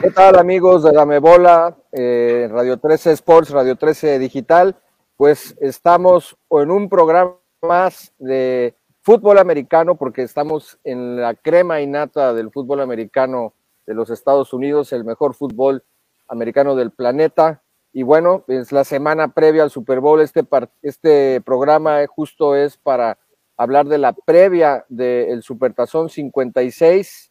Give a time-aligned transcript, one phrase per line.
[0.00, 4.74] ¿Qué tal amigos de Dame Bola, eh, Radio 13 Sports, Radio 13 Digital?
[5.18, 12.32] Pues estamos en un programa más de fútbol americano porque estamos en la crema innata
[12.32, 13.52] del fútbol americano
[13.86, 15.84] de los Estados Unidos, el mejor fútbol
[16.28, 17.62] americano del planeta.
[17.92, 20.22] Y bueno, es la semana previa al Super Bowl.
[20.22, 20.42] Este,
[20.80, 23.18] este programa justo es para
[23.58, 27.29] hablar de la previa del Supertazón 56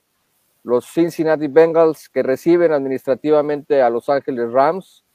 [0.63, 5.05] los Cincinnati Bengals que reciben administrativamente a Los Ángeles Rams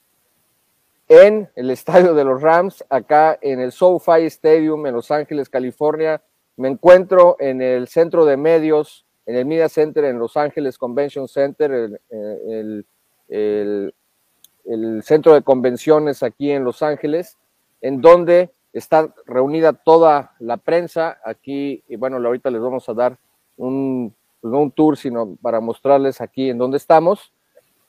[1.08, 6.22] en el estadio de los Rams, acá en el SoFi Stadium en Los Ángeles, California.
[6.56, 11.28] Me encuentro en el centro de medios, en el Media Center en Los Ángeles Convention
[11.28, 12.86] Center, el,
[13.28, 17.36] el centro de convenciones aquí en Los Ángeles,
[17.80, 21.18] en donde está reunida toda la prensa.
[21.24, 23.18] Aquí, y bueno, ahorita les vamos a dar
[23.56, 24.14] un
[24.44, 27.32] pues no un tour, sino para mostrarles aquí en dónde estamos.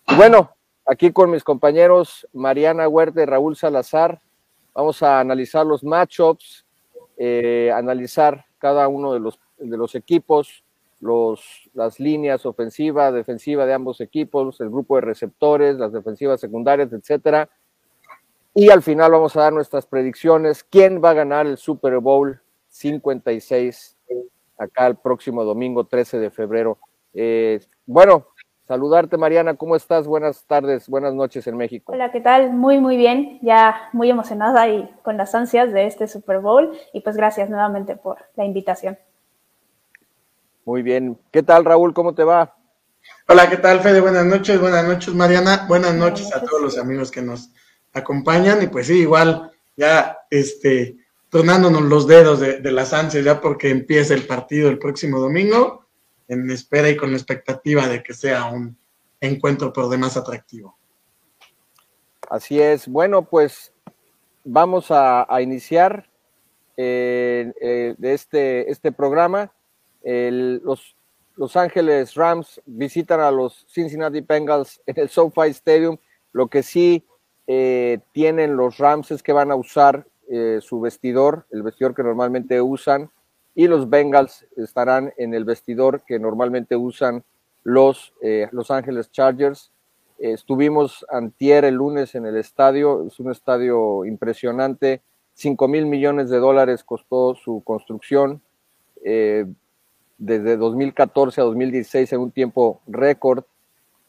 [0.08, 0.52] Y bueno,
[0.86, 4.22] aquí con mis compañeros Mariana Huerta y Raúl Salazar,
[4.74, 6.66] vamos a analizar los matchups,
[7.18, 10.64] eh, analizar cada uno de los, de los equipos,
[11.02, 16.94] los, las líneas ofensiva, defensiva de ambos equipos, el grupo de receptores, las defensivas secundarias,
[16.94, 17.50] etcétera.
[18.54, 20.64] Y al final vamos a dar nuestras predicciones.
[20.64, 22.40] ¿Quién va a ganar el Super Bowl
[22.70, 23.98] 56
[24.58, 26.78] acá el próximo domingo 13 de febrero.
[27.14, 28.28] Eh, bueno,
[28.68, 30.08] saludarte Mariana, ¿cómo estás?
[30.08, 31.92] Buenas tardes, buenas noches en México.
[31.92, 32.52] Hola, ¿qué tal?
[32.52, 37.02] Muy, muy bien, ya muy emocionada y con las ansias de este Super Bowl y
[37.02, 38.98] pues gracias nuevamente por la invitación.
[40.66, 41.94] Muy bien, ¿qué tal Raúl?
[41.94, 42.56] ¿Cómo te va?
[43.28, 44.02] Hola, ¿qué tal Fede?
[44.02, 47.52] Buenas noches, buenas noches Mariana, buenas noches a todos los amigos que nos
[47.94, 51.05] acompañan y pues sí, igual ya este
[51.36, 55.86] tronándonos los dedos de, las ansias ya porque empieza el partido el próximo domingo,
[56.30, 58.78] en espera y con la expectativa de que sea un
[59.20, 60.78] encuentro por demás atractivo.
[62.30, 62.88] Así es.
[62.88, 63.74] Bueno, pues
[64.46, 66.10] vamos a, iniciar
[66.78, 69.52] eh, eh, este, este programa.
[70.02, 70.96] los
[71.36, 75.98] Los Ángeles Rams visitan a los Cincinnati Bengals en el SoFi Stadium.
[76.32, 77.06] Lo que sí
[77.46, 82.04] eh, tienen los Rams es que van a usar eh, su vestidor, el vestidor que
[82.04, 83.12] normalmente usan,
[83.54, 87.24] y los Bengals estarán en el vestidor que normalmente usan
[87.64, 89.72] los eh, Los Ángeles Chargers.
[90.18, 95.02] estuvimos antier el lunes en el estadio, es un estadio impresionante,
[95.36, 98.42] 5 mil millones de dólares costó su construcción,
[99.04, 99.46] eh,
[100.18, 103.44] desde 2014 a 2016 en un tiempo récord.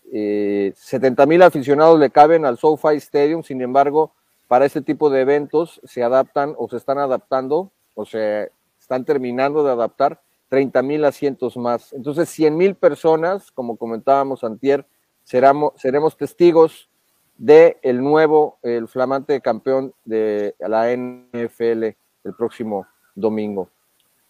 [0.08, 4.12] 70 mil aficionados le caben al SoFi Stadium, sin embargo,
[4.48, 9.64] para este tipo de eventos se adaptan o se están adaptando o se están terminando
[9.64, 11.92] de adaptar 30 mil asientos más.
[11.92, 14.86] Entonces, 100 mil personas, como comentábamos antier,
[15.24, 16.88] seremos testigos
[17.36, 21.96] de el nuevo, el flamante campeón de la NFL
[22.26, 23.70] el próximo domingo.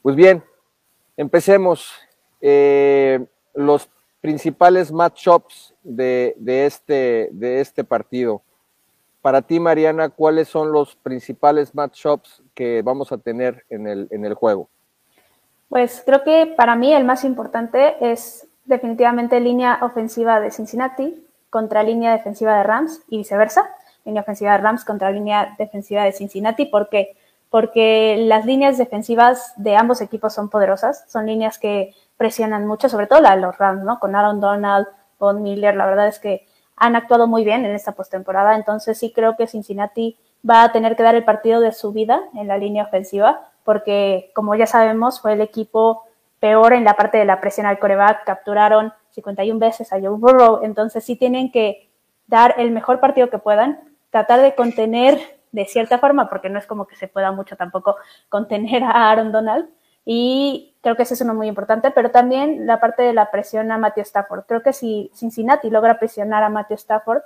[0.03, 0.43] Pues bien,
[1.16, 1.93] empecemos.
[2.41, 3.88] Eh, los
[4.21, 8.43] principales matchups de, de, este, de este partido.
[9.26, 14.69] Para ti, Mariana, ¿cuáles son los principales matchups que vamos a tener en el, juego?
[15.69, 21.82] Pues creo que para mí el más importante es definitivamente línea ofensiva de Cincinnati contra
[21.82, 23.69] línea defensiva de Rams y viceversa,
[24.04, 27.16] línea ofensiva de Rams contra línea defensiva de Cincinnati, porque
[27.50, 33.08] porque las líneas defensivas de ambos equipos son poderosas, son líneas que presionan mucho, sobre
[33.08, 33.98] todo la de los Rams, ¿no?
[33.98, 34.87] Con Aaron Donald,
[35.19, 39.12] Von Miller, la verdad es que han actuado muy bien en esta postemporada, entonces sí
[39.12, 40.17] creo que Cincinnati
[40.49, 44.31] va a tener que dar el partido de su vida en la línea ofensiva, porque
[44.34, 46.05] como ya sabemos fue el equipo
[46.38, 50.61] peor en la parte de la presión al coreback, capturaron 51 veces a Joe Burrow,
[50.62, 51.88] entonces sí tienen que
[52.26, 53.81] dar el mejor partido que puedan,
[54.11, 55.19] tratar de contener
[55.52, 57.96] de cierta forma, porque no es como que se pueda mucho tampoco
[58.28, 59.69] contener a Aaron Donald,
[60.05, 63.73] y creo que ese es uno muy importante, pero también la parte de la presión
[63.73, 64.44] a Matthew Stafford.
[64.47, 67.23] Creo que si Cincinnati logra presionar a Matthew Stafford,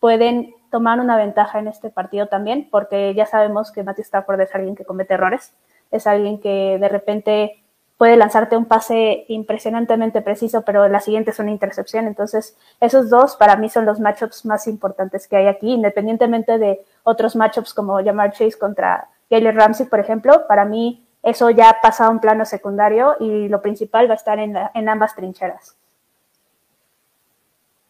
[0.00, 4.52] pueden tomar una ventaja en este partido también, porque ya sabemos que Matthew Stafford es
[4.52, 5.52] alguien que comete errores,
[5.92, 7.62] es alguien que de repente
[7.98, 12.08] puede lanzarte un pase impresionantemente preciso, pero la siguiente es una intercepción.
[12.08, 16.84] Entonces, esos dos para mí son los matchups más importantes que hay aquí, independientemente de
[17.04, 20.48] otros matchups como Jamar Chase contra Jalen Ramsey, por ejemplo.
[20.48, 24.38] Para mí, eso ya pasa a un plano secundario y lo principal va a estar
[24.38, 25.76] en, en ambas trincheras.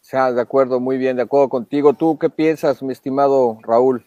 [0.01, 1.93] O sea, de acuerdo, muy bien, de acuerdo contigo.
[1.93, 4.05] ¿Tú qué piensas, mi estimado Raúl?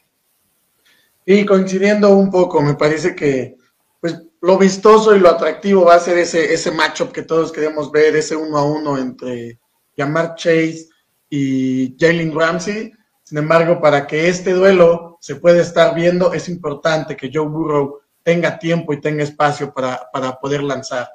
[1.27, 3.59] Y coincidiendo un poco, me parece que
[4.01, 7.91] pues lo vistoso y lo atractivo va a ser ese, ese matchup que todos queremos
[7.91, 9.59] ver, ese uno a uno entre
[9.97, 10.89] Yamar Chase
[11.29, 12.93] y Jalen Ramsey.
[13.25, 17.99] Sin embargo, para que este duelo se pueda estar viendo, es importante que Joe Burrow
[18.29, 21.09] tenga tiempo y tenga espacio para, para poder lanzar.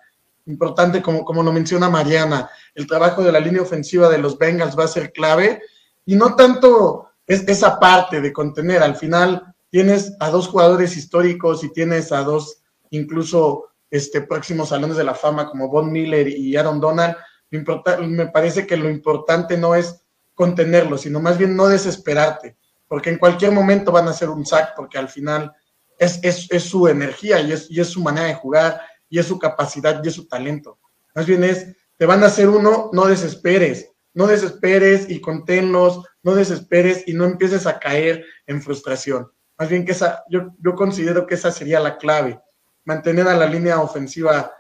[0.48, 4.76] Importante, como, como lo menciona Mariana, el trabajo de la línea ofensiva de los Bengals
[4.76, 5.62] va a ser clave
[6.08, 8.82] y no tanto es esa parte de contener.
[8.82, 14.98] Al final tienes a dos jugadores históricos y tienes a dos incluso este, próximos salones
[14.98, 17.16] de la fama como Von Miller y Aaron Donald,
[17.52, 20.02] me parece que lo importante no es
[20.34, 22.58] contenerlo, sino más bien no desesperarte,
[22.88, 25.54] porque en cualquier momento van a hacer un sack, porque al final
[26.04, 26.20] es,
[26.50, 30.04] es, su energía y es, y es su manera de jugar y es su capacidad
[30.04, 30.80] y es su talento.
[31.16, 31.68] Más bien es,
[31.98, 37.26] te van a hacer uno, no desesperes, no desesperes y conténlos, no desesperes y no
[37.26, 39.32] empieces a caer en frustración.
[39.58, 42.40] Más bien que esa, yo, yo considero que esa sería la clave
[42.86, 44.52] mantener a la línea ofensiva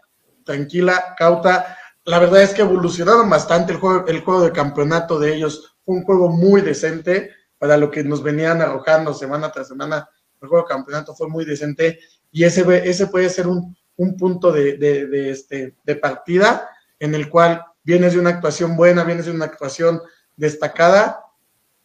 [0.45, 1.77] tranquila, cauta.
[2.05, 5.75] La verdad es que evolucionaron bastante el juego, el juego de campeonato de ellos.
[5.83, 10.09] Fue un juego muy decente para lo que nos venían arrojando semana tras semana.
[10.43, 11.99] El juego de campeonato fue muy decente
[12.31, 16.69] y ese, ese puede ser un, un punto de, de, de, este, de partida
[16.99, 20.01] en el cual vienes de una actuación buena, vienes de una actuación
[20.35, 21.23] destacada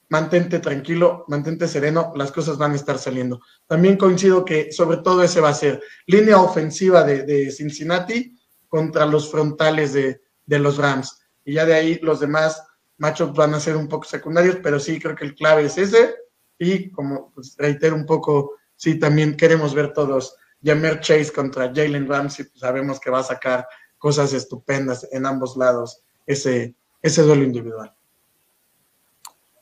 [0.09, 3.41] mantente tranquilo, mantente sereno, las cosas van a estar saliendo.
[3.67, 8.39] También coincido que sobre todo ese va a ser línea ofensiva de, Cincinnati
[8.69, 11.21] contra los frontales de, los Rams.
[11.45, 12.63] Y ya de ahí los demás
[12.97, 16.15] matchups van a ser un poco secundarios, pero sí creo que el clave es ese.
[16.59, 22.09] Y como pues, reitero un poco, sí también queremos ver todos Jamer Chase contra Jalen
[22.09, 23.67] Ramsey, pues sabemos que va a sacar
[23.99, 27.93] cosas estupendas en ambos lados ese, ese duelo individual.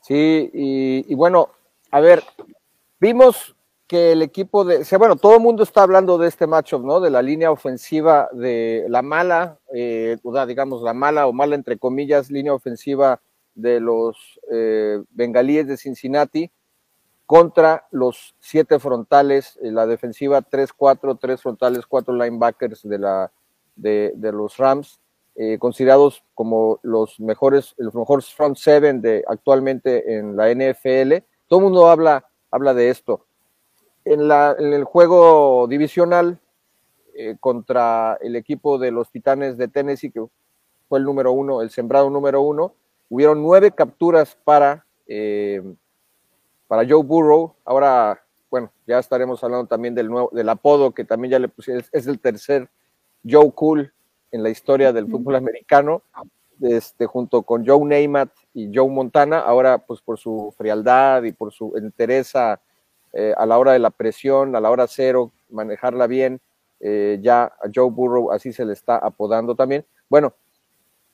[0.02, 1.50] Sí, y, bueno,
[1.90, 2.22] a ver,
[3.00, 3.56] vimos
[3.88, 7.00] que el equipo de, o bueno, todo el mundo está hablando de este matchup, ¿no?
[7.00, 10.16] De la línea ofensiva de la mala, eh,
[10.46, 13.20] digamos la mala o mala entre comillas, línea ofensiva
[13.54, 16.50] de los eh, bengalíes de Cincinnati
[17.26, 23.32] contra los siete frontales, eh, la defensiva 3-4, tres frontales, cuatro linebackers de, la,
[23.74, 25.00] de, los Rams.
[25.38, 31.22] Eh, considerados como los mejores, los mejores front seven de actualmente en la NFL.
[31.46, 33.26] Todo el mundo habla, habla de esto.
[34.06, 36.40] En, la, en el juego divisional
[37.18, 40.22] eh, contra el equipo de los Titanes de Tennessee, que
[40.86, 42.74] fue el número uno, el sembrado número uno,
[43.08, 45.62] hubieron nueve capturas para, eh,
[46.66, 47.54] para Joe Burrow.
[47.64, 51.84] Ahora, bueno, ya estaremos hablando también del, nuevo, del apodo que también ya le pusieron,
[51.92, 52.68] es el tercer
[53.28, 53.92] Joe Cool
[54.32, 56.02] en la historia del fútbol americano,
[56.60, 61.52] este, junto con Joe Namath y Joe Montana, ahora pues por su frialdad y por
[61.52, 62.60] su interés a,
[63.12, 66.40] eh, la hora de la presión, a la hora cero, manejarla bien,
[66.80, 69.86] eh, ya a Joe Burrow así se le está apodando también.
[70.08, 70.34] Bueno,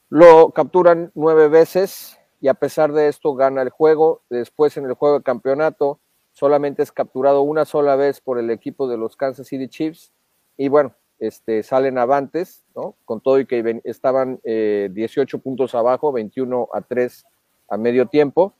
[0.08, 4.22] lo capturan nueve veces y a pesar de esto gana el juego.
[4.28, 6.00] Después en el juego de campeonato
[6.32, 10.12] solamente es capturado una sola vez por el equipo de los Kansas City Chiefs.
[10.56, 12.96] Y bueno, este, salen avantes, ¿no?
[13.04, 17.24] Con todo y que estaban 18 eh, puntos abajo, 21 a 3
[17.68, 18.54] a medio tiempo.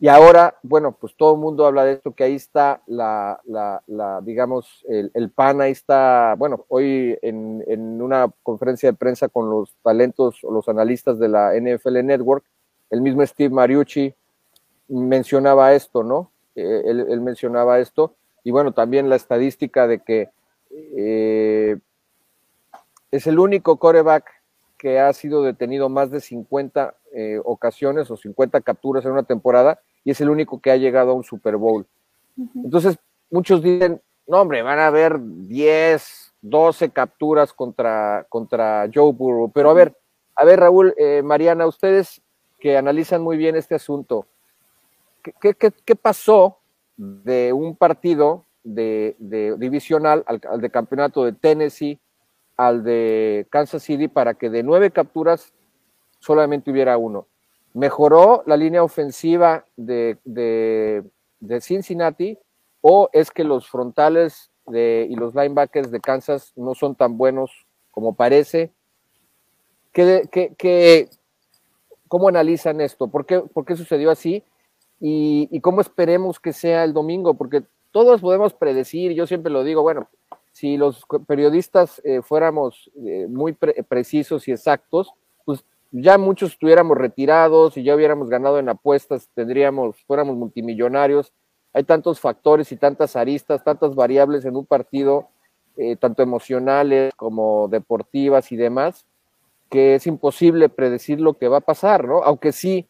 [0.00, 4.20] Y ahora, bueno, pues todo el mundo habla de esto, que ahí está la, la,
[4.22, 9.72] digamos, el, pan, ahí está, bueno, hoy en, en, una conferencia de prensa con los
[9.82, 12.44] talentos los analistas de la NFL Network,
[12.94, 14.14] el mismo Steve Mariucci
[14.88, 16.30] mencionaba esto, ¿no?
[16.54, 18.14] Eh, él, él mencionaba esto.
[18.44, 20.30] Y bueno, también la estadística de que
[20.96, 21.76] eh,
[23.10, 24.30] es el único coreback
[24.78, 29.80] que ha sido detenido más de 50 eh, ocasiones o 50 capturas en una temporada
[30.04, 31.86] y es el único que ha llegado a un Super Bowl.
[32.56, 32.98] Entonces,
[33.30, 39.50] muchos dicen, no hombre, van a haber 10, 12 capturas contra, contra Joe Burrow.
[39.52, 39.96] Pero a ver,
[40.34, 42.20] a ver, Raúl, eh, Mariana, ustedes
[42.64, 44.26] que analizan muy bien este asunto,
[45.22, 46.60] ¿qué, pasó
[46.96, 49.14] de un partido de,
[49.58, 52.00] divisional al, de campeonato de Tennessee,
[52.56, 55.52] al de Kansas City, para que de nueve capturas
[56.20, 57.26] solamente hubiera uno.
[57.74, 61.04] ¿Mejoró la línea ofensiva de,
[61.60, 62.38] Cincinnati
[62.80, 68.14] o es que los frontales y los linebackers de Kansas no son tan buenos como
[68.14, 68.72] parece.
[69.92, 71.10] ¿Qué, qué,
[72.14, 73.08] cómo analizan esto?
[73.08, 74.44] ¿Por qué, ¿Por qué sucedió así?
[75.00, 79.82] Y, cómo esperemos que sea el domingo, porque todos podemos predecir, yo siempre lo digo,
[79.82, 80.06] bueno,
[80.52, 85.12] si los periodistas eh, fuéramos eh, muy precisos y exactos,
[85.44, 91.32] pues ya muchos estuviéramos retirados y ya hubiéramos ganado en apuestas, tendríamos, fuéramos multimillonarios.
[91.72, 95.30] Hay tantos factores y tantas aristas, tantas variables en un partido,
[95.76, 99.04] eh, tanto emocionales como deportivas y demás,
[99.70, 102.22] que es imposible predecir lo que va a pasar, ¿no?
[102.22, 102.88] Aunque sí,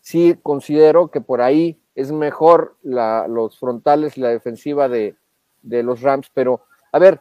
[0.00, 5.16] sí considero que por ahí es mejor la, los frontales y la defensiva de,
[5.62, 7.20] de los Rams, pero a ver,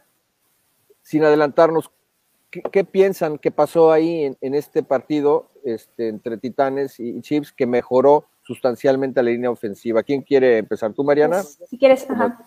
[1.01, 1.91] sin adelantarnos,
[2.49, 8.25] ¿qué, piensan que pasó ahí en, este partido este, entre Titanes y Chiefs que mejoró
[8.43, 10.03] sustancialmente la línea ofensiva?
[10.03, 10.93] ¿Quién quiere empezar?
[10.93, 11.41] ¿Tú, Mariana?
[11.41, 12.45] Pues, si quieres, ajá.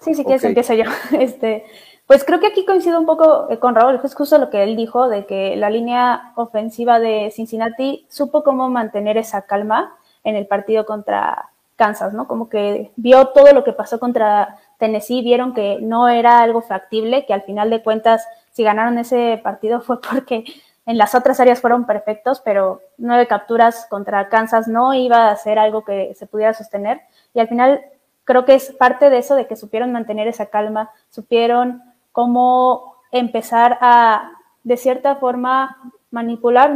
[0.00, 0.84] Sí, si quieres, empiezo yo.
[1.20, 1.64] Este,
[2.12, 4.76] pues creo que aquí coincido un poco eh, con Raúl, es justo lo que él
[4.76, 10.46] dijo, de que la línea ofensiva de Cincinnati supo cómo mantener esa calma en el
[10.46, 12.28] partido contra Kansas, ¿no?
[12.28, 17.24] Como que vio todo lo que pasó contra Tennessee, vieron que no era algo factible,
[17.24, 20.44] que al final de cuentas, si ganaron ese partido fue porque
[20.84, 25.58] en las otras áreas fueron perfectos, pero nueve capturas contra Kansas no iba a ser
[25.58, 27.00] algo que se pudiera sostener.
[27.32, 27.80] Y al final
[28.24, 33.78] creo que es parte de eso, de que supieron mantener esa calma, supieron cómo empezar
[33.80, 34.30] a,
[34.62, 36.72] de cierta forma, manipular,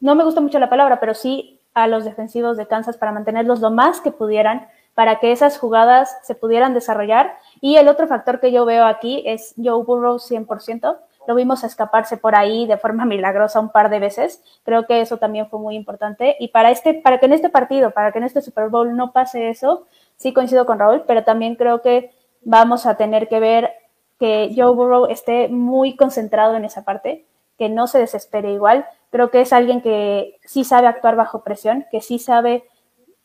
[0.00, 3.60] no me gusta mucho la palabra, pero sí a los defensivos de Kansas para mantenerlos
[3.60, 7.36] lo más que pudieran para que esas jugadas se pudieran desarrollar.
[7.60, 10.96] Y el otro factor que yo veo aquí es Joe Burrow 100%.
[11.28, 14.42] Lo vimos escaparse por ahí de forma milagrosa un par de veces.
[14.64, 16.34] Creo que eso también fue muy importante.
[16.40, 19.12] Y para, este, para que en este partido, para que en este Super Bowl no
[19.12, 19.84] pase eso,
[20.16, 23.70] sí coincido con Raúl, pero también creo que vamos a tener que ver
[24.18, 27.26] que Joe Burrow esté muy concentrado en esa parte,
[27.58, 28.86] que no se desespere igual.
[29.10, 32.64] Creo que es alguien que sí sabe actuar bajo presión, que sí sabe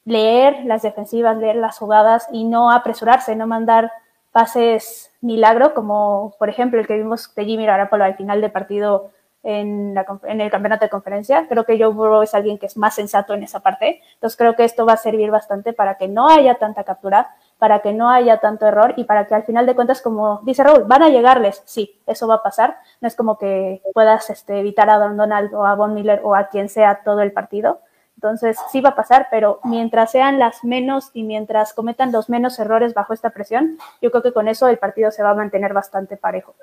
[0.05, 3.91] leer las defensivas, leer las jugadas y no apresurarse, no mandar
[4.31, 9.11] pases milagro, como por ejemplo el que vimos de Jimmy Garoppolo al final del partido
[9.43, 11.47] en, en, el campeonato de conferencia.
[11.47, 14.01] Creo que Joe Burrow es alguien que es más sensato en esa parte.
[14.13, 17.83] Entonces creo que esto va a servir bastante para que no haya tanta captura, para
[17.83, 20.85] que no haya tanto error y para que al final de cuentas, como dice Raúl,
[20.85, 21.61] van a llegarles.
[21.65, 22.77] Sí, eso va a pasar.
[23.01, 26.33] No es como que puedas este, evitar a Don Donald o a Von Miller o
[26.33, 27.81] a quien sea todo el partido.
[28.15, 32.57] Entonces, sí va a pasar, pero mientras sean las menos y mientras cometan los menos
[32.57, 35.71] errores bajo esta presión, yo creo que con eso el partido se va a mantener
[35.71, 36.55] bastante parejo.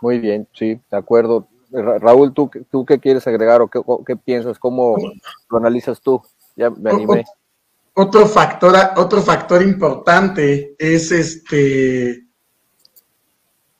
[0.00, 1.46] Muy bien, sí, de acuerdo.
[1.70, 3.68] Raúl, ¿tú, tú qué quieres agregar o
[4.02, 4.58] qué, piensas?
[4.58, 4.96] ¿Cómo
[5.50, 6.22] lo analizas tú?
[6.56, 7.26] Ya me animé.
[7.98, 12.26] Otro factor, otro factor importante es este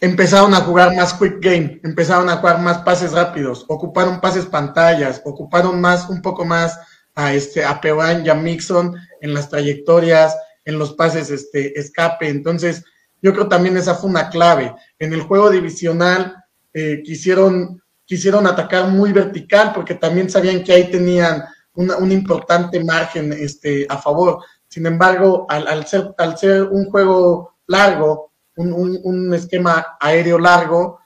[0.00, 5.20] empezaron a jugar más quick game, empezaron a jugar más pases rápidos, ocuparon pases pantallas,
[5.22, 6.78] ocuparon más, un poco más
[7.14, 12.30] a este a Pewan y a Mixon en las trayectorias, en los pases este escape.
[12.30, 12.84] Entonces,
[13.20, 14.74] yo creo también esa fue una clave.
[14.98, 16.42] En el juego divisional
[16.72, 21.44] eh, quisieron, quisieron atacar muy vertical porque también sabían que ahí tenían
[21.76, 24.42] un importante margen este, a favor.
[24.68, 31.00] Sin embargo, al, al, ser, al ser un juego largo, un, esquema aéreo largo,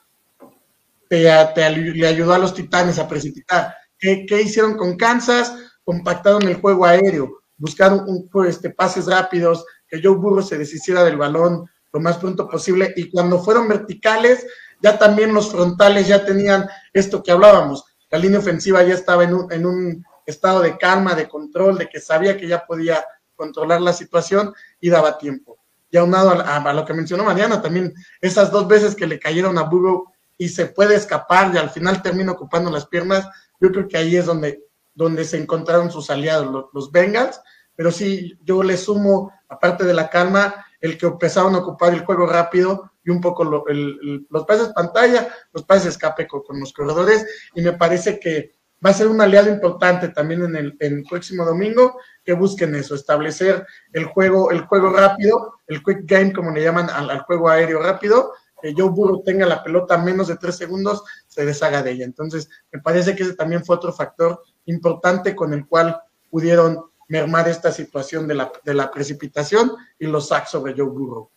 [1.09, 1.23] te,
[1.69, 3.75] le ayudó a los Titanes a precipitar.
[3.97, 5.53] ¿Qué, hicieron con Kansas?
[5.83, 11.17] Compactaron el juego aéreo, buscaron un, este, pases rápidos, que Joe Burrow se deshiciera del
[11.17, 14.45] balón lo más pronto posible y cuando fueron verticales,
[14.81, 19.33] ya también los frontales ya tenían esto que hablábamos, la línea ofensiva ya estaba en
[19.33, 23.81] un, en un estado de calma, de control, de que sabía que ya podía controlar
[23.81, 25.57] la situación y daba tiempo.
[25.89, 29.57] Y aunado a, a, lo que mencionó Mariana, también esas dos veces que le cayeron
[29.57, 33.27] a Burrow y se puede escapar y al final termina ocupando las piernas,
[33.59, 37.39] yo creo que ahí es donde, donde se encontraron sus aliados, los, Bengals,
[37.75, 42.03] pero sí, yo le sumo, aparte de la calma, el que empezaron a ocupar el
[42.03, 47.61] juego rápido y un poco los pases pantalla, los pases escape con los corredores, y
[47.61, 48.51] me parece que
[48.83, 53.65] va a ser un aliado importante también en el, próximo domingo que busquen eso, establecer
[53.93, 58.33] el juego, el juego rápido, el quick game, como le llaman al, juego aéreo rápido,
[58.61, 62.05] que Joe Burrow tenga la pelota menos de tres segundos, se deshaga de ella.
[62.05, 67.47] Entonces, me parece que ese también fue otro factor importante con el cual pudieron mermar
[67.49, 71.29] esta situación de la, de la precipitación y los sacks sobre Joe Burrow.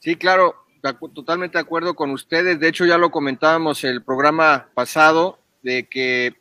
[0.00, 0.54] Sí, claro,
[1.14, 2.60] totalmente de acuerdo con ustedes.
[2.60, 6.36] De hecho, ya lo comentábamos el programa pasado, de que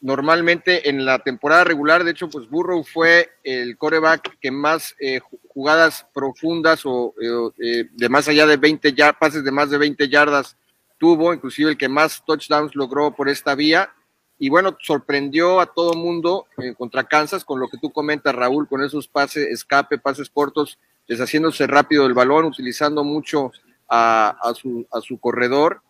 [0.00, 5.20] normalmente en la temporada regular, de hecho, pues Burrow fue el coreback que más eh,
[5.48, 7.14] jugadas profundas o
[7.58, 10.56] eh, de más allá de 20 ya pases de más de 20 yardas
[10.98, 13.90] tuvo, inclusive el que más touchdowns logró por esta vía.
[14.38, 16.46] Y bueno, sorprendió a todo mundo
[16.78, 21.66] contra Kansas con lo que tú comentas, Raúl, con esos pases, escape, pases cortos, deshaciéndose
[21.66, 23.52] rápido del balón, utilizando mucho
[23.88, 25.82] a, a, su, a su corredor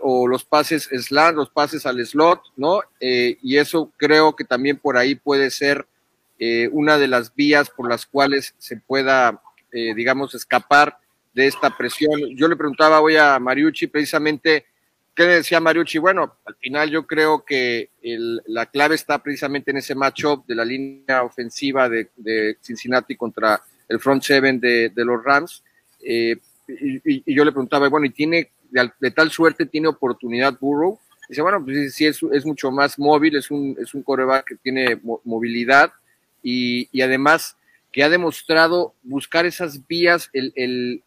[0.00, 2.80] o los pases slant, los pases al slot, ¿no?
[3.00, 5.86] Eh, y eso creo que también por ahí puede ser
[6.38, 10.98] eh, una de las vías por las cuales se pueda, eh, digamos, escapar
[11.34, 12.20] de esta presión.
[12.36, 14.66] Yo le preguntaba hoy a Mariucci precisamente,
[15.14, 15.98] ¿qué decía Mariucci?
[15.98, 17.90] Bueno, al final yo creo que
[18.46, 24.00] la clave está precisamente en ese matchup de la línea ofensiva de, Cincinnati contra el
[24.00, 25.62] front seven de, los Rams.
[26.00, 26.32] y,
[26.66, 28.50] y, yo le preguntaba, bueno, ¿y tiene
[29.00, 30.98] de, tal suerte tiene oportunidad Burrow.
[31.28, 35.00] Dice, bueno, pues sí, es, mucho más móvil, es un, es un coreback que tiene
[35.24, 35.92] movilidad
[36.42, 37.56] y, además
[37.90, 41.02] que ha demostrado buscar esas vías, el, el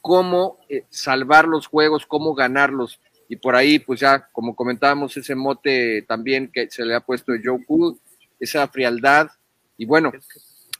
[0.00, 2.98] cómo eh, salvar los juegos, cómo ganarlos.
[3.28, 7.34] Y por ahí, pues ya, como comentábamos, ese mote también que se le ha puesto
[7.42, 7.98] Joe Cool,
[8.40, 9.28] esa frialdad.
[9.76, 10.10] Y bueno,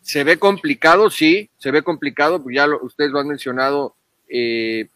[0.00, 3.94] se ve complicado, sí, se ve complicado, pues ya ustedes lo han mencionado,
[4.30, 4.88] eh,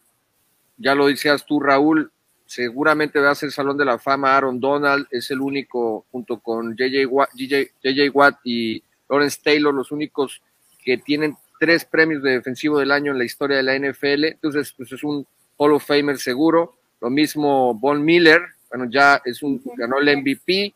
[0.77, 2.11] ya lo decías tú, Raúl,
[2.45, 6.75] seguramente va a ser Salón de la Fama Aaron Donald, es el único, junto con
[6.75, 10.41] JJ Watt, y Lawrence Taylor, los únicos
[10.83, 14.73] que tienen tres premios de defensivo del año en la historia de la NFL, entonces
[14.75, 15.25] pues es un
[15.57, 20.73] Hall of Famer seguro, lo mismo Von Miller, bueno, ya es un, ganó el MVP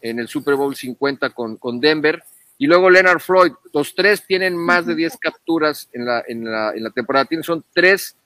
[0.00, 2.22] en el Super Bowl 50 con, con Denver,
[2.56, 6.72] y luego Leonard Floyd, los tres tienen más de 10 capturas en la, en la,
[6.74, 8.16] en la temporada, tienen, son tres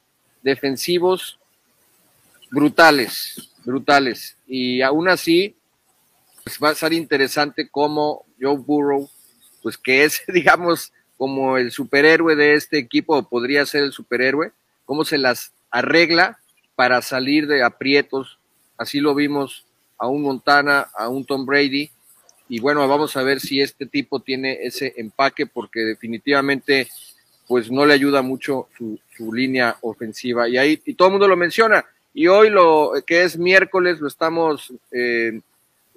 [0.43, 1.39] defensivos
[2.51, 4.37] brutales, brutales.
[4.47, 5.57] Y aún así,
[6.45, 9.09] pues va a ser interesante cómo Joe Burrow,
[9.63, 14.53] pues que es, digamos, como el superhéroe de este equipo, o podría ser el superhéroe,
[14.85, 16.39] cómo se las arregla
[16.75, 18.39] para salir de aprietos.
[18.77, 19.65] Así lo vimos
[19.99, 21.91] a un Montana, a un Tom Brady.
[22.49, 26.89] Y bueno, vamos a ver si este tipo tiene ese empaque, porque definitivamente
[27.47, 28.99] pues no le ayuda mucho su,
[29.33, 30.49] línea ofensiva.
[30.49, 31.85] Y ahí, y todo el mundo lo menciona.
[32.13, 35.41] Y hoy lo que es miércoles lo estamos eh,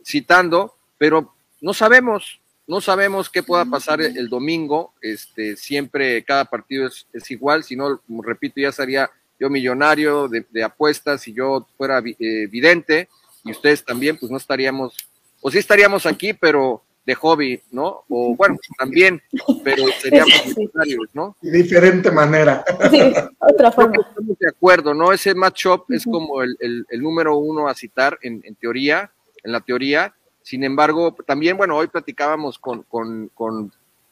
[0.05, 4.93] citando, pero no sabemos, no sabemos qué pueda pasar el, domingo.
[5.01, 11.21] Este, siempre cada partido es, igual, si no, repito, ya sería yo millonario de, apuestas,
[11.21, 13.09] si yo fuera eh, vidente,
[13.43, 14.95] y ustedes también, pues no estaríamos,
[15.41, 18.03] o sí estaríamos aquí, pero de hobby, ¿no?
[18.09, 19.21] O bueno, también,
[19.63, 21.37] pero seríamos necesarios, ¿no?
[21.41, 22.65] De diferente manera.
[22.89, 23.95] Sí, otra forma.
[24.09, 25.11] Estamos de acuerdo, ¿no?
[25.11, 29.11] Ese matchup es como el, el, número uno a citar en, en, teoría,
[29.43, 30.13] en la teoría.
[30.41, 33.71] Sin embargo, también, bueno, hoy platicábamos con, con, con,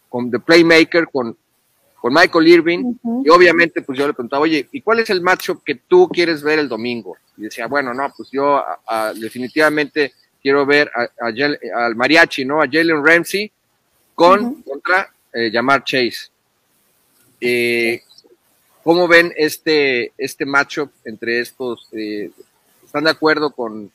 [0.09, 1.35] con The Playmaker, con,
[1.99, 5.63] con Michael Irving, y obviamente, pues yo le preguntaba, oye, ¿y cuál es el matchup
[5.63, 7.17] que tú quieres ver el domingo?
[7.37, 8.63] Y decía, bueno, no, pues yo
[9.15, 10.91] definitivamente quiero ver
[11.73, 12.61] al mariachi, ¿no?
[12.61, 13.49] A Jalen Ramsey
[14.13, 16.29] con contra eh, Jamar Chase.
[17.39, 18.01] Eh,
[18.83, 21.87] ¿Cómo ven este, este matchup entre estos?
[21.93, 22.29] Eh,
[22.83, 23.89] ¿Están de acuerdo con,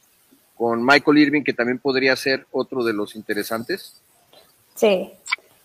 [0.56, 4.00] con Michael Irving, que también podría ser otro de los interesantes?
[4.74, 5.12] Sí,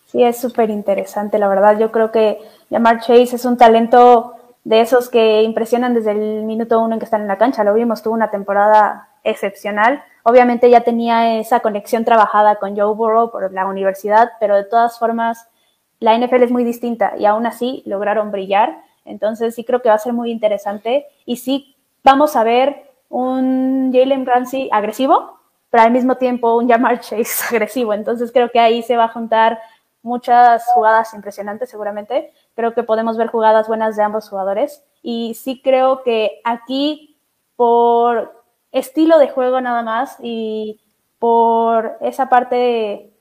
[0.06, 1.78] sí, es súper interesante, la verdad.
[1.78, 6.80] Yo creo que Jamar Chase es un talento de esos que impresionan desde el minuto
[6.80, 7.64] uno en que están en la cancha.
[7.64, 13.30] Lo vimos, tuvo una temporada excepcional Obviamente ya tenía esa conexión trabajada con Joe Burrow
[13.30, 15.46] por la universidad, pero de todas formas
[16.00, 18.82] la NFL es muy distinta y aún así lograron brillar.
[19.04, 23.90] Entonces sí creo que va a ser muy interesante y sí vamos a ver un
[23.92, 27.92] Jalen Ramsey agresivo, pero al mismo tiempo un Jamar Chase agresivo.
[27.92, 29.60] Entonces creo que ahí se va a juntar
[30.02, 32.32] muchas jugadas impresionantes seguramente.
[32.54, 37.18] Creo que podemos ver jugadas buenas de ambos jugadores y sí creo que aquí
[37.56, 38.43] por
[38.74, 40.80] estilo de juego nada más y
[41.18, 43.12] por esa parte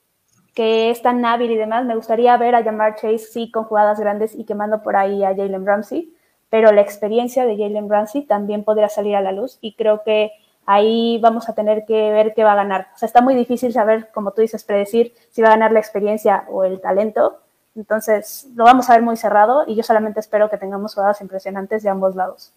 [0.55, 3.99] que es tan hábil y demás, me gustaría ver a Jamar Chase sí con jugadas
[3.99, 6.13] grandes y quemando por ahí a Jalen Ramsey,
[6.49, 10.31] pero la experiencia de Jalen Ramsey también podría salir a la luz y creo que
[10.65, 12.87] ahí vamos a tener que ver qué va a ganar.
[12.95, 15.79] O sea, está muy difícil saber, como tú dices, predecir si va a ganar la
[15.79, 17.39] experiencia o el talento.
[17.75, 21.83] Entonces, lo vamos a ver muy cerrado y yo solamente espero que tengamos jugadas impresionantes
[21.83, 22.53] de ambos lados.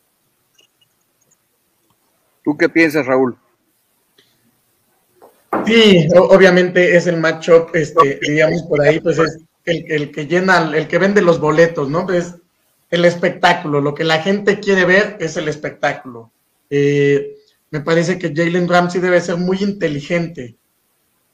[2.46, 3.36] ¿Tú qué piensas, Raúl?
[5.66, 10.86] Sí, obviamente es el matchup, este, digamos por ahí, pues es el, que llena, el
[10.86, 12.06] que vende los boletos, ¿no?
[12.06, 12.36] Pues
[12.88, 16.30] el espectáculo, lo que la gente quiere ver es el espectáculo.
[16.70, 17.34] Eh,
[17.72, 20.56] me parece que Jalen Ramsey debe ser muy inteligente,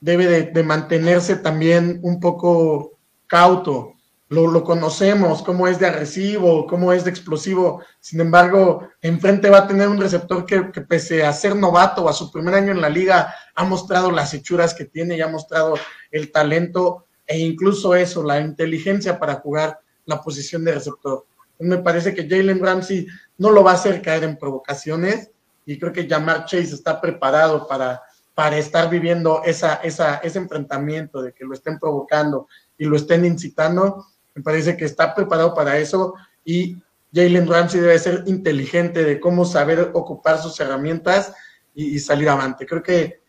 [0.01, 3.97] debe de, mantenerse también un poco cauto,
[4.33, 7.83] lo, conocemos, cómo es de agresivo, cómo es de explosivo.
[8.01, 12.33] Sin embargo, enfrente va a tener un receptor que, pese a ser novato a su
[12.33, 15.75] primer año en la liga, ha mostrado las hechuras que tiene y ha mostrado
[16.11, 21.27] el talento e incluso eso, la inteligencia para jugar la posición de receptor.
[21.59, 25.31] Me parece que Jalen Ramsey no lo va a hacer caer en provocaciones
[25.67, 28.03] y creo que Jamar Chase está preparado para,
[28.35, 33.25] para estar viviendo esa, esa, ese enfrentamiento de que lo estén provocando y lo estén
[33.25, 36.15] incitando me parece que está preparado para eso
[36.45, 36.77] y
[37.15, 41.33] Jalen Ramsey debe ser inteligente de cómo saber ocupar sus herramientas
[41.75, 42.67] y, salir adelante.
[42.67, 43.21] Creo que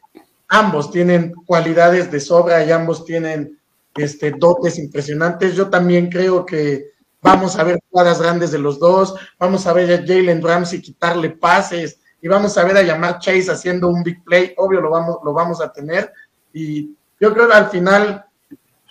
[0.47, 3.59] ambos tienen cualidades de sobra y ambos tienen
[3.95, 5.55] este, dotes impresionantes.
[5.55, 9.91] Yo también creo que vamos a ver jugadas grandes de los dos, vamos a ver
[9.93, 14.23] a Jalen Ramsey quitarle pases y vamos a ver a llamar Chase haciendo un big
[14.23, 16.11] play, obvio lo vamos, lo vamos a tener
[16.53, 18.25] y yo creo que al final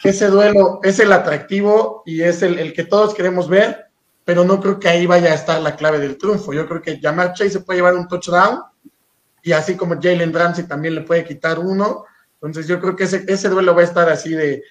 [0.03, 3.87] ese duelo es el atractivo y es el, que todos queremos ver,
[4.25, 6.53] pero no creo que ahí vaya a estar la clave del triunfo.
[6.53, 8.63] Yo creo que Jamar Chase se puede llevar un touchdown
[9.43, 12.05] y así como Jalen Ramsey también le puede quitar uno.
[12.35, 14.63] Entonces yo creo que ese, duelo va a estar así de,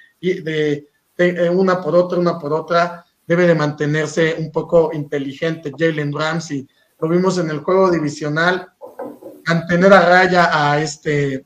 [1.51, 3.05] una por otra, una por otra.
[3.25, 6.67] Debe de mantenerse un poco inteligente Jalen Ramsey.
[6.99, 8.73] Lo vimos en el juego divisional,
[9.45, 11.45] mantener a raya a este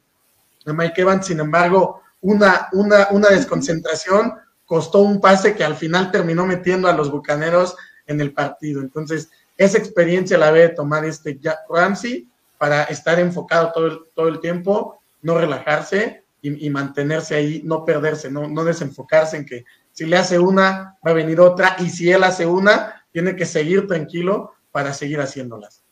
[0.65, 4.33] a Mike Evans, sin embargo, una, una, una desconcentración
[4.65, 7.75] costó un pase que al final terminó metiendo a los bucaneros
[8.07, 8.81] en el partido.
[8.81, 14.39] Entonces, esa experiencia la debe tomar este Ramsey para estar enfocado todo el, todo el
[14.39, 20.17] tiempo, no relajarse y, mantenerse ahí, no perderse, no, no desenfocarse en que si le
[20.17, 24.53] hace una, va a venir otra, y si él hace una, tiene que seguir tranquilo
[24.71, 25.84] para seguir haciéndolas.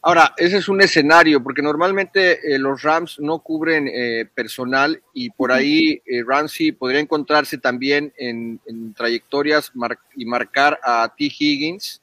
[0.00, 5.30] Ahora, ese es un escenario, porque normalmente eh, los Rams no cubren eh, personal y
[5.30, 8.60] por ahí eh, Ramsey podría encontrarse también en,
[8.94, 9.72] trayectorias
[10.14, 11.24] y marcar a T.
[11.24, 12.00] Higgins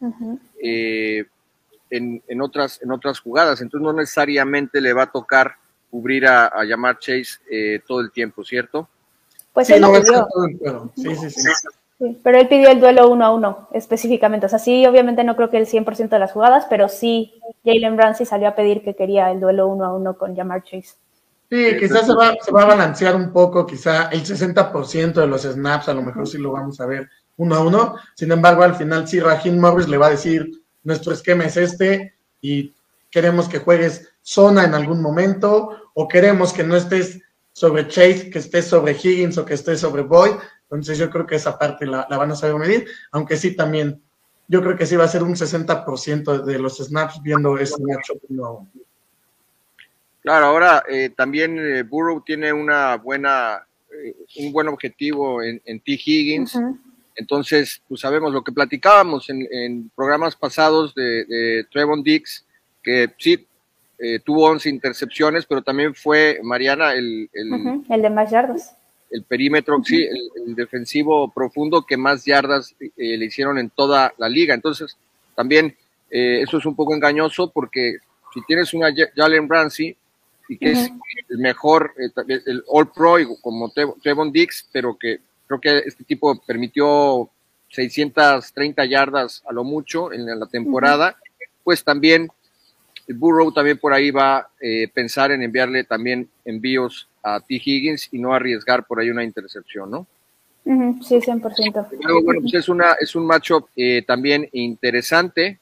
[1.90, 3.62] en, otras, en otras jugadas.
[3.62, 5.56] Entonces no necesariamente le va a tocar
[5.90, 8.90] cubrir a, a Yamar Chase todo el tiempo, ¿cierto?
[9.54, 9.96] Pues sí, no,
[10.96, 11.50] sí, sí, sí
[12.24, 14.46] pero él pidió el duelo uno a uno específicamente.
[14.46, 17.98] O sea, sí, obviamente no creo que el 100% de las jugadas, pero sí, Jalen
[17.98, 20.96] Ramsey salió a pedir que quería el duelo uno a uno con Jamar Chase.
[21.50, 25.44] Sí, quizás se va, se va a balancear un poco, quizá el 60% de los
[25.44, 27.96] snaps, a lo mejor sí lo vamos a ver uno a uno.
[28.16, 30.50] Sin embargo, al final sí, Raheem Morris le va a decir,
[30.84, 32.74] nuestro esquema es este y
[33.10, 37.22] queremos que juegues zona en algún momento o queremos que no estés
[37.54, 40.34] sobre Chase, que estés sobre Higgins o que estés sobre Boyd
[40.76, 44.02] entonces yo creo que esa parte la, van a saber medir, aunque sí también,
[44.48, 48.22] yo creo que sí va a ser un 60% de los snaps viendo ese matchup
[50.22, 55.84] Claro, ahora eh, también eh, Burrow tiene una buena, eh, un buen objetivo en, T.
[55.86, 56.60] Higgins.
[57.16, 62.46] Entonces, pues sabemos lo que platicábamos en, programas pasados de, de, Trevon Dix,
[62.82, 63.48] que sí
[64.26, 68.75] tuvo 11 intercepciones, pero también fue Mariana el, el, el de más yardas
[69.10, 74.30] el perímetro, sí, el, defensivo profundo que más yardas eh, le hicieron en toda la
[74.30, 74.54] liga.
[74.54, 74.98] Entonces,
[75.36, 75.76] también
[76.10, 77.98] eh, eso es un poco engañoso porque
[78.34, 79.96] si tienes una Jalen Ramsey
[80.48, 80.92] y que es
[81.30, 83.72] el mejor, eh, el All Pro como
[84.04, 87.30] Tevon Dix, pero que creo que este tipo permitió
[87.70, 91.18] 630 yardas a lo mucho en la temporada,
[91.64, 92.30] pues también
[93.08, 94.48] Burrow también por ahí va a
[94.94, 97.56] pensar en enviarle también envíos a T.
[97.56, 100.08] Higgins y no arriesgar por ahí una intercepción, ¿no?
[100.66, 102.24] sí, 100%.
[102.24, 105.60] bueno, pues es, una, es un matchup eh, también interesante,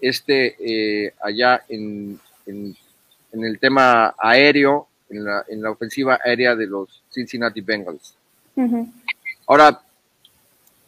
[0.00, 2.76] este eh, allá en, en,
[3.32, 8.14] el tema aéreo, en la, en la ofensiva aérea de los Cincinnati Bengals.
[9.46, 9.80] Ahora,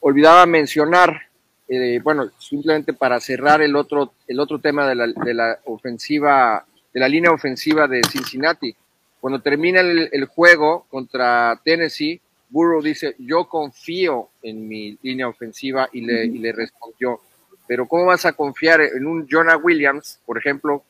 [0.01, 1.23] olvidaba mencionar,
[1.73, 6.67] eh, bueno, simplemente para cerrar el otro, el otro tema de la, de la ofensiva,
[6.93, 8.75] de la línea ofensiva de Cincinnati.
[9.21, 16.01] Cuando termina el, juego contra Tennessee, Burrow dice, yo confío en mi línea ofensiva y
[16.01, 17.21] le, y le respondió,
[17.69, 20.83] pero ¿cómo vas a confiar en un Jonah Williams, por ejemplo,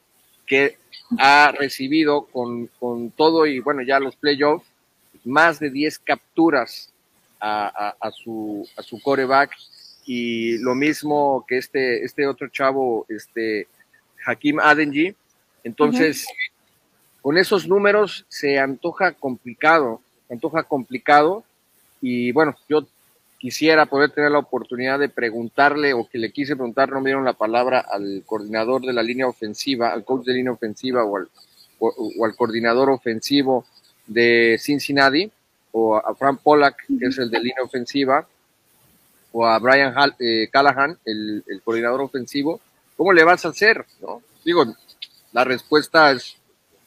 [0.47, 0.79] que
[1.19, 4.67] ha recibido con, con todo y bueno, ya los playoffs,
[5.25, 6.91] más de 10 capturas
[7.39, 9.51] a, a, su, a su coreback
[10.07, 13.69] y lo mismo que este, este otro chavo, este
[14.25, 15.15] Hakim Adenji.
[15.65, 16.27] Entonces,
[17.21, 21.45] con esos números se antoja complicado, se antoja complicado.
[22.01, 22.87] Y bueno, yo
[23.39, 27.25] quisiera poder tener la oportunidad de preguntarle o que le quise preguntar, no me dieron
[27.25, 31.29] la palabra al coordinador de la línea ofensiva, al coach de línea ofensiva o al,
[31.79, 33.65] o, al coordinador ofensivo
[34.07, 35.31] de Cincinnati
[35.73, 38.27] o a Frank Pollack, que es el de línea ofensiva,
[39.33, 42.61] o a Brian eh, Callahan, el, coordinador ofensivo,
[42.97, 43.85] ¿cómo le vas a hacer?
[44.01, 44.23] ¿no?
[44.45, 44.65] Digo,
[45.33, 46.37] la respuesta es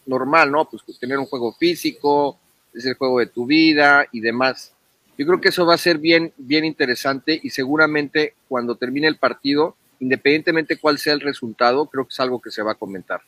[0.05, 0.65] normal, ¿no?
[0.65, 2.37] Pues, pues tener un juego físico,
[2.73, 4.71] es el juego de tu vida y demás.
[5.17, 9.17] Yo creo que eso va a ser bien, bien interesante y seguramente cuando termine el
[9.17, 13.21] partido, independientemente cuál sea el resultado, creo que es algo que se va a comentar.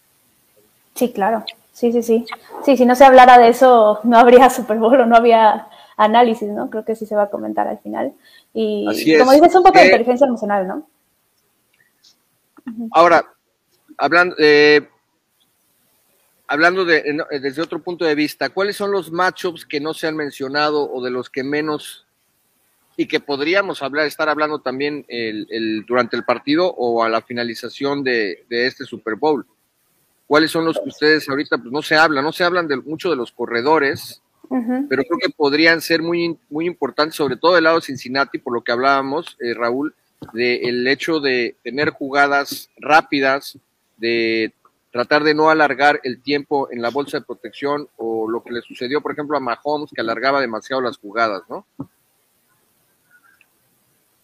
[0.95, 1.45] Sí, claro.
[1.71, 2.25] Sí, sí, sí.
[2.63, 6.49] Sí, si no se hablara de eso, no habría Super Bowl o no había análisis,
[6.49, 6.69] ¿no?
[6.69, 8.13] Creo que sí se va a comentar al final.
[8.53, 8.85] Y
[9.17, 10.89] como dices, un poco de inteligencia emocional, ¿no?
[12.91, 13.25] Ahora,
[13.97, 14.87] hablando, eh,
[16.47, 17.03] hablando de,
[17.41, 21.03] desde otro punto de vista, ¿cuáles son los matchups que no se han mencionado o
[21.03, 22.05] de los que menos
[22.97, 28.03] y que podríamos hablar, estar hablando también el, durante el partido o a la finalización
[28.03, 29.45] de, de este Super Bowl?
[30.27, 33.09] cuáles son los que ustedes ahorita pues no se hablan, no se hablan de, mucho
[33.09, 34.21] de los corredores,
[34.89, 38.53] pero creo que podrían ser muy, muy importantes, sobre todo del lado de Cincinnati, por
[38.53, 39.93] lo que hablábamos, eh, Raúl,
[40.33, 43.57] del hecho de tener jugadas rápidas,
[43.97, 44.53] de
[44.91, 48.61] tratar de no alargar el tiempo en la bolsa de protección o lo que le
[48.61, 51.65] sucedió, por ejemplo, a Mahomes, que alargaba demasiado las jugadas, ¿no?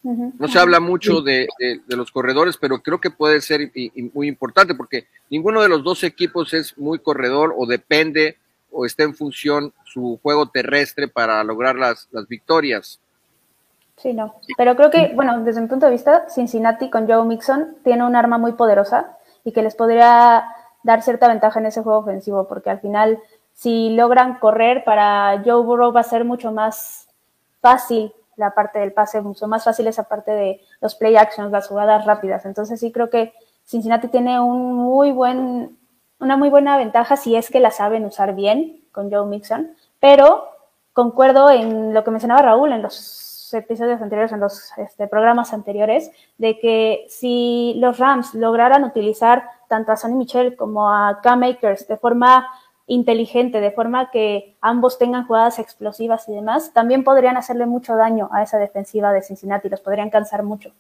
[0.04, 1.48] No se habla mucho de,
[1.88, 3.72] los corredores, pero creo que puede ser
[4.14, 8.38] muy importante porque ninguno de los dos equipos es muy corredor o depende
[8.72, 13.00] o está en función su juego terrestre para lograr las, las victorias.
[13.98, 14.36] Sí, no.
[14.58, 18.16] Pero creo que, bueno, desde mi punto de vista, Cincinnati con Joe Mixon tiene un
[18.16, 20.46] arma muy poderosa y que les podría
[20.84, 23.20] dar cierta ventaja en ese juego ofensivo, porque al final,
[23.54, 27.08] si logran correr para Joe Burrow va a ser mucho más
[27.60, 31.68] fácil la parte del pase, mucho más fácil esa parte de los play actions, las
[31.68, 32.46] jugadas rápidas.
[32.46, 33.34] Entonces sí creo que
[33.66, 35.78] Cincinnati tiene un muy buen,
[36.22, 40.48] una muy buena ventaja si es que la saben usar bien con Joe Mixon, pero
[40.94, 46.12] concuerdo en lo que mencionaba Raúl en los episodios anteriores, en los este, programas anteriores,
[46.38, 51.88] de que si los Rams lograran utilizar tanto a Sonny Michel como a Cam Makers
[51.88, 52.48] de forma
[52.88, 58.30] inteligente, de forma que ambos tengan jugadas explosivas y demás, también podrían hacerle mucho daño
[58.32, 60.72] a esa defensiva de Cincinnati, los podrían cansar mucho.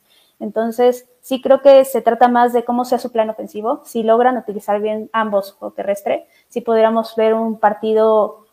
[0.42, 3.84] Entonces, sí creo que se trata más de cómo sea su plan ofensivo.
[3.86, 8.48] Si logran utilizar bien ambos o terrestre, sí podríamos ver un partido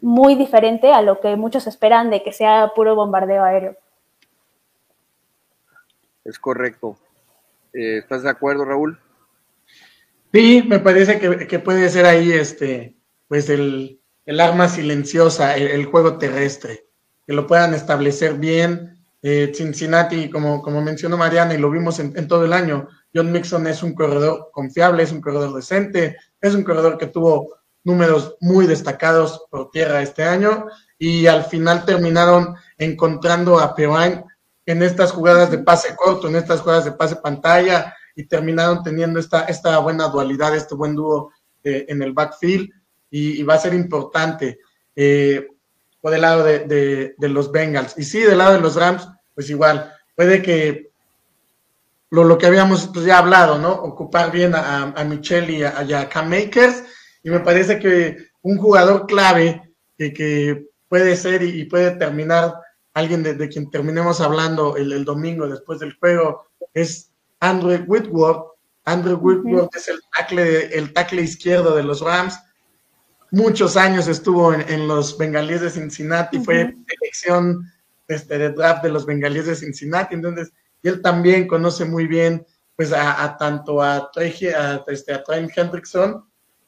[0.00, 3.76] muy diferente a lo que muchos esperan de que sea puro bombardeo aéreo.
[6.24, 6.96] Es correcto.
[7.74, 8.98] Eh, ¿Estás de acuerdo, Raúl?
[10.32, 12.96] Sí, me parece que, puede ser ahí este,
[13.28, 14.00] pues el,
[14.38, 16.86] arma silenciosa, el, juego terrestre,
[17.26, 18.95] que lo puedan establecer bien.
[19.28, 23.66] Eh, Cincinnati, como, como mencionó Mariana, y lo vimos en, todo el año, John Mixon
[23.66, 28.68] es un corredor confiable, es un corredor decente, es un corredor que tuvo números muy
[28.68, 34.22] destacados por tierra este año y al final terminaron encontrando a Perrine
[34.64, 39.18] en estas jugadas de pase corto, en estas jugadas de pase pantalla, y terminaron teniendo
[39.18, 41.32] esta, esta buena dualidad, este buen dúo
[41.64, 42.70] eh, en el backfield
[43.10, 44.60] y, va a ser importante
[44.94, 45.48] eh,
[46.00, 47.98] por el lado de, los Bengals.
[47.98, 50.90] Y sí, del lado de los Rams, pues igual, puede que
[52.10, 53.70] lo, lo que habíamos pues, ya hablado, ¿no?
[53.70, 56.82] Ocupar bien a, a Michelle y a, Cam Makers.
[57.22, 59.62] Y me parece que un jugador clave
[59.98, 62.54] que, que puede ser y, puede terminar,
[62.94, 68.54] alguien de, quien terminemos hablando el, el, domingo después del juego, es Andrew Whitworth.
[68.86, 72.38] Andrew Whitworth es el tackle, el tackle izquierdo de los Rams.
[73.32, 77.70] Muchos años estuvo en, los Bengalíes de Cincinnati, fue elección
[78.08, 80.14] este, de draft de los Bengalíes de Cincinnati.
[80.14, 86.24] Entonces, él también conoce muy bien pues a, tanto a, Trey, a, este, a Hendrickson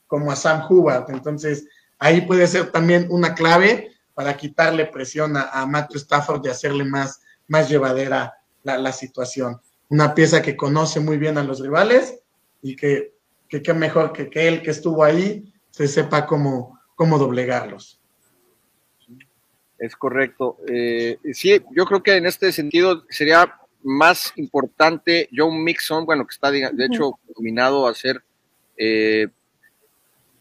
[0.06, 1.10] como a Sam Hubbard.
[1.10, 1.66] Entonces,
[1.98, 7.20] ahí puede ser también una clave para quitarle presión a, Matthew Stafford y hacerle más,
[7.46, 12.20] más llevadera la, la situación una pieza que conoce muy bien a los rivales
[12.62, 13.14] y que
[13.48, 17.97] qué mejor que, que, él que estuvo ahí se sepa cómo, cómo doblegarlos.
[19.78, 20.58] Es correcto.
[20.66, 26.34] Eh, sí, yo creo que en este sentido sería más importante John Mixon, bueno, que
[26.34, 28.22] está de hecho nominado a ser
[28.76, 29.28] eh,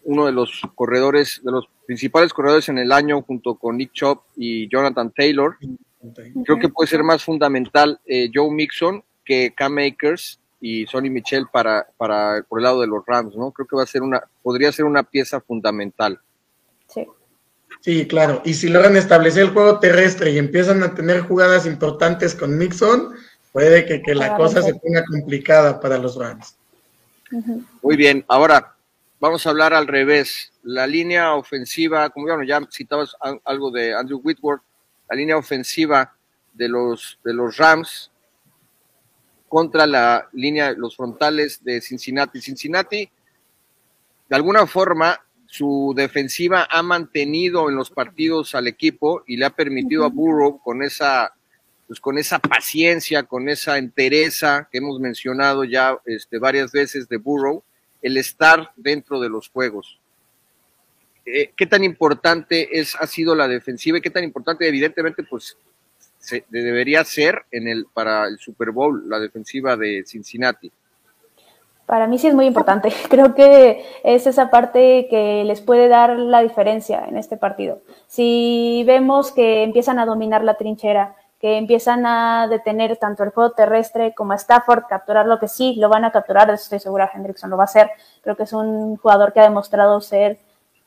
[0.03, 4.23] uno de los corredores, de los principales corredores en el año, junto con Nick Chop
[4.35, 5.57] y Jonathan Taylor.
[6.45, 11.47] Creo que puede ser más fundamental eh, Joe Mixon que Cam Makers y Sonny Michel
[11.51, 13.51] para, para por el lado de los Rams, ¿no?
[13.51, 16.19] Creo que va a ser una, podría ser una pieza fundamental.
[17.87, 18.05] Sí.
[18.05, 18.41] Claro.
[18.43, 23.13] Y si logran establecer el juego terrestre y empiezan a tener jugadas importantes con Nixon,
[23.53, 26.57] puede que, que la cosa se ponga complicada para los Rams.
[27.81, 28.75] Muy bien, ahora
[29.21, 30.51] vamos a hablar al revés.
[30.63, 34.63] La línea ofensiva, como bueno, ya citabas algo de Andrew Whitworth,
[35.09, 36.13] la línea ofensiva
[36.53, 38.11] de los, de los Rams
[39.47, 42.41] contra la línea, los frontales de Cincinnati.
[42.41, 43.09] Cincinnati,
[44.27, 49.49] de alguna forma, su defensiva ha mantenido en los partidos al equipo y le ha
[49.49, 51.33] permitido a Burrow con esa,
[51.87, 57.17] pues con esa paciencia, con esa entereza que hemos mencionado ya este, varias veces de
[57.17, 57.63] Burrow,
[58.01, 59.99] el estar dentro de los juegos.
[61.25, 65.57] Eh, ¿Qué tan importante es, ha sido la defensiva y qué tan importante, evidentemente, pues
[66.19, 70.71] se, debería ser en el, para el Super Bowl la defensiva de Cincinnati?
[71.87, 72.91] Para mí sí es muy importante.
[73.09, 77.79] Creo que es esa parte que les puede dar la diferencia en este partido.
[78.07, 83.51] Si vemos que empiezan a dominar la trinchera, que empiezan a detener tanto el juego
[83.51, 87.49] terrestre como a Stafford, capturar lo que sí, lo van a capturar, estoy segura, Hendrickson
[87.49, 87.89] lo va a hacer.
[88.21, 90.39] Creo que es un jugador que ha demostrado ser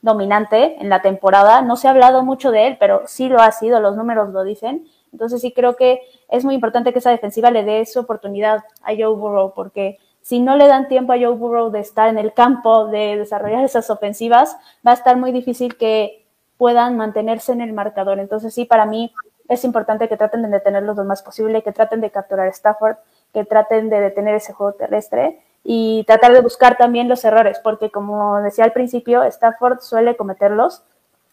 [0.03, 1.63] dominante en la temporada.
[1.63, 4.45] No se ha hablado mucho de él, pero sí lo ha sido, los números lo
[4.45, 4.87] dicen.
[5.13, 8.91] Entonces sí creo que es muy importante que esa defensiva le dé su oportunidad a
[8.91, 9.99] Joe Burrow, porque
[10.31, 13.65] si no le dan tiempo a Joe Burrow de estar en el campo, de desarrollar
[13.65, 16.25] esas ofensivas, va a estar muy difícil que
[16.57, 18.21] puedan mantenerse en el marcador.
[18.21, 19.13] Entonces sí, para mí
[19.49, 22.99] es importante que traten de detenerlos lo más posible, que traten de capturar a Stafford,
[23.35, 27.91] que traten de detener ese juego terrestre y tratar de buscar también los errores, porque
[27.91, 30.85] como decía al principio, Stafford suele cometerlos,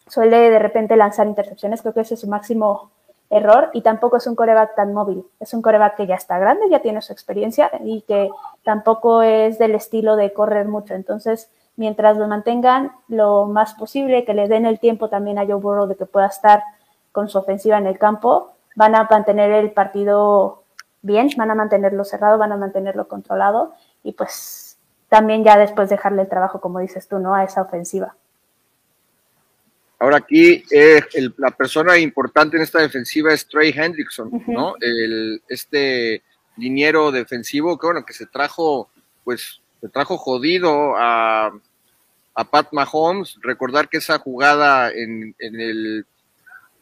[0.07, 2.89] suele de repente lanzar intercepciones, creo que ese es su máximo
[3.29, 5.25] error y tampoco es un coreback tan móvil.
[5.39, 8.29] Es un coreback que ya está grande, ya tiene su experiencia y que
[8.63, 10.93] tampoco es del estilo de correr mucho.
[10.93, 15.55] Entonces, mientras lo mantengan lo más posible, que le den el tiempo también a Joe
[15.55, 16.63] Burrow de que pueda estar
[17.11, 20.63] con su ofensiva en el campo, van a mantener el partido
[21.01, 24.77] bien, van a mantenerlo cerrado, van a mantenerlo controlado y pues
[25.09, 27.33] también ya después dejarle el trabajo, como dices tú, ¿no?
[27.33, 28.15] A esa ofensiva.
[29.99, 31.01] Ahora aquí eh,
[31.37, 34.75] la persona importante en esta defensiva es Trey Hendrickson, ¿no?
[34.79, 36.21] El, este
[36.55, 38.89] liniero defensivo que bueno, que se trajo,
[39.23, 41.51] pues, se trajo jodido a,
[42.35, 43.37] a Pat Mahomes.
[43.41, 46.05] Recordar que esa jugada en, en el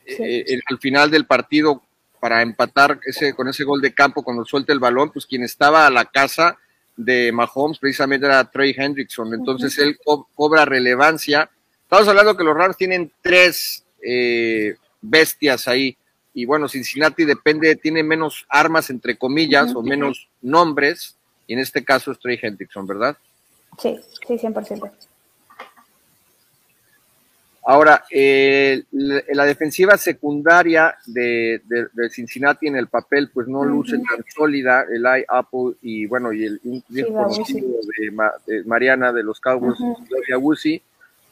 [0.05, 1.81] eh, al final del partido
[2.19, 5.87] para empatar ese, con ese gol de campo cuando suelta el balón, pues quien estaba
[5.87, 6.57] a la casa
[6.97, 9.33] de Mahomes precisamente era Trey Hendrickson.
[9.33, 9.97] Entonces él
[10.33, 11.49] cobra relevancia
[11.85, 15.95] Estamos hablando que los Rams tienen tres eh, bestias ahí.
[16.33, 21.15] Y bueno, Cincinnati depende, tiene menos armas, entre comillas, o menos nombres.
[21.45, 23.15] Y en este caso es Trey Hendrickson, ¿verdad?
[23.77, 24.91] Sí, sí, 100%.
[27.67, 31.61] Ahora, eh, la, defensiva secundaria de,
[32.11, 34.85] Cincinnati en el papel, pues no luce tan sólida.
[34.91, 39.77] El I Apple y bueno, y el de, Mariana de los Cowboys,
[40.09, 40.37] Gloria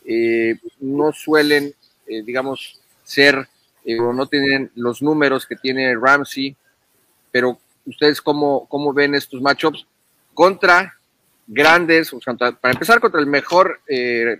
[0.06, 1.74] eh, no suelen,
[2.08, 3.48] eh, digamos, ser
[3.86, 6.56] eh, o no tienen los números que tiene Ramsey,
[7.32, 9.86] pero ustedes cómo, cómo ven estos matchups
[10.34, 10.98] contra
[11.46, 12.12] grandes,
[12.62, 13.82] para empezar contra el mejor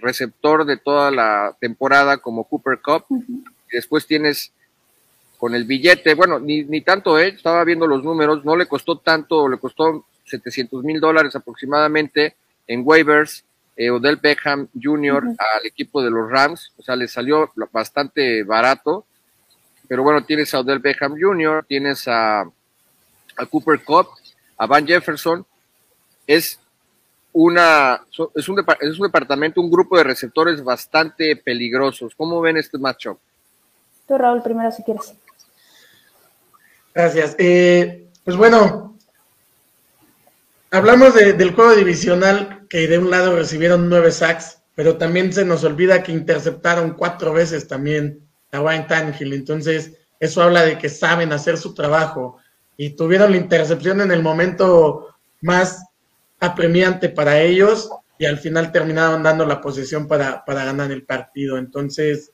[0.02, 4.54] receptor de toda la temporada como Cooper Cup, y después tienes
[5.38, 9.00] con el billete, bueno, ni, ni tanto, él estaba viendo los números, no le costó
[9.00, 13.44] tanto, le costó 700 mil dólares aproximadamente en waivers,
[13.76, 15.24] eh, Odell Beckham Jr.
[15.24, 19.06] al equipo de los Rams, o sea, le salió bastante barato,
[19.88, 24.08] pero bueno, tienes a Odell Beckham Jr., tienes a, a Cooper Cup,
[24.58, 25.46] a Van Jefferson,
[26.28, 26.60] es
[27.34, 28.02] una
[28.36, 32.14] es un, es un departamento, un grupo de receptores bastante peligrosos.
[32.16, 33.18] ¿Cómo ven este matchup?
[34.08, 35.14] Tú, Raúl, primero si quieres.
[36.94, 37.36] Gracias.
[37.40, 38.93] Eh, pues bueno,
[40.74, 45.64] hablamos del juego divisional que de un lado recibieron nueve sacks, pero también se nos
[45.64, 49.34] olvida que interceptaron cuatro veces también a Ryan Tannehill.
[49.34, 52.38] Entonces, eso habla de que saben hacer su trabajo
[52.76, 55.10] y tuvieron la intercepción en el momento
[55.42, 55.86] más
[56.40, 61.60] apremiante para ellos y al final terminaron dando la posesión para, para ganar el partido.
[61.60, 62.32] Entonces,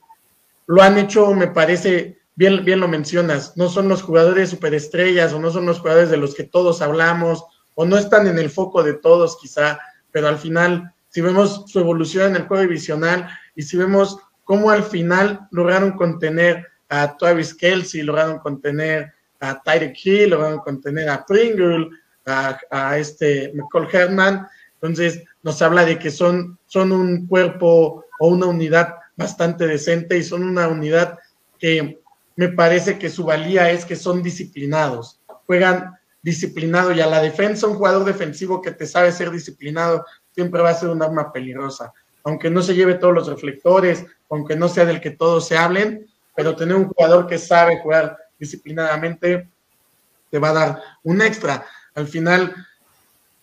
[0.66, 5.38] lo han hecho, me parece, bien, bien lo mencionas, no son los jugadores superestrellas o
[5.38, 7.44] no son los jugadores de los que todos hablamos
[7.80, 11.80] o no están en el foco de todos quizá, pero al final, si vemos su
[11.80, 17.54] evolución en el juego divisional y si vemos cómo al final lograron contener a Travis
[17.54, 21.88] Kelsey, lograron contener a Tyreek Hill, lograron contener a Pringle,
[22.26, 28.44] a, este McCall Herman, entonces nos habla de que son, son un cuerpo o una
[28.44, 31.18] unidad bastante decente y son una unidad
[31.58, 31.98] que
[32.36, 37.66] me parece que su valía es que son disciplinados, juegan disciplinado y a la defensa
[37.66, 41.92] un jugador defensivo que te sabe ser disciplinado siempre va a ser un arma peligrosa.
[42.24, 46.06] Aunque no se lleve todos los reflectores, aunque no sea del que todos se hablen,
[46.34, 49.48] pero tener un jugador que sabe jugar disciplinadamente,
[50.30, 51.66] te va a dar un extra.
[51.94, 52.54] Al final,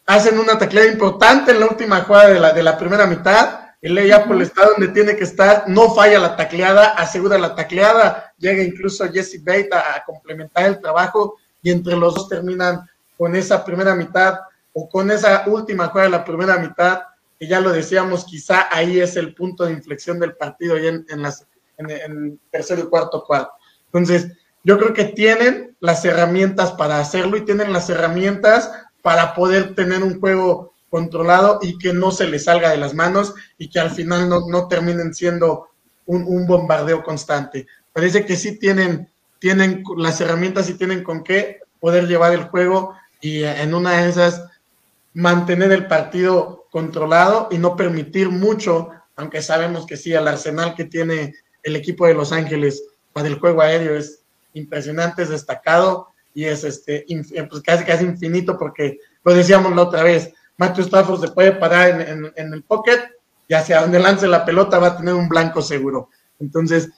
[0.06, 3.68] hacen una tacleada importante en la última jugada de la, de la primera mitad.
[3.82, 8.64] El Apple está donde tiene que estar, no falla la tacleada, asegura la tacleada, llega
[8.64, 11.38] incluso Jesse Bate a, complementar el trabajo
[11.68, 14.40] y entre los dos terminan con esa primera mitad
[14.72, 17.02] o con esa última jugada de la primera mitad,
[17.38, 21.46] que ya lo decíamos, quizá ahí es el punto de inflexión del partido las,
[21.78, 23.52] en, en tercer y cuarto cuarto.
[23.88, 24.32] Entonces,
[24.64, 30.04] yo creo que tienen las herramientas para hacerlo y tienen las herramientas para poder tener
[30.04, 33.92] un juego controlado y que no se les salga de las manos y que al
[33.92, 35.68] final no, no terminen siendo
[36.06, 37.68] un, un, bombardeo constante.
[37.92, 39.10] Parece que sí tienen,
[39.40, 44.10] tienen las herramientas y tienen con qué poder llevar el juego y en una de
[44.10, 44.44] esas
[45.14, 50.86] mantener el partido controlado y no permitir mucho, aunque sabemos que sí, al arsenal que
[50.86, 51.34] tiene
[51.64, 52.84] el equipo de Los Ángeles
[53.14, 54.22] para el juego aéreo es
[54.54, 57.06] impresionante, es destacado y es este,
[57.50, 61.90] pues casi, casi infinito porque lo decíamos la otra vez, Matthew Stafford se puede parar
[61.90, 63.00] en, en, en, el pocket
[63.48, 66.10] y hacia donde lance la pelota va a tener un blanco seguro.
[66.40, 66.90] Entonces,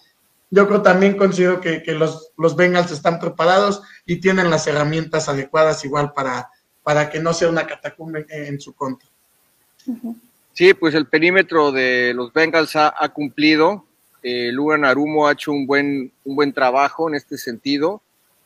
[0.51, 5.29] yo creo también considero que, que los, los Bengals están preparados y tienen las herramientas
[5.29, 6.49] adecuadas igual para,
[6.83, 9.07] para que no sea una catacumba en, en su contra.
[10.53, 13.85] Sí, pues el perímetro de los Bengals ha, ha cumplido.
[14.23, 18.01] Eh, Lugan Arumo ha hecho un buen, un buen trabajo en este sentido.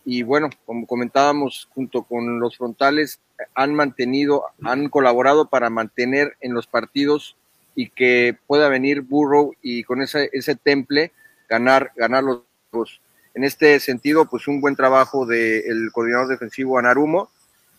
[0.06, 3.20] Y bueno, como comentábamos, junto con los frontales,
[3.56, 7.38] han mantenido, han colaborado para mantener en los partidos
[7.74, 11.12] y que pueda venir Burrow y con ese, ese temple
[11.48, 12.42] ganar, ganar los
[12.72, 13.02] dos.
[13.34, 17.30] En este sentido, pues un buen trabajo del coordinador defensivo Anarumo.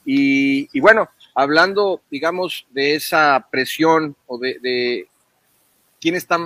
[0.04, 5.08] Y, y, bueno, hablando, digamos, de esa presión o de, de
[6.00, 6.38] quién está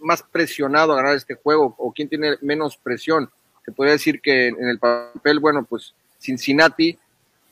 [0.00, 3.30] más presionado a ganar este juego o quién tiene menos presión.
[3.64, 6.98] Se podría decir que en el papel, bueno, pues Cincinnati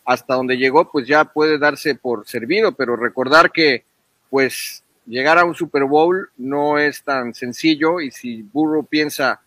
[0.05, 3.85] hasta donde llegó, pues ya puede darse por servido, pero recordar que,
[4.29, 9.41] pues, llegar a un Super Bowl no es tan sencillo y si Burrow piensa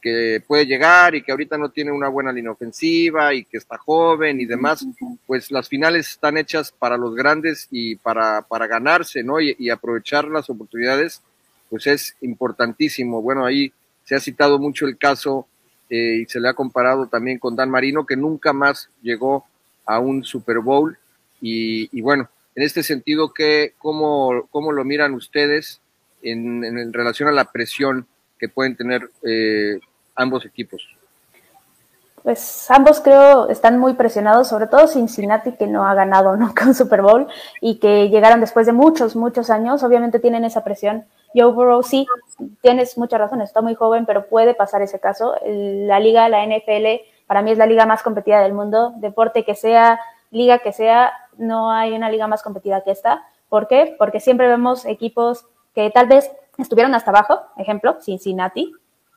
[0.00, 3.78] que puede llegar y que ahorita no tiene una buena línea ofensiva y que está
[3.78, 4.84] joven y demás,
[5.26, 9.40] pues las finales están hechas para los grandes y para, para ganarse, ¿no?
[9.40, 11.22] Y, y aprovechar las oportunidades,
[11.70, 13.22] pues es importantísimo.
[13.22, 13.72] Bueno, ahí
[14.04, 15.46] se ha citado mucho el caso
[15.88, 19.46] eh, y se le ha comparado también con Dan Marino, que nunca más llegó
[19.86, 20.98] a un Super Bowl.
[21.40, 25.80] Y, y bueno, en este sentido, ¿qué, cómo, ¿cómo lo miran ustedes
[26.22, 28.06] en, relación a la presión
[28.38, 29.80] que pueden tener eh,
[30.14, 30.86] ambos equipos?
[32.22, 36.74] Pues ambos creo están muy presionados, sobre todo Cincinnati que no ha ganado nunca un
[36.74, 37.26] Super Bowl
[37.60, 41.04] y que llegaron después de muchos, muchos años, obviamente tienen esa presión.
[41.34, 42.06] Joe Burrow sí,
[42.60, 45.34] tienes mucha razón, está muy joven, pero puede pasar ese caso.
[45.44, 49.54] La liga, la NFL, para mí es la liga más competida del mundo, deporte que
[49.54, 49.98] sea,
[50.30, 53.24] liga que sea, no hay una liga más competida que esta.
[53.48, 53.94] ¿Por qué?
[53.98, 58.72] Porque siempre vemos equipos que tal vez estuvieron hasta abajo, ejemplo, Cincinnati,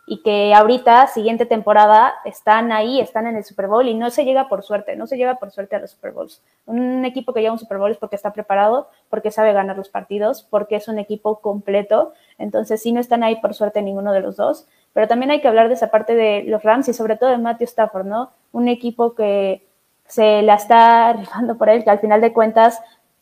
[0.08, 4.24] y que ahorita, siguiente temporada, están ahí, están en el Super Bowl y no se
[4.24, 6.44] llega por suerte, no se llega por suerte a los Super Bowls.
[6.68, 9.78] Un equipo que llega a un Super Bowl es porque está preparado, porque sabe ganar
[9.78, 12.14] los partidos, porque es un equipo completo.
[12.38, 14.68] Entonces, sí, no están ahí por suerte ninguno de los dos.
[14.94, 17.40] Pero también hay que hablar de esa parte de los Rams y sobre todo de
[17.40, 18.32] Matthew Stafford, ¿no?
[18.52, 19.65] Un equipo que
[20.08, 22.80] se la está rifando por él, que al final de cuentas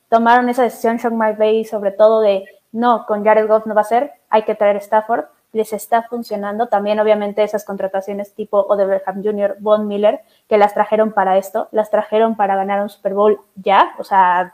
[0.09, 3.85] tomaron esa decisión, Sean McVay, sobre todo de no, con Jared Goff no va a
[3.85, 6.67] ser, hay que traer Stafford les está funcionando.
[6.67, 11.89] También, obviamente, esas contrataciones tipo Odeberham Jr., Von Miller, que las trajeron para esto, las
[11.89, 14.53] trajeron para ganar un Super Bowl ya, o sea,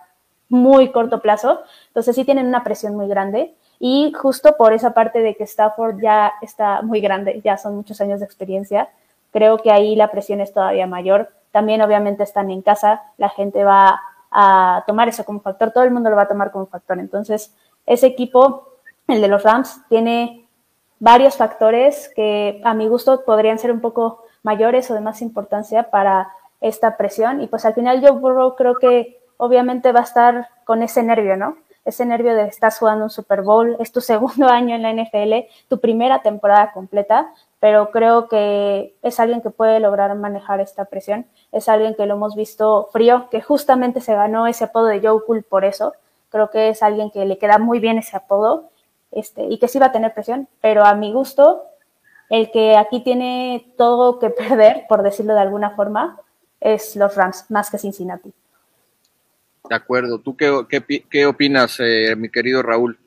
[0.50, 1.62] muy corto plazo.
[1.88, 3.56] Entonces, sí tienen una presión muy grande.
[3.80, 8.02] Y justo por esa parte de que Stafford ya está muy grande, ya son muchos
[8.02, 8.90] años de experiencia,
[9.32, 11.30] creo que ahí la presión es todavía mayor.
[11.52, 15.92] También, obviamente, están en casa, la gente va a tomar eso como factor, todo el
[15.92, 17.00] mundo lo va a tomar como factor.
[17.00, 18.68] Entonces, ese equipo,
[19.08, 20.48] el de los Rams, tiene
[21.00, 25.90] varios factores que a mi gusto podrían ser un poco mayores o de más importancia
[25.90, 26.32] para
[26.62, 27.42] esta presión.
[27.42, 31.38] Y pues al final Joe Burrow creo que obviamente va a estar con ese nervio,
[31.38, 31.58] ¿no?
[31.86, 35.50] Ese nervio de estar jugando un Super Bowl, es tu segundo año en la NFL,
[35.68, 41.26] tu primera temporada completa, pero creo que es alguien que puede lograr manejar esta presión.
[41.52, 45.22] Es alguien que lo hemos visto frío, que justamente se ganó ese apodo de Joe
[45.26, 45.94] Cool por eso.
[46.30, 48.70] Creo que es alguien que le queda muy bien ese apodo
[49.12, 51.64] este, y que sí va a tener presión, pero a mi gusto,
[52.30, 56.20] el que aquí tiene todo que perder, por decirlo de alguna forma,
[56.62, 58.32] es los Rams, más que Cincinnati.
[59.70, 60.20] De acuerdo.
[60.20, 62.98] ¿Tú qué, qué, qué opinas, eh, mi querido Raúl?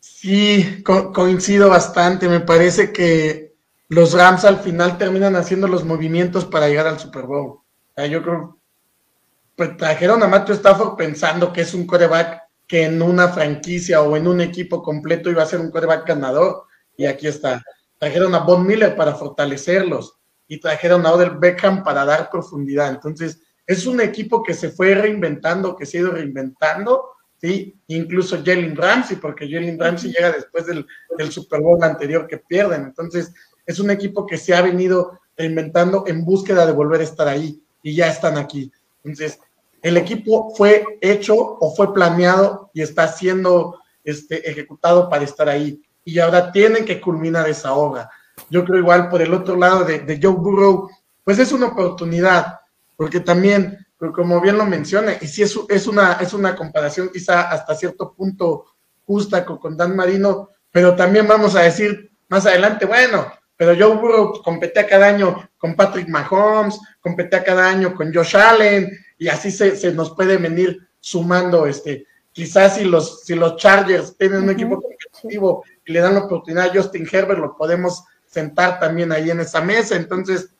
[0.00, 2.28] Sí, co coincido bastante.
[2.28, 3.47] Me parece que
[3.88, 7.60] los Rams al final terminan haciendo los movimientos para llegar al Super Bowl.
[7.96, 8.58] Yo creo
[9.58, 14.16] pues trajeron a Matthew Stafford pensando que es un coreback que en una franquicia o
[14.16, 16.62] en un equipo completo iba a ser un coreback ganador.
[16.96, 17.64] Y aquí está.
[17.98, 20.14] Trajeron a Von Miller para fortalecerlos
[20.46, 22.90] y trajeron a Odell Beckham para dar profundidad.
[22.90, 27.76] Entonces, es un equipo que se fue reinventando, que se ha ido reinventando, ¿sí?
[27.88, 30.86] Incluso Jalen Ramsey, porque Jalen Ramsey llega después del,
[31.16, 32.84] del Super Bowl anterior que pierden.
[32.84, 33.34] Entonces,
[33.68, 37.62] es un equipo que se ha venido reinventando en búsqueda de volver a estar ahí
[37.82, 38.72] y ya están aquí.
[39.04, 39.38] Entonces,
[39.82, 45.80] el equipo fue hecho o fue planeado y está siendo este, ejecutado para estar ahí.
[46.02, 48.10] Y ahora tienen que culminar esa obra.
[48.48, 50.88] Yo creo igual por el otro lado de, de Joe Burrow,
[51.22, 52.60] pues es una oportunidad,
[52.96, 57.50] porque también, como bien lo menciona, y si es, es, una, es una comparación quizá
[57.50, 58.64] hasta cierto punto
[59.04, 63.26] justa con, con Dan Marino, pero también vamos a decir más adelante, bueno,
[63.58, 68.96] pero Joe Burrow competía cada año con Patrick Mahomes, competía cada año con Josh Allen,
[69.18, 74.44] y así se, nos puede venir sumando, este, quizás si los, si los Chargers tienen
[74.44, 79.10] un equipo competitivo y le dan la oportunidad a Justin Herbert, lo podemos sentar también
[79.10, 79.96] ahí en esa mesa.
[79.96, 80.50] Entonces,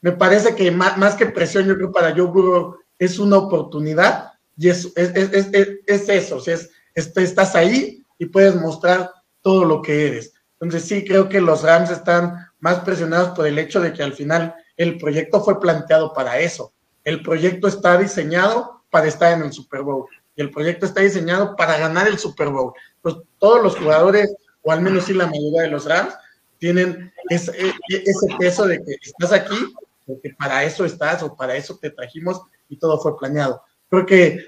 [0.00, 4.70] me parece que más, que presión, yo creo para Joe Burrow es una oportunidad y
[4.70, 5.48] es, es, es,
[5.86, 10.33] es eso, es, estás ahí y puedes mostrar todo lo que eres.
[10.60, 14.12] Entonces sí, creo que los Rams están más presionados por el hecho de que al
[14.12, 16.72] final el proyecto fue planteado para eso.
[17.04, 21.54] El proyecto está diseñado para estar en el Super Bowl y el proyecto está diseñado
[21.56, 22.72] para ganar el Super Bowl.
[23.02, 26.14] Pues todos los jugadores, o al menos sí la mayoría de los Rams,
[26.58, 27.52] tienen ese,
[27.88, 29.74] ese peso de que estás aquí
[30.06, 33.62] porque para eso estás o para eso te trajimos y todo fue planeado.
[33.88, 34.46] Creo que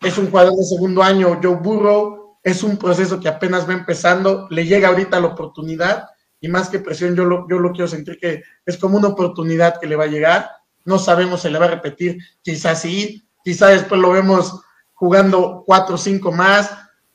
[0.00, 4.46] es un jugador de segundo año, Joe Burrow, es un proceso que apenas va empezando,
[4.50, 8.18] le llega ahorita la oportunidad y más que presión, yo lo, yo lo quiero sentir
[8.20, 10.50] que es como una oportunidad que le va a llegar.
[10.84, 14.60] No sabemos si le va a repetir, quizás sí, quizás después lo vemos
[14.92, 16.70] jugando cuatro o cinco más,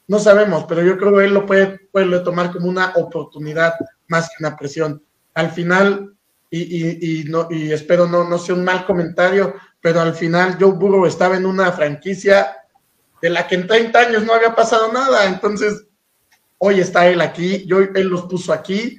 [0.07, 3.75] no sabemos, pero yo creo que él lo puede, puede tomar como una oportunidad
[4.07, 5.03] más que una presión.
[5.35, 6.15] Al final,
[6.49, 10.71] y, y, no, y espero no, no sea un mal comentario, pero al final Joe
[10.71, 12.55] Burrow estaba en una franquicia
[13.21, 15.25] de la que en 30 años no había pasado nada.
[15.25, 15.85] Entonces,
[16.57, 18.97] hoy está él aquí, yo, él los puso aquí,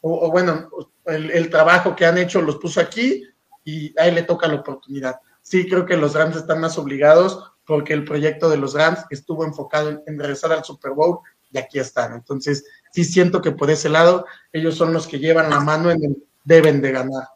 [0.00, 0.68] o, bueno,
[1.06, 3.24] el, trabajo que han hecho los puso aquí
[3.64, 5.20] y a él le toca la oportunidad.
[5.42, 9.44] Sí, creo que los Rams están más obligados porque el proyecto de los Rams estuvo
[9.44, 11.18] enfocado en, regresar al Super Bowl
[11.52, 12.14] y aquí están.
[12.14, 16.04] Entonces, sí siento que por ese lado ellos son los que llevan la mano en
[16.04, 17.28] el deben de ganar.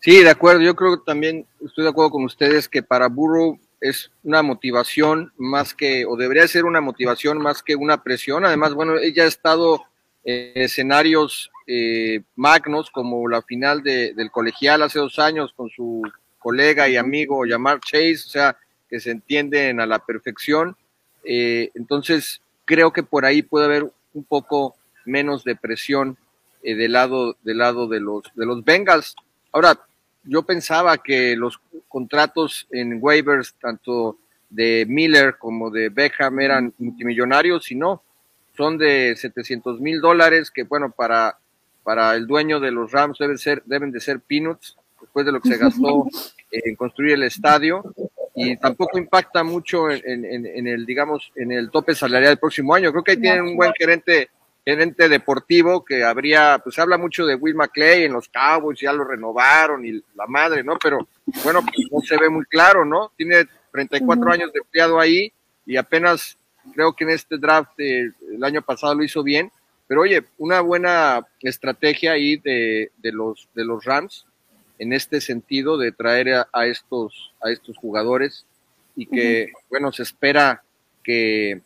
[0.00, 0.62] Sí, de acuerdo.
[0.62, 5.32] Yo creo que también estoy de acuerdo con ustedes que para Burrow es una motivación
[5.36, 8.44] más que, o debería ser una motivación más que una presión.
[8.44, 9.82] Además, bueno, ella ha estado
[10.24, 16.02] en escenarios eh, magnos como la final de, del colegial hace dos años con su
[16.38, 18.56] colega y amigo Yamar Chase, o sea,
[18.88, 20.76] que se entienden a la perfección.
[21.24, 26.16] Eh, entonces, creo que por ahí puede haber un poco menos de presión
[26.62, 29.14] eh, del lado, del lado de los, de los Bengals.
[29.52, 29.78] Ahora,
[30.28, 34.18] yo pensaba que los contratos en waivers, tanto
[34.50, 38.02] de Miller como de Beckham, eran multimillonarios y no,
[38.56, 41.38] son de 700 mil dólares que, bueno, para,
[41.82, 45.40] para el dueño de los Rams deben, ser, deben de ser peanuts después de lo
[45.40, 46.06] que se gastó
[46.50, 47.82] en construir el estadio
[48.34, 52.74] y tampoco impacta mucho en, en, en, el, digamos, en el tope salarial del próximo
[52.74, 52.92] año.
[52.92, 54.30] Creo que ahí tienen un buen gerente
[54.68, 59.02] gerente deportivo que habría, pues habla mucho de Will McClay en los Cowboys, ya lo
[59.02, 60.76] renovaron y la madre, ¿no?
[60.78, 61.08] Pero
[61.42, 63.10] bueno, pues no se ve muy claro, ¿no?
[63.16, 65.32] Tiene 34 años de empleado ahí
[65.64, 66.36] y apenas
[66.74, 68.12] creo que en este draft el
[68.42, 69.50] año pasado lo hizo bien.
[69.86, 74.26] Pero oye, una buena estrategia ahí de, de los, de los Rams
[74.78, 78.44] en este sentido de traer a, estos, a estos jugadores
[78.94, 80.62] y que, bueno, se espera
[81.02, 81.62] que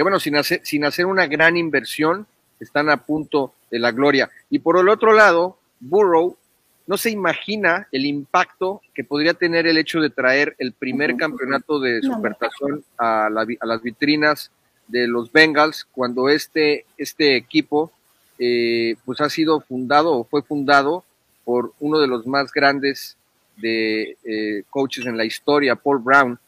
[0.00, 2.26] que bueno, sin hacer, sin hacer una gran inversión,
[2.58, 4.30] están a punto de la gloria.
[4.48, 6.38] Y por el otro lado, Burrow
[6.86, 11.78] no se imagina el impacto que podría tener el hecho de traer el primer campeonato
[11.78, 14.50] de supertazón a, a, las vitrinas
[14.88, 17.92] de los Bengals cuando este, este equipo
[18.38, 21.04] eh, pues ha sido fundado o fue fundado
[21.44, 23.18] por uno de los más grandes
[23.58, 26.38] de eh, coaches en la historia, Paul Brown,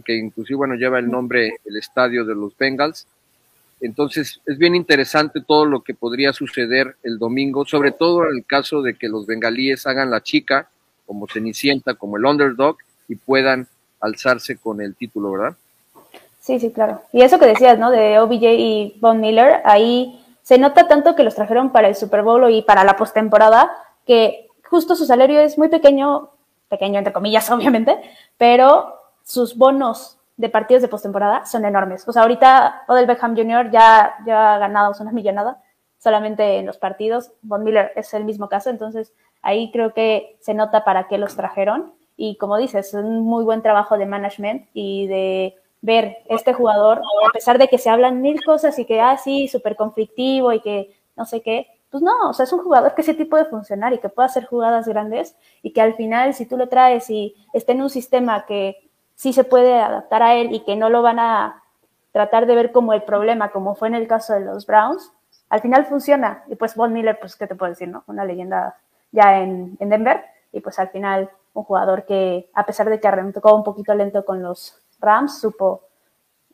[0.00, 3.06] que inclusive, bueno, lleva el nombre, el estadio de los Bengals.
[3.80, 8.46] Entonces, es bien interesante todo lo que podría suceder el domingo, sobre todo en el
[8.46, 10.68] caso de que los bengalíes hagan la chica,
[11.04, 12.76] como Cenicienta, como el underdog,
[13.08, 13.66] y puedan
[14.00, 15.56] alzarse con el título, ¿verdad?
[16.40, 17.02] Sí, sí, claro.
[17.12, 17.90] Y eso que decías, ¿no?
[17.90, 22.22] De OBJ y Von Miller, ahí se nota tanto que los trajeron para el Super
[22.22, 23.70] Bowl y para la postemporada
[24.06, 26.30] que justo su salario es muy pequeño,
[26.68, 27.96] pequeño entre comillas, obviamente,
[28.38, 32.06] pero sus bonos de partidos de postemporada son enormes.
[32.08, 33.70] O sea, ahorita Odell Beckham Jr.
[33.70, 35.62] ya, ya ha ganado una millonada
[35.98, 37.32] solamente en los partidos.
[37.42, 41.36] Von Miller es el mismo caso, entonces ahí creo que se nota para qué los
[41.36, 41.92] trajeron.
[42.16, 46.98] Y como dices, es un muy buen trabajo de management y de ver este jugador,
[46.98, 50.60] a pesar de que se hablan mil cosas y que, ah, sí, súper conflictivo y
[50.60, 53.44] que no sé qué, pues no, o sea, es un jugador que ese tipo de
[53.44, 57.10] funcionar y que puede hacer jugadas grandes y que al final, si tú lo traes
[57.10, 60.88] y está en un sistema que sí se puede adaptar a él y que no
[60.90, 61.62] lo van a
[62.12, 65.12] tratar de ver como el problema, como fue en el caso de los Browns,
[65.48, 66.44] al final funciona.
[66.48, 68.04] Y pues Von Miller, pues, ¿qué te puedo decir, no?
[68.06, 68.76] Una leyenda
[69.10, 70.24] ya en, Denver.
[70.52, 74.24] Y pues al final un jugador que, a pesar de que arrancó un poquito lento
[74.24, 75.82] con los Rams, supo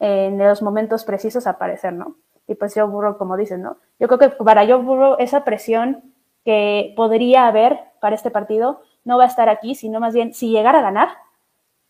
[0.00, 2.16] en los momentos precisos aparecer, ¿no?
[2.46, 3.76] Y pues Joe Burrow, como dices, ¿no?
[3.98, 9.18] Yo creo que para Joe Burrow esa presión que podría haber para este partido no
[9.18, 11.08] va a estar aquí, sino más bien si llegara a ganar,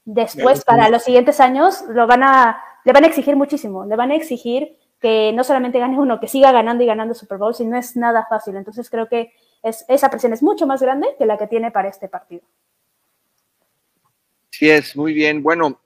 [0.09, 4.11] después para los siguientes años lo van a, le van a exigir muchísimo, le van
[4.11, 7.67] a exigir que no solamente gane uno, que siga ganando y ganando Super Bowl, si
[7.67, 8.57] no es nada fácil.
[8.57, 9.33] Entonces creo que
[9.63, 12.43] es, esa presión es mucho más grande que la que tiene para este partido.
[14.51, 15.43] Sí es, muy bien.
[15.43, 15.79] Bueno,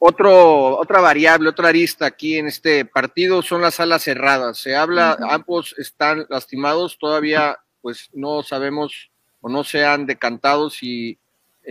[0.00, 4.58] otro, otra variable, otra arista aquí en este partido son las alas cerradas.
[4.58, 9.10] Se habla, ambos están lastimados, todavía pues no sabemos
[9.40, 11.18] o no se han decantado si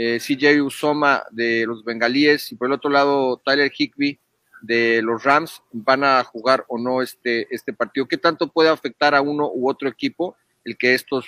[0.02, 4.18] eh, CJ Usoma de los bengalíes y por el otro lado Tyler Higby
[4.62, 8.08] de los Rams van a jugar o no este, este partido.
[8.08, 11.26] ¿Qué tanto puede afectar a uno u otro equipo el que estos,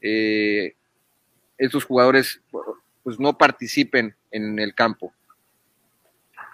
[0.00, 0.74] eh,
[1.58, 2.40] estos jugadores
[3.02, 5.12] pues no participen en el campo?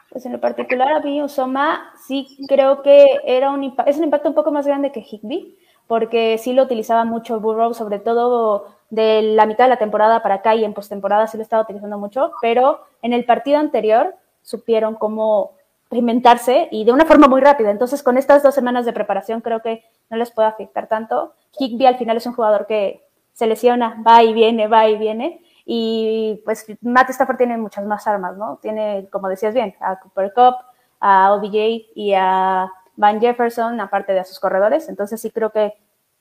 [0.08, 4.28] Pues en lo particular a mí Usoma sí creo que era un es un impacto
[4.28, 5.56] un poco más grande que Higby,
[5.90, 10.36] porque sí lo utilizaba mucho Burrow, sobre todo de la mitad de la temporada para
[10.36, 14.94] acá y en postemporada sí lo estaba utilizando mucho, pero en el partido anterior supieron
[14.94, 15.56] cómo
[15.90, 17.72] reinventarse y de una forma muy rápida.
[17.72, 21.34] Entonces, con estas dos semanas de preparación creo que no les puede afectar tanto.
[21.58, 25.42] Higby al final es un jugador que se lesiona, va y viene, va y viene.
[25.64, 28.60] Y pues Matt Stafford tiene muchas más armas, ¿no?
[28.62, 30.54] Tiene, como decías bien, a Cooper Cup,
[31.00, 32.70] a OBJ y a
[33.00, 34.90] Van Jefferson, aparte de a sus corredores.
[34.90, 35.72] Entonces sí creo que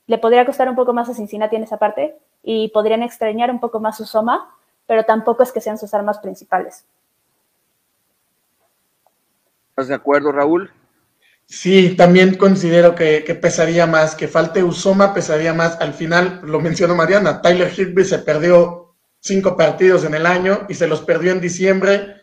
[0.07, 3.59] le podría costar un poco más a Cincinnati en esa parte y podrían extrañar un
[3.59, 4.49] poco más su Soma,
[4.87, 6.85] pero tampoco es que sean sus armas principales.
[9.71, 10.71] ¿Estás de acuerdo, Raúl?
[11.45, 15.81] Sí, también considero que, pesaría más, que falte Usoma pesaría más.
[15.81, 20.75] Al final, lo mencionó Mariana, Tyler Higby se perdió cinco partidos en el año y
[20.75, 22.21] se los perdió en diciembre,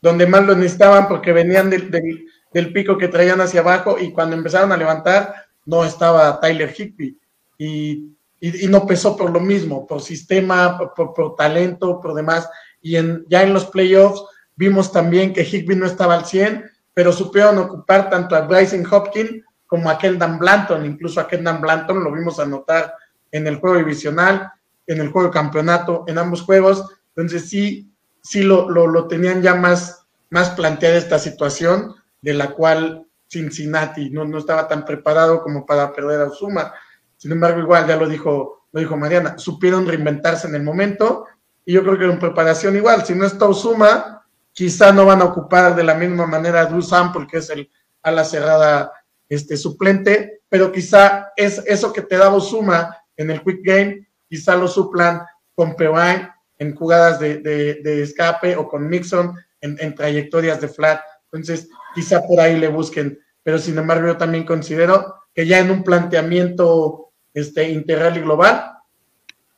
[0.00, 2.24] donde más lo necesitaban porque venían del, del,
[2.72, 5.34] pico que traían hacia abajo y cuando empezaron a levantar
[5.66, 7.18] no estaba Tyler Higby.
[7.58, 12.48] Y, y, no pesó por lo mismo, por sistema, por, talento, por demás.
[12.80, 14.22] Y en, ya en los playoffs
[14.54, 16.64] vimos también que Higby no estaba al 100
[16.98, 22.02] pero supieron ocupar tanto a Bryson Hopkins como a Kendall Blanton, incluso a Kendall Blanton
[22.02, 22.92] lo vimos anotar
[23.30, 24.50] en el juego divisional,
[24.84, 26.84] en el juego de campeonato, en ambos juegos,
[27.14, 27.88] entonces sí,
[28.20, 34.24] sí lo, lo, tenían ya más, más planteada esta situación, de la cual Cincinnati no,
[34.24, 36.72] no estaba tan preparado como para perder a Osuma.
[37.16, 41.26] Sin embargo, igual ya lo dijo, lo dijo Mariana, supieron reinventarse en el momento,
[41.64, 44.18] y yo creo que en preparación igual, si no está Osuma,
[44.58, 47.70] Quizá no van a ocupar de la misma manera a Drew Sample, que es el
[48.02, 48.92] ala cerrada
[49.28, 54.56] este, suplente, pero quizá es eso que te daba Suma en el quick game, quizá
[54.56, 55.22] lo suplan
[55.54, 61.02] con Pewine en jugadas de, escape o con Mixon en, trayectorias de flat.
[61.30, 61.68] Entonces,
[61.98, 63.18] quizá por ahí le busquen.
[63.42, 68.72] Pero sin embargo, yo también considero que ya en un planteamiento este, integral y global,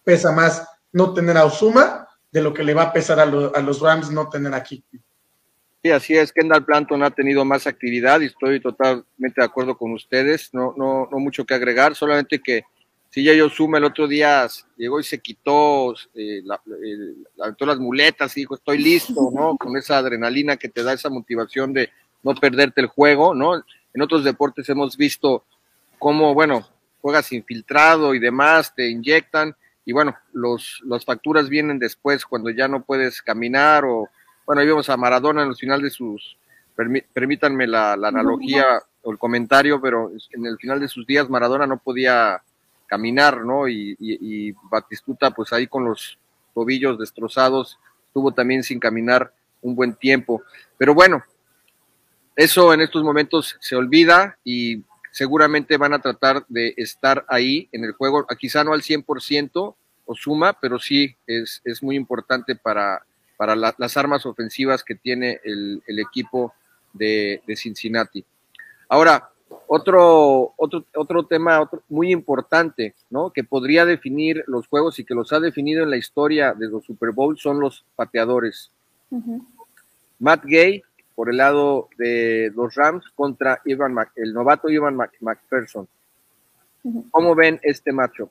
[0.02, 3.80] pesa más no tener a Osuma de lo que le va a pesar a, los
[3.80, 4.82] Rams no tener aquí.
[5.82, 6.32] Sí, así es.
[6.32, 10.48] Kendall Planton ha tenido más actividad y estoy totalmente de acuerdo con ustedes.
[10.54, 12.62] No, no, no mucho que agregar, solamente que
[13.10, 18.40] si ya yo sumo el otro día llegó y se quitó eh, las muletas y
[18.40, 19.56] dijo estoy listo, ¿no?
[19.58, 21.90] Con esa adrenalina que te da esa motivación de
[22.22, 23.56] no perderte el juego, ¿no?
[23.56, 25.44] En otros deportes hemos visto
[25.98, 26.66] cómo, bueno,
[27.00, 29.54] juegas infiltrado y demás, te inyectan
[29.84, 34.08] y bueno, los, las facturas vienen después cuando ya no puedes caminar o,
[34.46, 36.36] bueno, ahí vemos a Maradona en el final de sus,
[37.12, 38.64] permítanme la, analogía
[39.02, 42.42] o el comentario, pero en el final de sus días Maradona no podía
[42.86, 43.68] caminar, ¿no?
[43.68, 46.18] Y, y, Batistuta, pues ahí con los
[46.54, 50.42] tobillos destrozados, estuvo también sin caminar un buen tiempo.
[50.76, 51.22] Pero bueno,
[52.40, 54.82] eso en estos momentos se olvida y
[55.12, 59.74] seguramente van a tratar de estar ahí en el juego, quizá no al 100%
[60.06, 63.04] o suma, pero sí es, es muy importante para,
[63.36, 66.54] para las armas ofensivas que tiene el, equipo
[66.94, 68.24] de, Cincinnati.
[68.88, 69.30] Ahora,
[69.66, 73.30] otro, otro, otro tema muy importante, ¿no?
[73.30, 76.84] Que podría definir los juegos y que los ha definido en la historia de los
[76.84, 78.70] Super Bowl son los pateadores.
[80.18, 80.82] Matt Gay
[81.20, 85.86] por el lado de los Rams contra Ivan el novato Ivan McPherson.
[87.10, 88.30] ¿Cómo ven este macho?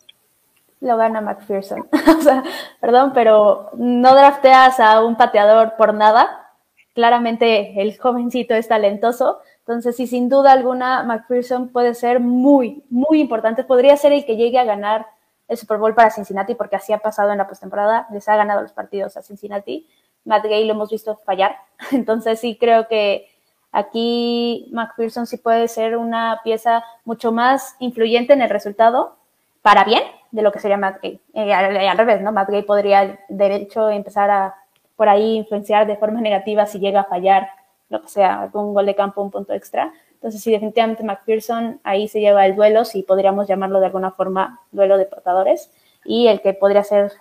[0.81, 1.87] Lo gana McPherson.
[2.81, 6.49] perdón, pero no drafteas a un pateador por nada.
[6.95, 9.37] Claramente el jovencito es talentoso.
[9.59, 13.63] Entonces, sí, sin duda alguna, McPherson puede ser muy, muy importante.
[13.63, 15.05] Podría ser el que llegue a ganar
[15.47, 18.07] el Super Bowl para Cincinnati, porque así ha pasado en la postemporada.
[18.11, 19.87] Les ha ganado los partidos a Cincinnati.
[20.29, 21.57] Matt Gay lo hemos visto fallar.
[21.91, 23.27] Entonces sí creo que
[23.71, 29.17] aquí McPherson sí puede ser una pieza mucho más influyente en el resultado
[29.61, 31.19] para bien de lo que sería Matt Gay.
[31.33, 32.31] Eh, al, revés, ¿no?
[32.31, 34.55] Matt Gay podría de hecho empezar a
[34.95, 37.49] por ahí influenciar de forma negativa si llega a fallar,
[37.89, 39.91] lo que sea, algún gol de campo, un punto extra.
[40.13, 44.59] Entonces, sí, definitivamente McPherson ahí se lleva el duelo, si podríamos llamarlo de alguna forma
[44.71, 45.71] duelo de portadores,
[46.03, 47.13] y el que podría ser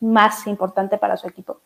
[0.00, 1.60] más importante para su equipo.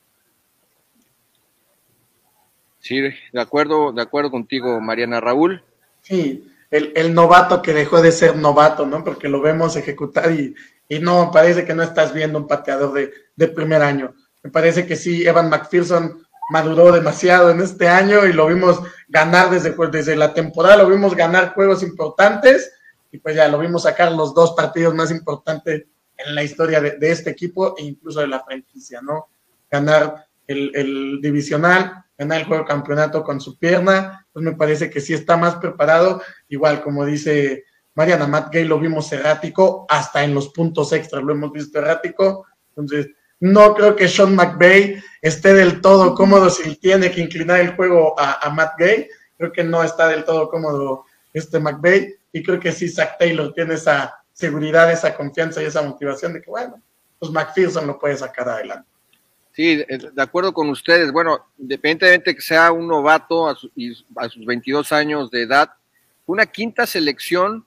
[2.87, 5.64] Sí, de acuerdo, de acuerdo contigo, Mariana Raúl.
[6.03, 9.03] Sí, el, novato que dejó de ser novato, ¿no?
[9.03, 10.55] Porque lo vemos ejecutar y,
[10.89, 14.14] y no, parece que no estás viendo un pateador de, de, primer año.
[14.41, 19.51] Me parece que sí, Evan McPherson maduró demasiado en este año y lo vimos ganar
[19.51, 22.72] desde, pues, desde la temporada, lo vimos ganar juegos importantes
[23.11, 26.93] y pues ya lo vimos sacar los dos partidos más importantes en la historia de,
[26.93, 29.26] de este equipo e incluso de la franquicia, ¿no?
[29.68, 35.01] Ganar el, divisional, ganar el juego de campeonato con su pierna, pues me parece que
[35.01, 40.34] sí está más preparado, igual como dice Mariana Matt Gay, lo vimos errático, hasta en
[40.34, 43.09] los puntos extras lo hemos visto errático, entonces
[43.40, 48.14] no creo que Sean McVay esté del todo cómodo si tiene que inclinar el juego
[48.18, 52.72] a, Matt Gay, creo que no está del todo cómodo este McVay, y creo que
[52.72, 56.82] sí Zach Taylor tiene esa seguridad, esa confianza y esa motivación de que, bueno,
[57.18, 58.88] pues McPherson lo puede sacar adelante.
[59.57, 61.11] Sí, de acuerdo con ustedes.
[61.11, 65.71] Bueno, independientemente que sea un novato a, sus 22 años de edad,
[66.27, 67.65] una quinta selección,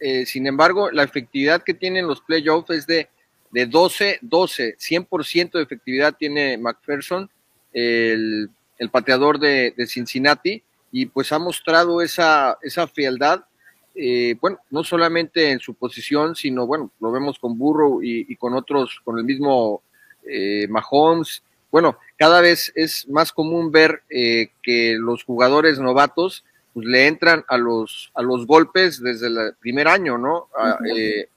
[0.00, 3.08] eh, sin embargo, la efectividad que tienen los playoffs es de,
[3.52, 7.30] de 12, 12, 100% de efectividad tiene McPherson,
[7.72, 8.50] el,
[8.92, 10.62] pateador de, Cincinnati,
[10.92, 12.86] y pues ha mostrado esa, esa
[13.94, 18.36] eh, bueno, no solamente en su posición, sino, bueno, lo vemos con Burrow y, y
[18.36, 19.82] con otros, con el mismo
[20.26, 21.42] eh, Mahomes.
[21.70, 27.44] Bueno, cada vez es más común ver eh, que los jugadores novatos pues, le entran
[27.48, 30.48] a los, a los golpes desde el primer año, ¿no?
[30.88, 31.28] Eh,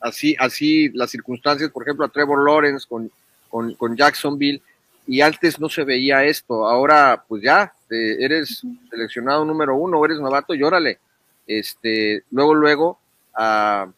[0.00, 3.10] así, así las circunstancias, por ejemplo, a Trevor Lawrence con,
[3.48, 4.62] con, Jacksonville,
[5.06, 6.66] y antes no se veía esto.
[6.68, 10.98] Ahora, pues ya, eres seleccionado número uno, eres novato y órale.
[11.46, 12.98] Este, luego, luego,
[13.34, 13.88] a,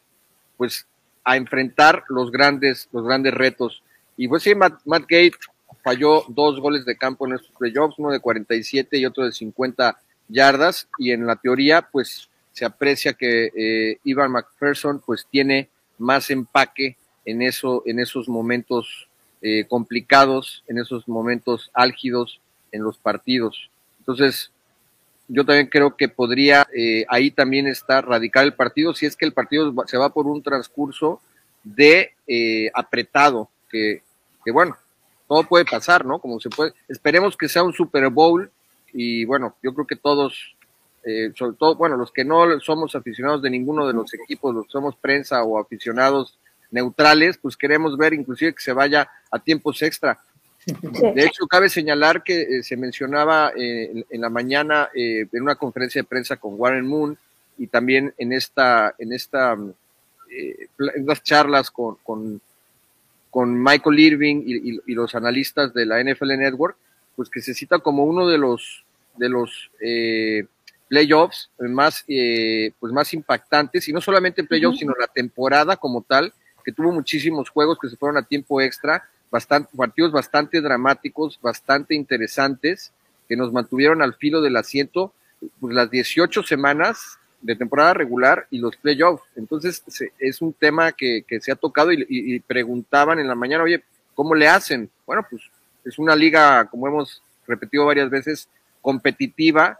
[0.57, 0.87] pues
[1.23, 3.83] a enfrentar los grandes, los grandes retos.
[4.17, 5.33] Y pues sí, Matt, Gate
[5.83, 9.97] falló dos goles de campo en estos playoffs, uno de 47 y otro de 50
[10.27, 16.29] yardas, y en la teoría, pues se aprecia que eh, Ivan McPherson pues tiene más
[16.29, 19.07] empaque en, eso, en esos momentos
[19.41, 22.39] eh, complicados, en esos momentos álgidos
[22.71, 23.69] en los partidos.
[23.99, 24.51] Entonces,
[25.27, 29.25] yo también creo que podría eh, ahí también estar radical el partido, si es que
[29.25, 31.21] el partido se va por un transcurso
[31.63, 32.11] de
[32.73, 34.77] apretado, que, bueno,
[35.27, 36.19] todo puede pasar, ¿no?
[36.19, 38.51] Como se puede, esperemos que sea un Super Bowl
[38.93, 40.55] y bueno, yo creo que todos,
[41.03, 44.65] eh, sobre todo, bueno, los que no somos aficionados de ninguno de los equipos, los
[44.65, 46.37] que somos prensa o aficionados
[46.69, 50.19] neutrales, pues queremos ver inclusive que se vaya a tiempos extra.
[50.65, 56.01] De hecho, cabe señalar que eh, se mencionaba eh, en, la mañana en una conferencia
[56.01, 57.17] de prensa con Warren Moon
[57.57, 62.41] y también en esta, en esta, en las charlas con, con
[63.33, 66.77] con Michael Irving y, los analistas de la NFL Network,
[67.15, 68.85] pues que se cita como uno de los
[69.17, 70.45] de los eh,
[70.87, 76.31] playoffs más eh, pues más impactantes y no solamente playoffs sino la temporada como tal
[76.63, 81.93] que tuvo muchísimos juegos que se fueron a tiempo extra bastante partidos bastante dramáticos bastante
[81.93, 82.91] interesantes
[83.27, 85.13] que nos mantuvieron al filo del asiento
[85.59, 89.23] pues las 18 semanas de temporada regular y los playoffs.
[89.35, 89.83] Entonces
[90.17, 93.83] es un tema que, se ha tocado y, preguntaban en la mañana, oye,
[94.15, 94.89] ¿cómo le hacen?
[95.05, 95.43] Bueno, pues
[95.83, 98.47] es una liga, como hemos repetido varias veces,
[98.81, 99.79] competitiva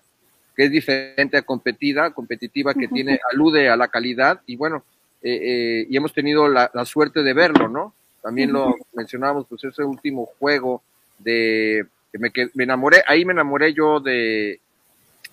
[0.55, 4.84] que es diferente a competida, competitiva que tiene, alude a la calidad y bueno,
[5.24, 7.95] eh, eh, y hemos tenido la, suerte de verlo, ¿no?
[8.22, 10.84] También lo mencionábamos, pues ese último juego
[11.18, 14.59] de que me, que me enamoré, ahí me enamoré yo de,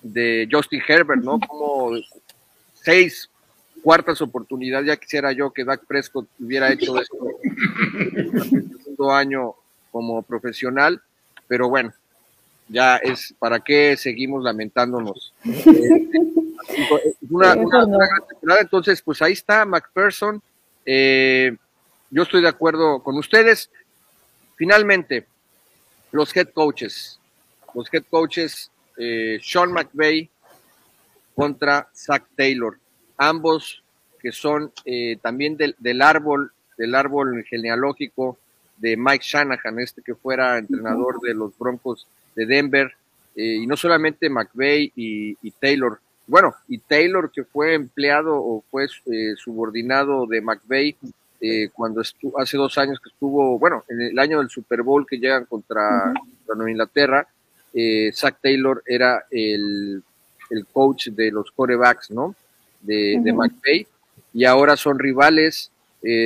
[0.01, 1.39] de Justin Herbert, ¿no?
[1.39, 1.91] Como
[2.73, 3.29] seis
[3.83, 9.55] cuartas oportunidades, ya quisiera yo que Dak Prescott hubiera hecho esto en el segundo año
[9.91, 11.01] como profesional,
[11.47, 11.93] pero bueno,
[12.71, 15.33] ya es, ¿para qué seguimos lamentándonos?
[17.29, 20.41] una, gran temporada, entonces, pues ahí está McPherson.
[20.85, 21.55] Eh,
[22.09, 23.69] yo estoy de acuerdo con ustedes.
[24.55, 25.25] Finalmente,
[26.11, 27.19] los head coaches.
[27.75, 28.70] Los head coaches,
[29.01, 30.29] eh, Sean McVay
[31.33, 32.77] contra Zach Taylor.
[33.17, 33.83] Ambos
[34.19, 38.37] que son eh, también del, del, árbol, del árbol genealógico
[38.77, 42.93] de Mike Shanahan, este que fuera entrenador de los Broncos de Denver,
[43.35, 48.85] eh, y no solamente McVeigh y, Taylor, bueno, y Taylor que fue empleado o fue
[48.85, 50.97] eh, subordinado de McVeigh
[51.39, 55.07] eh, cuando estuvo, hace dos años que estuvo, bueno, en el año del Super Bowl
[55.07, 56.13] que llegan contra,
[56.47, 57.27] Nueva Inglaterra,
[58.13, 60.03] Zach Taylor era el,
[60.73, 62.35] coach de los corebacks, ¿no?
[62.81, 63.87] De, de McVeigh,
[64.33, 65.71] y ahora son rivales.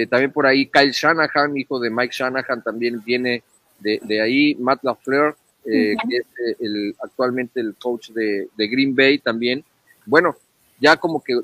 [0.10, 3.44] también por ahí Kyle Shanahan, hijo de Mike Shanahan, también viene
[3.80, 4.56] de, de ahí.
[4.56, 5.36] Matt LaFleur,
[5.66, 9.64] eh, que es eh, el, actualmente el coach de, Green Bay también.
[10.06, 10.36] Bueno,
[10.80, 11.40] ya como que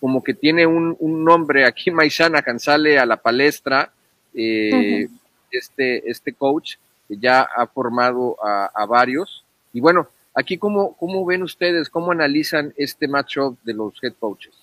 [0.00, 3.90] como que tiene un, nombre aquí, Mike Shanahan sale a la palestra,
[4.34, 5.08] eh,
[5.50, 6.74] este, este coach
[7.08, 9.44] ya ha formado a, varios.
[9.72, 14.54] Y bueno, aquí cómo, cómo ven ustedes, cómo analizan este matchup de los head coaches.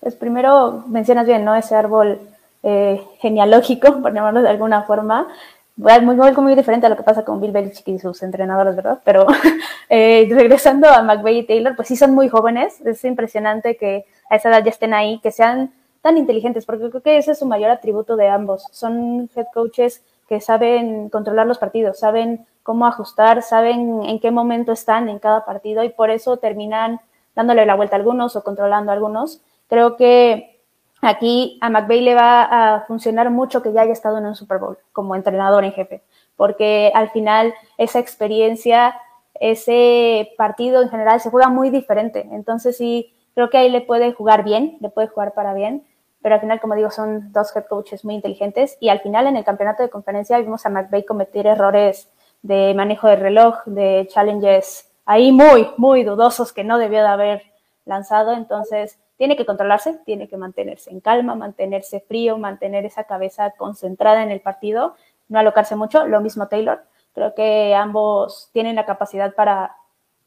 [0.00, 1.54] Pues primero mencionas bien, ¿no?
[1.54, 2.18] Ese árbol
[2.62, 5.28] genealógico, por llamarlo de alguna forma,
[5.76, 9.00] muy, muy, muy diferente a lo que pasa con Bill Belichick y sus entrenadores, ¿verdad?
[9.04, 9.26] Pero
[9.88, 12.80] eh, regresando a McVeigh y Taylor, pues sí son muy jóvenes.
[12.84, 15.72] Es impresionante que a esa edad ya estén ahí, que sean
[16.02, 18.66] tan inteligentes, porque creo que ese es su mayor atributo de ambos.
[18.72, 24.72] Son head coaches que saben controlar los partidos, saben cómo ajustar, saben en qué momento
[24.72, 27.00] están en cada partido y por eso terminan
[27.34, 29.42] dándole la vuelta a algunos o controlando a algunos.
[29.68, 30.60] Creo que
[31.02, 34.58] Aquí a McVeigh le va a funcionar mucho que ya haya estado en un Super
[34.58, 36.02] Bowl como entrenador en jefe,
[36.36, 38.94] porque al final esa experiencia,
[39.32, 42.28] ese partido en general se juega muy diferente.
[42.32, 45.86] Entonces sí, creo que ahí le puede jugar bien, le puede jugar para bien,
[46.22, 49.36] pero al final, como digo, son dos head coaches muy inteligentes y al final en
[49.36, 52.10] el campeonato de conferencia vimos a McVeigh cometer errores
[52.42, 57.42] de manejo de reloj, de challenges ahí muy, muy dudosos que no debió de haber
[57.84, 58.32] lanzado.
[58.32, 64.22] Entonces, tiene que controlarse, tiene que mantenerse en calma, mantenerse frío, mantener esa cabeza concentrada
[64.22, 64.94] en el partido,
[65.28, 66.06] no alocarse mucho.
[66.06, 66.84] Lo mismo Taylor.
[67.12, 69.76] Creo que ambos tienen la capacidad para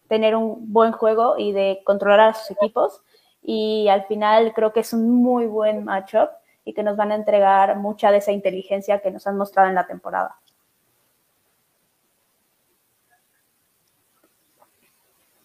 [0.08, 3.02] tener un buen juego y de controlar a sus equipos.
[3.44, 6.30] Y al final creo que es un muy buen matchup
[6.66, 9.76] y que nos van a entregar mucha de esa inteligencia que nos han mostrado en
[9.76, 10.38] la temporada.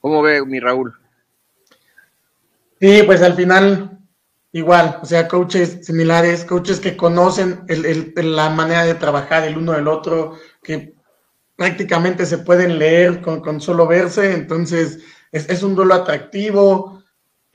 [0.00, 0.94] ¿Cómo ve mi Raúl?
[2.80, 3.98] Sí, pues al final
[4.52, 7.64] igual, o sea, coaches similares, coaches que conocen
[8.16, 10.94] la manera de trabajar el uno del otro, que
[11.56, 15.00] prácticamente se pueden leer con, solo verse, entonces
[15.32, 16.97] es, un duelo atractivo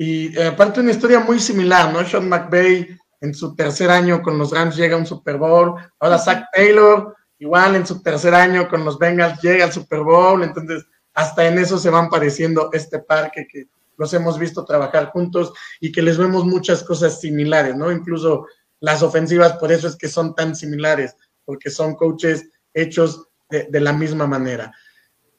[0.03, 2.05] y eh, aparte una historia muy similar, ¿no?
[2.05, 2.89] Sean McVay
[3.21, 7.15] en su tercer año con los Rams llega a un Super Bowl, ahora Zach Taylor
[7.39, 11.57] igual en su tercer año con los Bengals llega al Super Bowl, entonces hasta en
[11.57, 16.17] eso se van pareciendo este parque que los hemos visto trabajar juntos y que les
[16.17, 17.89] vemos muchas cosas similares, ¿no?
[17.89, 18.47] Incluso
[18.81, 23.93] las ofensivas, por eso es que son tan similares, porque son coaches hechos de, la
[23.93, 24.73] misma manera.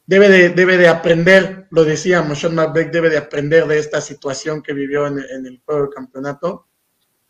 [0.06, 4.62] Debe de, debe de aprender, lo decíamos, Sean McVeigh debe de aprender de esta situación
[4.62, 6.68] que vivió en, el juego de campeonato.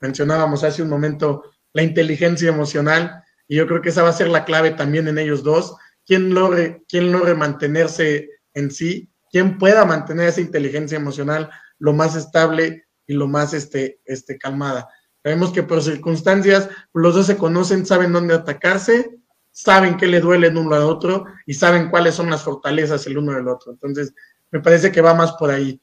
[0.00, 4.28] Mencionábamos hace un momento la inteligencia emocional y yo creo que esa va a ser
[4.28, 5.76] la clave también en ellos dos.
[6.04, 11.50] ¿Quién logre, quién logre mantenerse en sí quien pueda mantener esa inteligencia emocional
[11.80, 14.88] lo más estable y lo más este, este, calmada.
[15.24, 19.18] Sabemos que por circunstancias los dos se conocen, saben dónde atacarse,
[19.54, 23.18] saben qué le duele el uno al otro y saben cuáles son las fortalezas el
[23.18, 23.70] uno del otro.
[23.70, 24.12] Entonces,
[24.50, 25.80] me parece que va más por ahí.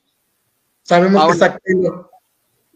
[0.82, 2.12] Sabemos que Zach Taylor,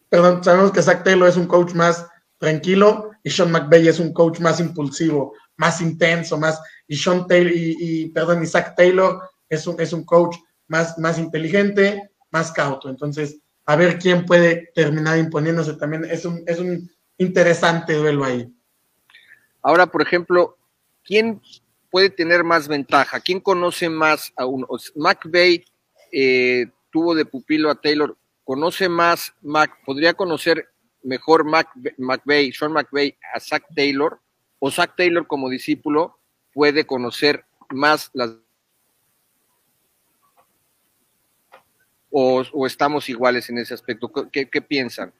[0.07, 4.13] perdón, sabemos que Zach Taylor es un coach más tranquilo y Sean McVay es un
[4.13, 9.21] coach más impulsivo, más intenso, más y Sean Taylor y, y perdón, y Zach Taylor
[9.49, 10.37] es un, es un coach
[10.69, 12.89] más, más inteligente, más cauto.
[12.89, 16.05] Entonces, a ver quién puede terminar imponiéndose también.
[16.05, 18.49] Es un, es un interesante duelo ahí.
[19.61, 20.57] Ahora, por ejemplo,
[21.05, 21.41] ¿quién
[21.89, 23.19] puede tener más ventaja?
[23.19, 24.67] ¿Quién conoce más a uno?
[24.95, 25.63] McVeigh
[26.11, 30.69] eh, tuvo de pupilo a Taylor, conoce más, Mac, podría conocer
[31.03, 34.19] mejor Mac, McVeigh, Sean McVeigh a Zach Taylor,
[34.59, 36.19] o Zach Taylor como discípulo
[36.53, 38.31] puede conocer más las
[42.17, 44.09] o, estamos iguales en ese aspecto.
[44.31, 45.13] ¿Qué, piensan?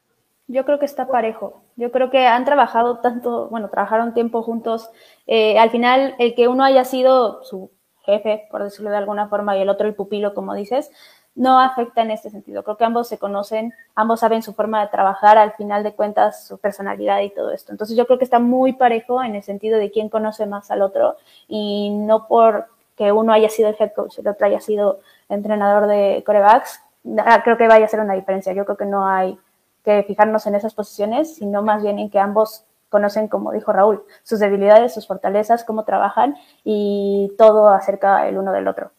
[0.48, 1.64] Yo creo que está parejo.
[1.76, 4.90] Yo creo que han trabajado tanto, bueno, trabajaron tiempo juntos.
[5.26, 7.72] Eh, al final, el que uno haya sido su
[8.04, 10.92] jefe, por decirlo de alguna forma, y el otro el pupilo, como dices,
[11.36, 12.64] no afecta en este sentido.
[12.64, 16.48] Creo que ambos se conocen, ambos saben su forma de trabajar, al final de cuentas
[16.48, 17.72] su personalidad y todo esto.
[17.72, 20.82] Entonces yo creo que está muy parejo en el sentido de quién conoce más al
[20.82, 21.18] otro
[21.48, 25.88] y no por que uno haya sido el head coach, el otro haya sido entrenador
[25.88, 26.80] de corebacks,
[27.26, 28.54] ah, creo que vaya a ser una diferencia.
[28.54, 29.38] Yo creo que no hay
[29.86, 34.04] que fijarnos en esas posiciones, sino más bien en que ambos conocen, como dijo Raúl,
[34.24, 38.92] sus debilidades, sus fortalezas, cómo trabajan y todo acerca el uno del otro.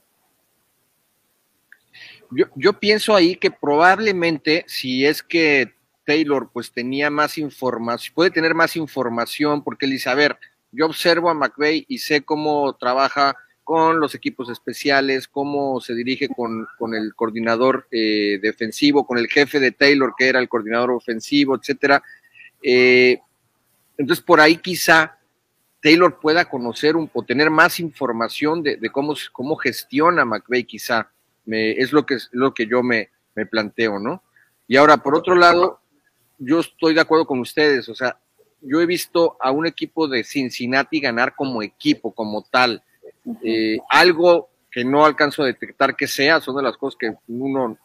[2.57, 5.75] Yo, pienso ahí que probablemente si es que
[6.05, 10.39] Taylor pues tenía más información, puede tener más información porque él dice, a ver,
[10.73, 16.29] yo observo a McVeigh y sé cómo trabaja con los equipos especiales, cómo se dirige
[16.29, 20.93] con, con el coordinador eh, defensivo, con el jefe de Taylor, que era el coordinador
[20.93, 22.01] ofensivo, etcétera.
[22.63, 23.19] Eh,
[23.99, 25.19] entonces, por ahí quizá
[25.83, 31.11] Taylor pueda conocer un, o tener más información de, de cómo, cómo gestiona McVeigh, quizá
[31.49, 34.23] es lo que, es lo que yo me, me planteo, ¿no?
[34.69, 35.81] Y ahora, por otro lado,
[36.39, 38.17] yo estoy de acuerdo con ustedes, o sea,
[38.61, 42.85] yo he visto a un equipo de Cincinnati ganar como equipo, como tal.
[43.43, 47.79] Eh, algo que no alcanzo a detectar que sea, son de las cosas que uno,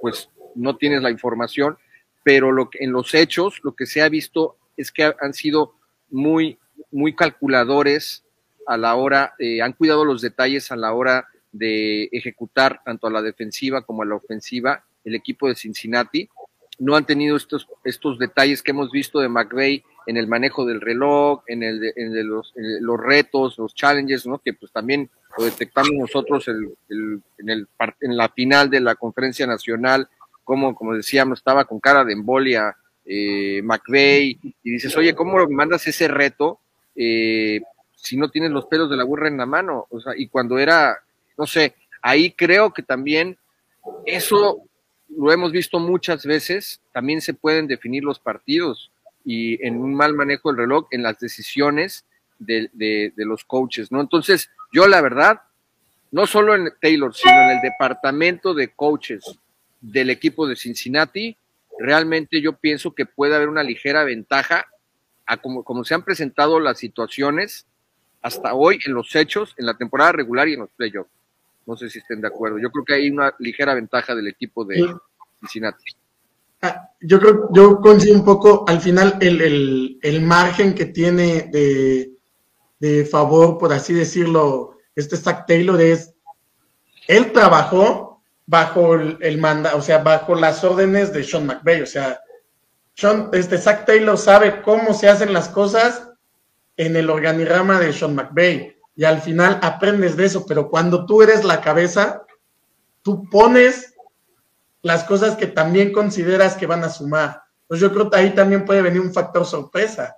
[0.00, 1.76] pues, no tienes la información,
[2.24, 5.74] pero lo que, en los hechos, lo que se ha visto es que han sido
[6.10, 6.58] muy,
[6.90, 8.24] muy calculadores
[8.66, 13.10] a la hora, eh, han cuidado los detalles a la hora de ejecutar tanto a
[13.10, 16.28] la defensiva como a la ofensiva el equipo de Cincinnati.
[16.78, 20.80] No han tenido estos, estos detalles que hemos visto de McVeigh en el manejo del
[20.80, 24.38] reloj, en, el, en, los, los, retos, los challenges, ¿no?
[24.38, 26.72] que pues también lo detectamos nosotros el,
[27.38, 27.68] en, el,
[28.00, 30.08] en la final de la conferencia nacional,
[30.44, 32.74] como, como decíamos, estaba con cara de embolia
[33.04, 36.60] eh, McVeigh, y dices, oye, ¿cómo mandas ese reto
[36.96, 37.60] eh,
[37.94, 39.86] si no tienes los pelos de la burra en la mano?
[39.90, 41.02] O sea, y cuando era
[41.38, 43.38] no sé, ahí creo que también
[44.04, 44.64] eso
[45.08, 48.90] lo hemos visto muchas veces, también se pueden definir los partidos
[49.24, 52.04] y en un mal manejo del reloj, en las decisiones
[52.38, 54.00] de, los coaches, ¿no?
[54.00, 55.42] Entonces, yo la verdad,
[56.10, 59.38] no solo en Taylor, sino en el departamento de coaches
[59.80, 61.36] del equipo de Cincinnati,
[61.78, 64.66] realmente yo pienso que puede haber una ligera ventaja
[65.26, 67.66] a como, como se han presentado las situaciones
[68.22, 71.10] hasta hoy en los hechos, en la temporada regular y en los playoffs.
[71.68, 72.58] No sé si estén de acuerdo.
[72.58, 74.90] Yo creo que hay una ligera ventaja del equipo de
[75.38, 75.84] Cincinnati.
[76.62, 82.10] Ah, yo creo, yo coincido un poco, al final el, el, margen que tiene de,
[82.80, 86.14] de, favor, por así decirlo, este Zach Taylor es,
[87.06, 91.86] él trabajó bajo el, el manda, o sea, bajo las órdenes de Sean McVay, o
[91.86, 92.18] sea,
[92.94, 96.10] Sean, este Zach Taylor sabe cómo se hacen las cosas
[96.78, 101.22] en el organigrama de Sean McVay y al final aprendes de eso, pero cuando tú
[101.22, 102.24] eres la cabeza,
[103.00, 103.94] tú pones
[104.82, 107.42] las cosas que también consideras que van a sumar.
[107.68, 110.16] Pues yo creo que ahí también puede venir un factor sorpresa.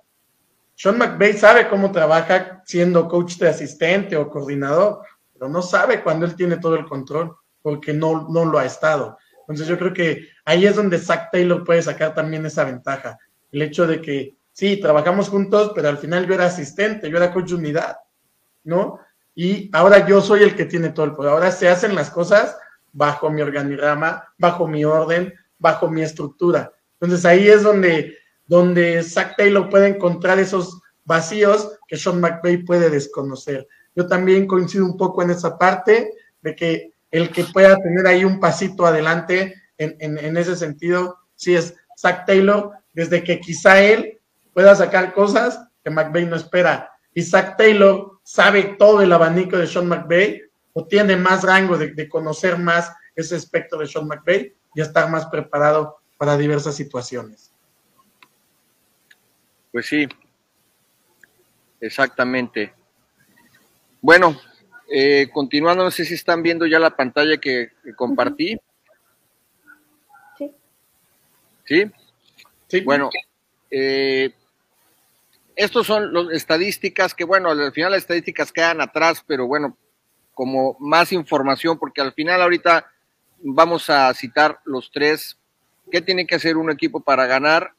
[0.73, 5.01] Sean McVay sabe cómo trabaja siendo coach de asistente o coordinador,
[5.31, 9.15] pero no sabe cuando él tiene todo el control, porque no, no lo ha estado.
[9.41, 13.19] Entonces yo creo que ahí es donde Zach Taylor puede sacar también esa ventaja.
[13.51, 17.31] El hecho de que sí, trabajamos juntos, pero al final yo era asistente, yo era
[17.31, 17.97] coach de unidad.
[18.63, 18.99] ¿No?
[19.35, 21.31] Y ahora yo soy el que tiene todo el poder.
[21.31, 22.57] Ahora se hacen las cosas
[22.91, 26.71] bajo mi organigrama, bajo mi orden, bajo mi estructura.
[26.99, 32.89] Entonces ahí es donde, donde Zach Taylor puede encontrar esos vacíos que Sean McVay puede
[32.89, 33.67] desconocer.
[33.95, 38.23] Yo también coincido un poco en esa parte de que el que pueda tener ahí
[38.23, 44.19] un pasito adelante en, en ese sentido, sí es Zach Taylor, desde que quizá él
[44.53, 46.91] pueda sacar cosas que McVay no espera.
[47.13, 50.41] Y Zach Taylor sabe todo el abanico de Sean McVay
[50.73, 55.25] o tiene más rango de, conocer más ese espectro de Sean McVay y estar más
[55.27, 57.51] preparado para diversas situaciones.
[59.71, 60.07] Pues sí,
[61.79, 62.73] exactamente.
[64.01, 64.39] Bueno,
[64.89, 68.57] eh, continuando, no sé si están viendo ya la pantalla que, compartí.
[70.37, 70.55] Sí.
[71.65, 71.91] ¿Sí?
[72.67, 72.81] Sí.
[72.81, 73.09] Bueno,
[73.69, 74.33] eh,
[75.55, 79.77] estos son las estadísticas que, bueno, al final las estadísticas quedan atrás, pero bueno,
[80.33, 82.89] como más información, porque al final ahorita
[83.43, 85.37] vamos a citar los tres,
[85.91, 87.73] qué tiene que hacer un equipo para ganar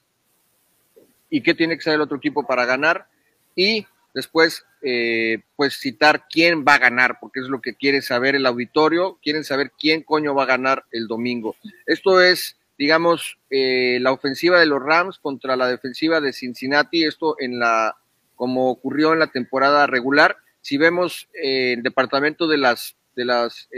[1.31, 3.07] y qué tiene que hacer el otro equipo para ganar
[3.55, 8.35] y después eh, pues citar quién va a ganar, porque es lo que quiere saber
[8.35, 11.57] el auditorio, quieren saber quién coño va a ganar el domingo.
[11.87, 17.37] Esto es, digamos, eh, la ofensiva de los Rams contra la defensiva de Cincinnati, esto
[17.39, 17.97] en la,
[18.35, 20.37] como ocurrió en la temporada regular.
[20.62, 23.68] Si vemos eh, el departamento de las, de las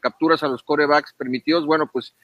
[0.00, 2.14] capturas a los corebacks permitidos, bueno, pues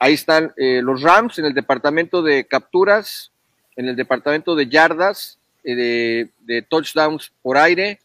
[0.00, 3.30] ahí están los Rams en el departamento de capturas,
[3.76, 5.38] en el departamento de yardas,
[5.70, 8.00] eh, de, touchdowns por aire.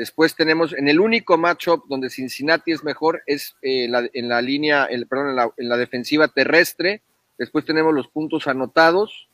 [0.00, 4.86] Después tenemos en el único matchup donde Cincinnati es mejor, es eh, en la línea,
[4.86, 7.02] el, perdón, en la, defensiva terrestre.
[7.36, 9.28] Después tenemos los puntos anotados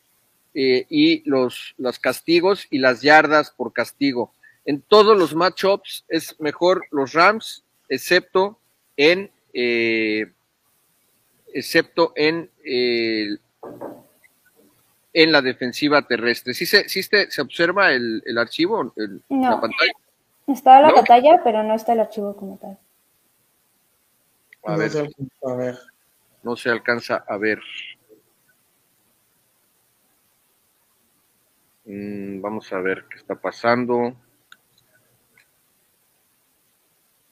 [0.55, 4.33] eh, y los, los castigos y las yardas por castigo.
[4.64, 8.59] En todos los matchups es mejor los Rams, excepto
[8.97, 9.31] en
[11.55, 12.51] excepto en
[15.12, 16.55] en la defensiva terrestre.
[16.55, 19.93] ¿Sí se, sí se, se observa el, el archivo en la pantalla?
[20.47, 22.78] Está la pantalla, pero no está el archivo como tal.
[24.64, 24.90] A ver,
[25.44, 25.76] a ver.
[26.42, 27.61] No se alcanza a ver.
[31.84, 34.16] Mm, vamos a ver qué está pasando.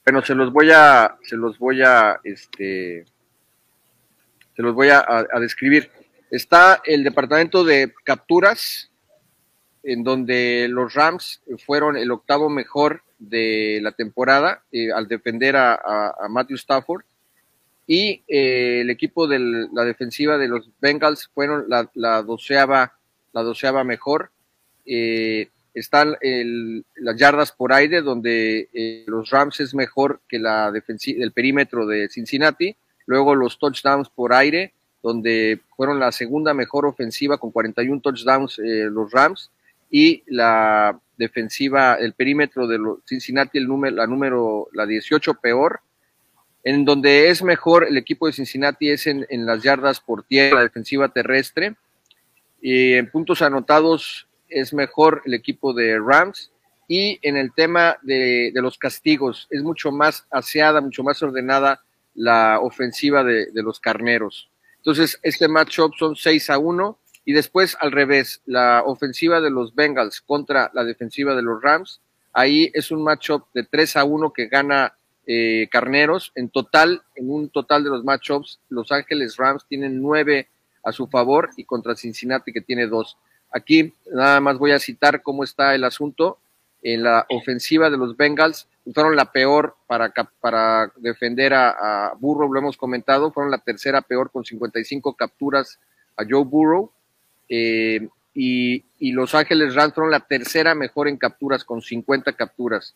[0.05, 3.05] Bueno, se los voy a, se los voy a, este,
[4.55, 5.91] se los voy a, a describir.
[6.29, 8.91] Está el departamento de capturas,
[9.85, 16.27] en donde los Rams fueron el octavo mejor de la temporada eh, al defender a,
[16.27, 17.03] Matthew Stafford.
[17.87, 22.97] Y eh, el equipo de la defensiva de los Bengals fueron la, doceava,
[23.31, 24.31] la doceava mejor.
[24.87, 26.15] Eh, están
[26.95, 28.69] las yardas por aire, donde
[29.07, 32.75] los Rams es mejor que la el perímetro de Cincinnati.
[33.05, 34.73] Luego los touchdowns por aire,
[35.03, 39.51] donde fueron la segunda mejor ofensiva con 41 touchdowns los Rams
[39.89, 45.81] y la defensiva, el perímetro de los Cincinnati, el número, la número, la 18 peor,
[46.63, 50.63] en donde es mejor el equipo de Cincinnati es en, las yardas por tierra, la
[50.63, 51.75] defensiva terrestre,
[52.61, 56.51] y en puntos anotados es mejor el equipo de Rams,
[56.87, 61.83] y en el tema de, los castigos es mucho más aseada, mucho más ordenada
[62.13, 64.49] la ofensiva de los carneros.
[64.85, 69.75] Entonces, este matchup son 6 a 1 y después al revés, la ofensiva de los
[69.75, 71.99] Bengals contra la defensiva de los Rams,
[72.33, 74.93] ahí es un matchup de 3 a 1 que gana
[75.27, 76.31] eh, Carneros.
[76.35, 80.47] En total, en un total de los matchups, Los Ángeles Rams tienen 9
[80.83, 83.17] a su favor y contra Cincinnati que tiene 2.
[83.51, 86.37] Aquí nada más voy a citar cómo está el asunto.
[86.83, 92.59] En la ofensiva de los Bengals, fueron la peor para, para defender a, Burrow, lo
[92.59, 95.79] hemos comentado, fueron la tercera peor con 55 capturas
[96.15, 96.91] a Joe Burrow.
[97.49, 102.95] Eh, y, Los Ángeles Rams fueron la tercera mejor en capturas con 50 capturas.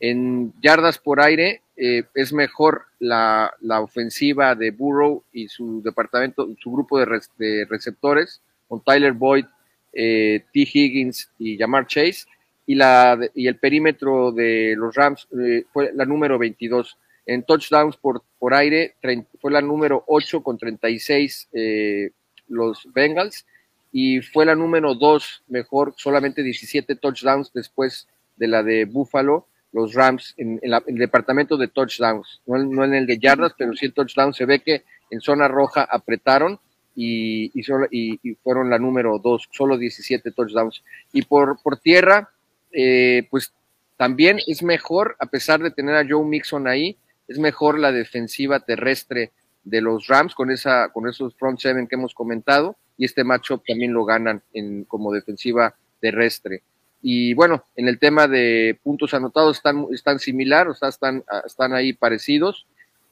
[0.00, 6.72] En yardas por aire eh, es mejor la, ofensiva de Burrow y su departamento, su
[6.72, 9.44] grupo de, receptores, con Tyler Boyd,
[9.92, 10.60] eh, T.
[10.60, 12.24] Higgins y Jamar Chase
[12.66, 15.28] y, la, y el perímetro de los Rams
[15.72, 16.96] fue la número 22.
[17.26, 18.94] En touchdowns por, por aire
[19.40, 22.10] fue la número 8 con 36 eh,
[22.48, 23.46] los Bengals
[23.92, 29.94] y fue la número 2 mejor, solamente 17 touchdowns después de la de Buffalo, los
[29.94, 34.36] Rams en, el departamento de touchdowns, no, en el de yardas, pero sí en touchdowns.
[34.36, 36.58] Se ve que en zona roja apretaron
[36.94, 40.82] y, y, fueron la número 2, solo 17 touchdowns.
[41.12, 42.30] Y por, por tierra,
[42.72, 43.52] eh, pues
[43.96, 46.96] también es mejor, a pesar de tener a Joe Mixon ahí,
[47.28, 49.30] es mejor la defensiva terrestre
[49.62, 53.64] de los Rams con esa con esos front seven que hemos comentado y este matchup
[53.66, 56.62] también lo ganan en, como defensiva terrestre.
[57.00, 61.72] Y bueno, en el tema de puntos anotados están, están similar, o sea, están, están
[61.72, 62.66] ahí parecidos.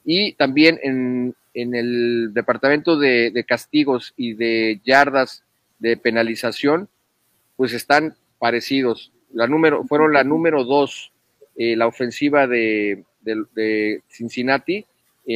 [0.05, 5.43] Y también en, en el departamento de, de castigos y de yardas
[5.79, 6.87] de penalización,
[7.57, 11.11] pues están parecidos la número, fueron la número dos,
[11.55, 13.03] eh, la ofensiva de,
[14.07, 14.85] Cincinnati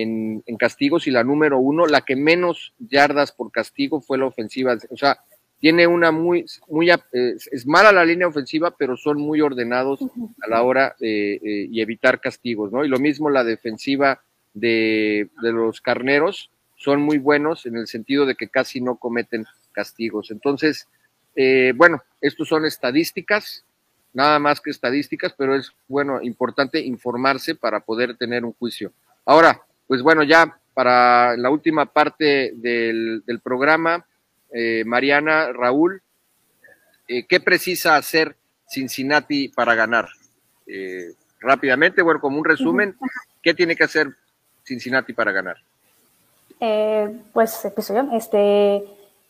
[0.01, 4.77] en, castigos y la número uno, la que menos yardas por castigo fue la ofensiva.
[4.89, 5.19] O sea,
[5.59, 10.01] tiene una muy, muy, eh, es mala la línea ofensiva, pero son muy ordenados
[10.41, 12.83] a la hora de, y evitar castigos, ¿no?
[12.83, 14.21] Y lo mismo la defensiva
[14.53, 16.51] de, de los carneros,
[16.83, 20.31] son muy buenos en el sentido de que casi no cometen castigos.
[20.31, 20.89] Entonces,
[21.33, 23.65] eh, bueno, estos son estadísticas,
[24.11, 28.91] nada más que estadísticas, pero es bueno, importante informarse para poder tener un juicio.
[29.25, 29.61] Ahora,
[29.93, 34.03] pues bueno, ya para la última parte del, programa,
[34.51, 36.01] eh, Mariana, Raúl,
[37.07, 38.35] eh, ¿qué precisa hacer
[38.67, 40.09] Cincinnati para ganar?
[40.65, 42.97] Eh, rápidamente, bueno, como un resumen,
[43.43, 44.07] ¿qué tiene que hacer
[44.63, 45.57] Cincinnati para ganar?
[47.33, 48.17] pues empiezo yo.
[48.17, 48.83] Este,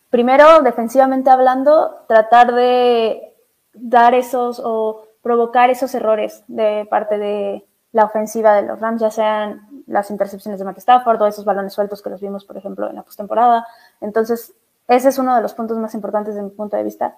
[0.10, 3.34] primero, defensivamente hablando, tratar de
[3.74, 9.12] dar esos o provocar esos errores de parte de la ofensiva de los Rams, ya
[9.12, 12.90] sean las intercepciones de Matt Stafford o esos balones sueltos que los vimos, por ejemplo,
[12.90, 13.68] en la postemporada.
[14.02, 14.54] Entonces,
[14.88, 17.18] ese es uno de los puntos más importantes de mi punto de vista.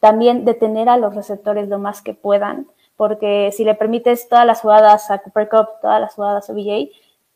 [0.00, 2.66] También detener a los receptores lo más que puedan,
[2.96, 6.90] porque si le permites todas las jugadas a Cooper Cup, todas las jugadas a BJ,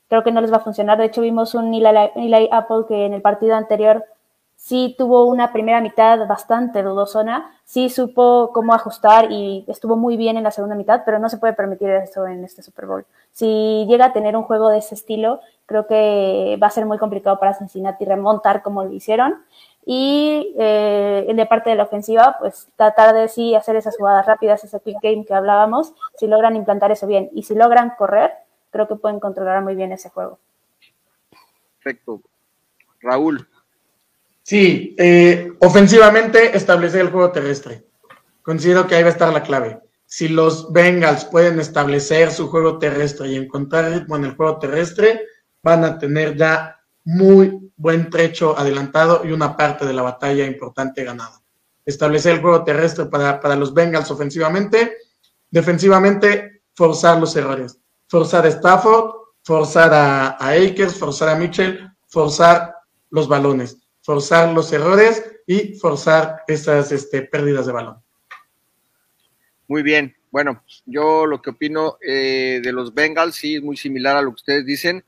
[0.09, 0.99] creo que no les va a funcionar.
[0.99, 4.05] De hecho, vimos un Eli Apple que en el partido anterior
[4.61, 10.37] sí tuvo una primera mitad bastante dudosona, sí supo cómo ajustar y estuvo muy bien
[10.37, 13.07] en la segunda mitad, pero no se puede permitir eso en este Super Bowl.
[13.33, 16.99] Si llega a tener un juego de ese estilo, creo que va a ser muy
[16.99, 19.43] complicado para Cincinnati remontar como lo hicieron.
[19.87, 24.63] Y eh, de parte de la ofensiva, pues tratar de sí hacer esas jugadas rápidas,
[24.63, 28.31] ese quick game que hablábamos, si logran implantar eso bien y si logran correr,
[28.71, 30.39] creo que pueden controlar muy bien ese juego.
[31.83, 32.21] Perfecto.
[33.01, 33.49] Raúl,
[34.51, 37.87] Sí, eh, ofensivamente establecer el juego terrestre.
[38.43, 39.79] Considero que ahí va a estar la clave.
[40.07, 45.25] Si los Bengals pueden establecer su juego terrestre y encontrar ritmo en el juego terrestre,
[45.63, 51.05] van a tener ya muy buen trecho adelantado y una parte de la batalla importante
[51.05, 51.41] ganada.
[51.87, 54.97] Establecer el juego terrestre para, para los Bengals ofensivamente,
[55.49, 57.79] defensivamente forzar los errores,
[58.09, 59.13] forzar a Stafford,
[59.45, 62.75] forzar a, a Akers, forzar a Mitchell, forzar
[63.11, 68.03] los balones forzar los errores y forzar esas este, pérdidas de balón.
[69.69, 70.17] Muy bien.
[70.31, 74.31] Bueno, yo lo que opino eh, de los Bengals sí es muy similar a lo
[74.31, 75.05] que ustedes dicen.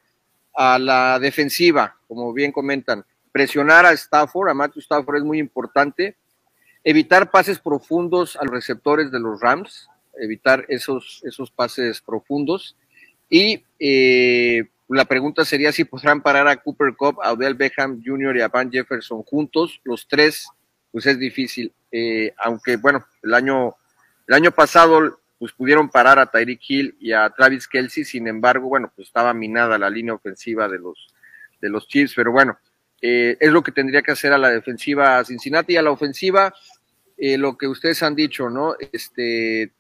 [0.55, 6.17] A la defensiva, como bien comentan, presionar a Stafford, a Matthew Stafford es muy importante.
[6.85, 9.89] Evitar pases profundos a los receptores de los Rams,
[10.21, 12.77] evitar esos, esos pases profundos.
[13.31, 18.37] Y eh, la pregunta sería si podrán parar a Cooper Cup, a Odell Beckham Jr.
[18.37, 20.49] y a Van Jefferson juntos, los tres,
[20.91, 21.73] pues es difícil.
[21.91, 23.75] Eh, aunque, bueno, el año,
[24.27, 28.69] el año pasado pues pudieron parar a Tyreek Hill y a Travis Kelsey, sin embargo,
[28.69, 31.09] bueno, pues estaba minada la línea ofensiva de los,
[31.61, 32.57] de los Chiefs, pero bueno,
[33.01, 36.55] eh, es lo que tendría que hacer a la defensiva Cincinnati y a la ofensiva,
[37.17, 38.77] eh, lo que ustedes han dicho, ¿no?
[38.93, 39.73] Este,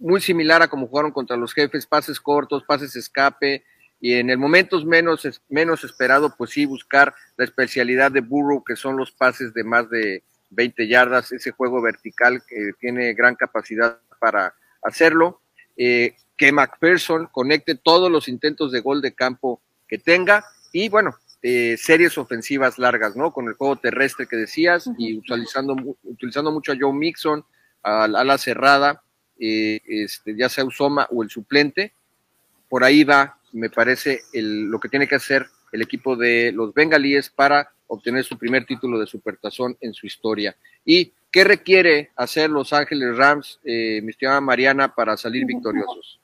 [0.00, 3.64] muy similar a como jugaron contra los jefes, pases cortos, pases escape,
[4.00, 8.74] y en el momento menos, menos esperado, pues sí, buscar la especialidad de Burrow, que
[8.74, 14.00] son los pases de más de 20 yardas, ese juego vertical que tiene gran capacidad
[14.18, 15.42] para hacerlo,
[15.76, 21.14] eh, que McPherson conecte todos los intentos de gol de campo que tenga, y bueno,
[21.42, 23.32] eh, series ofensivas largas, ¿no?
[23.32, 27.44] Con el juego terrestre que decías, y utilizando, utilizando mucho a Joe Mixon,
[27.82, 29.02] a, la cerrada,
[29.40, 31.94] eh, este, ya sea Usoma o el suplente,
[32.68, 37.30] por ahí va, me parece, lo que tiene que hacer el equipo de los bengalíes
[37.30, 40.56] para obtener su primer título de supertazón en su historia.
[40.84, 46.20] ¿Y qué requiere hacer Los Ángeles Rams, eh, mi estimada Mariana, para salir victoriosos?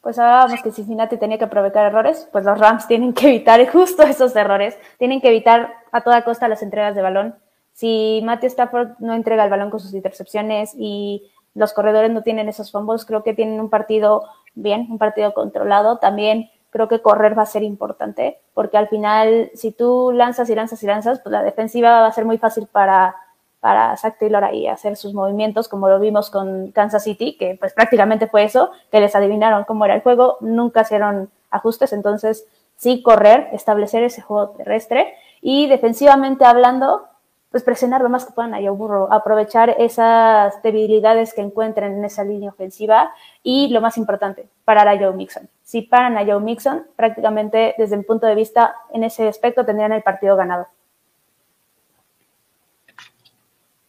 [0.00, 4.02] Pues hablábamos que Cincinnati tenía que aprovechar errores, pues los Rams tienen que evitar justo
[4.02, 7.34] esos errores, tienen que evitar a toda costa las entregas de balón.
[7.72, 12.48] Si Matthew Stafford no entrega el balón con sus intercepciones y los corredores no tienen
[12.48, 14.22] esos fumbles, creo que tienen un partido
[14.54, 15.98] bien, un partido controlado.
[15.98, 20.54] También creo que correr va a ser importante, porque al final, si tú lanzas y
[20.54, 23.16] lanzas y lanzas, pues la defensiva va a ser muy fácil para,
[23.58, 27.72] para Zach Taylor ahí hacer sus movimientos, como lo vimos con Kansas City, que pues
[27.72, 33.02] prácticamente fue eso, que les adivinaron cómo era el juego, nunca hicieron ajustes, entonces sí
[33.02, 37.07] correr, establecer ese juego terrestre y defensivamente hablando,
[37.50, 42.04] pues presionar lo más que puedan a Joe Burrow, aprovechar esas debilidades que encuentren en
[42.04, 43.10] esa línea ofensiva
[43.42, 45.48] y lo más importante, parar a Joe Mixon.
[45.62, 49.92] Si paran a Joe Mixon, prácticamente desde mi punto de vista, en ese aspecto tendrían
[49.92, 50.68] el partido ganado.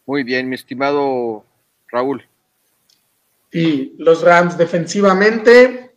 [0.06, 1.44] Muy bien, mi estimado
[1.88, 2.26] Raúl.
[3.52, 5.92] Y los Rams defensivamente,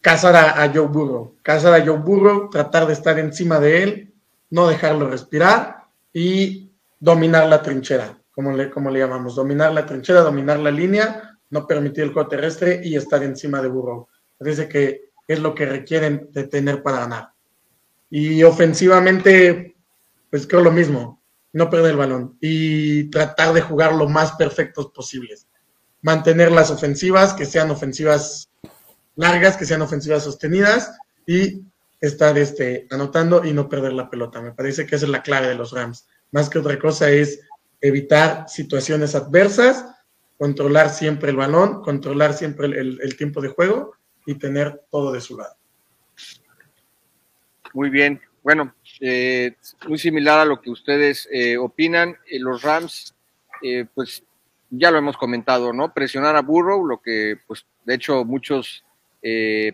[0.00, 4.12] cazar a, a Joe Burrow, cazar a Joe Burrow, tratar de estar encima de él,
[4.50, 5.79] no dejarlo respirar
[6.12, 11.38] y dominar la trinchera, como le, como le llamamos, dominar la trinchera, dominar la línea,
[11.50, 14.08] no permitir el juego terrestre y estar encima de Burrow.
[14.38, 17.30] Parece que es lo que requieren de tener para ganar.
[18.10, 19.76] Y ofensivamente,
[20.30, 21.22] pues creo lo mismo,
[21.52, 25.46] no perder el balón y tratar de jugar lo más perfectos posibles.
[26.02, 28.50] Mantener las ofensivas, que sean ofensivas
[29.16, 30.96] largas, que sean ofensivas sostenidas
[31.26, 31.62] y
[32.00, 34.40] estar este, anotando y no perder la pelota.
[34.40, 36.06] Me parece que esa es la clave de los Rams.
[36.32, 37.40] Más que otra cosa es
[37.80, 39.84] evitar situaciones adversas,
[40.38, 43.94] controlar siempre el balón, controlar siempre el, tiempo de juego
[44.26, 45.54] y tener todo de su lado.
[47.74, 48.20] Muy bien.
[48.42, 49.54] Bueno, eh,
[49.86, 52.16] muy similar a lo que ustedes eh, opinan.
[52.30, 53.14] Eh, los Rams,
[53.94, 54.24] pues
[54.70, 55.92] ya lo hemos comentado, ¿no?
[55.92, 58.84] Presionar a Burrow, lo que, pues, de hecho, muchos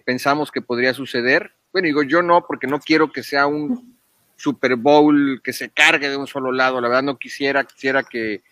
[0.05, 1.53] pensamos que podría suceder.
[1.77, 3.99] Bueno, digo yo no, porque no quiero que sea un
[4.35, 6.81] Super Bowl que se cargue de un solo lado.
[6.81, 8.43] La verdad no quisiera, quisiera que,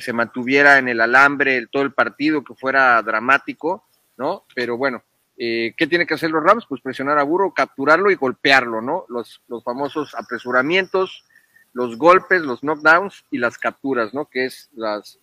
[0.00, 3.84] se mantuviera en el alambre todo el partido, que fuera dramático,
[4.16, 4.46] ¿no?
[4.54, 5.02] Pero bueno,
[5.36, 6.64] eh, ¿qué tiene que hacer los Rams?
[6.66, 9.04] Pues presionar a Burro, capturarlo y golpearlo, ¿no?
[9.10, 11.26] Los, los famosos apresuramientos,
[11.74, 14.30] los golpes, los knockdowns y las capturas, ¿no?
[14.30, 15.18] Que es las,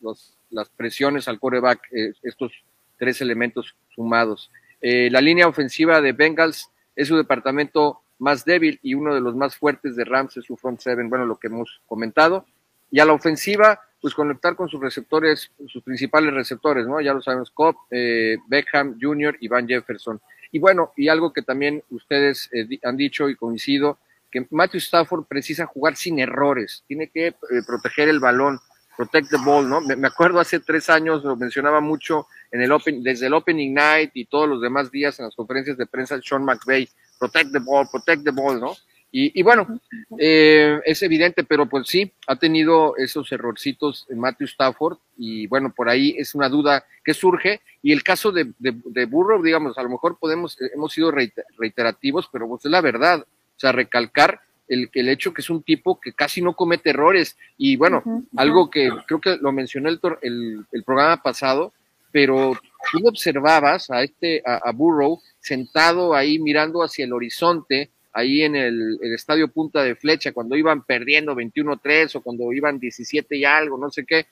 [0.51, 2.51] las presiones al coreback, eh, estos
[2.99, 4.51] tres elementos sumados.
[4.81, 6.69] Eh, la línea ofensiva de Bengals
[6.99, 10.57] es su departamento más débil y uno de los más fuertes de Rams es su
[10.57, 12.45] front seven, bueno, lo que hemos comentado.
[12.91, 16.99] Y a la ofensiva, pues conectar con sus receptores, sus principales receptores, ¿no?
[16.99, 19.37] Ya lo sabemos, Cobb, eh, Beckham Jr.
[19.39, 20.19] y Van Jefferson.
[20.51, 23.97] Y bueno, y algo que también ustedes eh, han dicho y coincido,
[24.29, 27.35] que Matthew Stafford precisa jugar sin errores, tiene que eh,
[27.65, 28.59] proteger el balón,
[28.99, 29.79] protect the ball, ¿no?
[29.79, 34.11] Me, acuerdo hace tres años, lo mencionaba mucho en el open, desde el Opening Night
[34.13, 37.87] y todos los demás días en las conferencias de prensa, Sean McVay, protect the ball,
[37.89, 38.75] protect the ball, ¿no?
[39.09, 39.79] Y, bueno,
[40.19, 45.73] eh, es evidente, pero pues sí, ha tenido esos errorcitos en Matthew Stafford y bueno,
[45.73, 47.61] por ahí es una duda que surge.
[47.81, 51.11] Y el caso de, de, Burrow, digamos, a lo mejor podemos, hemos sido
[51.57, 55.63] reiterativos, pero pues es la verdad, o sea, recalcar el, el hecho que es un
[55.63, 57.37] tipo que casi no comete errores.
[57.57, 58.03] Y bueno,
[58.37, 61.73] algo que creo que lo mencioné el, el, el programa pasado,
[62.11, 62.53] pero
[62.91, 68.99] tú observabas a este, a, Burrow sentado ahí mirando hacia el horizonte, ahí en el,
[69.13, 73.89] estadio Punta de Flecha, cuando iban perdiendo 21-3 o cuando iban 17 y algo, no
[73.89, 74.27] sé qué,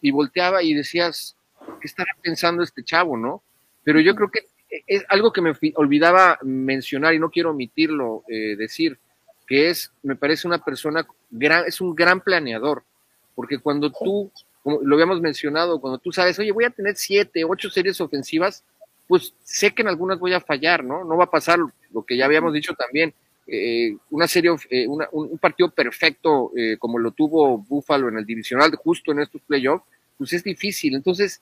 [0.00, 1.36] y volteaba y decías,
[1.80, 3.42] ¿qué estará pensando este chavo, no?
[3.82, 4.46] Pero yo creo que
[4.86, 8.98] es algo que me olvidaba mencionar y no quiero omitirlo, eh, decir,
[9.46, 12.82] que es, me parece una persona, gran, es un gran planeador,
[13.34, 14.30] porque cuando tú
[14.66, 18.64] como lo habíamos mencionado, cuando tú sabes, oye, voy a tener siete, ocho series ofensivas,
[19.06, 21.04] pues sé que en algunas voy a fallar, ¿no?
[21.04, 21.60] No va a pasar
[21.92, 23.14] lo que ya habíamos dicho también,
[23.46, 28.74] eh, una serie, eh, un, partido perfecto eh, como lo tuvo Buffalo en el divisional,
[28.74, 29.84] justo en estos playoffs,
[30.18, 30.96] pues es difícil.
[30.96, 31.40] Entonces,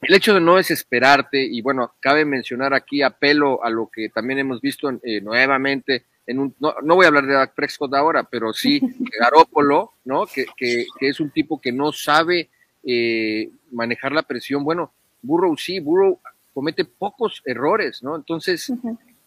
[0.00, 4.38] el hecho de no desesperarte, y bueno, cabe mencionar aquí, apelo a lo que también
[4.38, 4.88] hemos visto
[5.22, 8.80] nuevamente un, no, no, voy a hablar de Dak Prescott ahora, pero sí
[9.20, 10.26] Garópolo, ¿no?
[10.26, 12.48] Que, que, es un tipo que no sabe
[12.82, 14.64] eh, manejar la presión.
[14.64, 14.92] Bueno,
[15.22, 16.20] Burrow sí, Burrow
[16.52, 18.16] comete pocos errores, ¿no?
[18.16, 18.72] Entonces,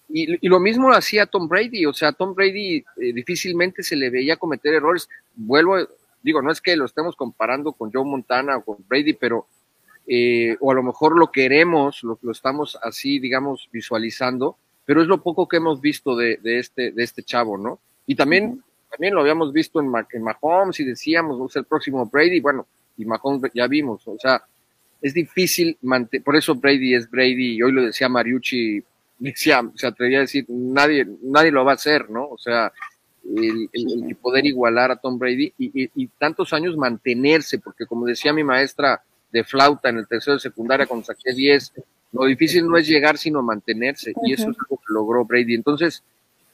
[0.09, 4.09] y, y, lo mismo hacía Tom Brady, o sea, Tom Brady eh, difícilmente se le
[4.09, 5.09] veía cometer errores.
[5.35, 5.77] Vuelvo,
[6.23, 9.47] digo, no es que lo estemos comparando con Joe Montana o con Brady, pero,
[10.07, 14.57] eh, o a lo mejor lo queremos, lo, lo estamos así, digamos, visualizando,
[14.87, 17.81] pero es lo poco que hemos visto de, este, de este chavo, ¿no?
[18.05, 22.39] Y también, también lo habíamos visto en, en Mahomes y decíamos, sé, el próximo Brady,
[22.39, 22.65] bueno,
[22.97, 24.41] y Mahomes ya vimos, o sea,
[25.01, 28.81] es difícil mantener, por eso Brady es Brady, y hoy lo decía Mariucci,
[29.19, 32.25] decía, se atrevía a decir, nadie, nadie lo va a hacer, ¿no?
[32.29, 32.71] O sea,
[33.35, 38.31] el, el, poder igualar a Tom Brady y, y, tantos años mantenerse, porque como decía
[38.31, 39.03] mi maestra
[39.33, 41.73] de flauta en el tercero de secundaria cuando saqué 10,
[42.11, 45.55] lo difícil no es llegar, sino mantenerse, y eso es lo que logró Brady.
[45.55, 46.03] Entonces,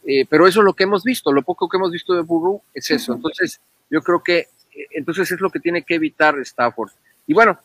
[0.06, 2.62] eh, pero eso es lo que hemos visto, lo poco que hemos visto de Burrow
[2.74, 3.14] es eso.
[3.14, 3.60] Entonces,
[3.90, 6.92] yo creo que, eh, entonces es lo que tiene que evitar Stafford.
[7.28, 7.58] Y bueno,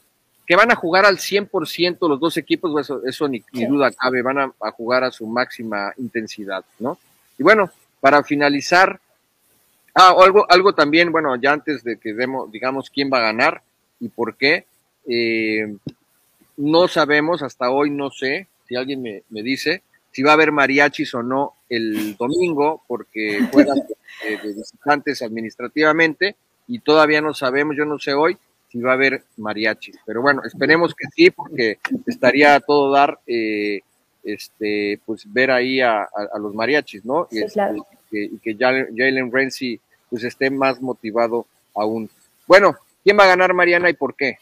[0.47, 4.23] que van a jugar al 100% los dos equipos, pues eso, eso ni, duda cabe,
[4.23, 6.99] van a, jugar a su máxima intensidad, ¿no?
[7.37, 7.71] Y bueno,
[8.01, 8.99] para finalizar,
[9.95, 13.63] ah, algo, algo también, bueno, ya antes de que demos, digamos, quién va a ganar
[14.01, 14.65] y por qué,
[15.07, 15.77] eh,
[16.59, 21.15] no sabemos, hasta hoy no sé, si alguien me, dice, si va a haber mariachis
[21.15, 23.79] o no el domingo, porque juegan
[24.43, 26.37] de, visitantes administrativamente,
[26.67, 28.37] y todavía no sabemos, yo no sé hoy,
[28.71, 29.97] si va a haber mariachis.
[30.05, 33.81] Pero bueno, esperemos que sí, porque estaría a todo dar, eh,
[34.25, 36.09] este, pues ver ahí a,
[36.39, 37.29] los mariachis, ¿no?
[37.31, 37.63] y, este,
[38.11, 39.81] que, y que Jalen Renzi
[40.11, 42.11] pues esté más motivado aún.
[42.47, 44.39] Bueno, ¿quién va a ganar Mariana y por qué?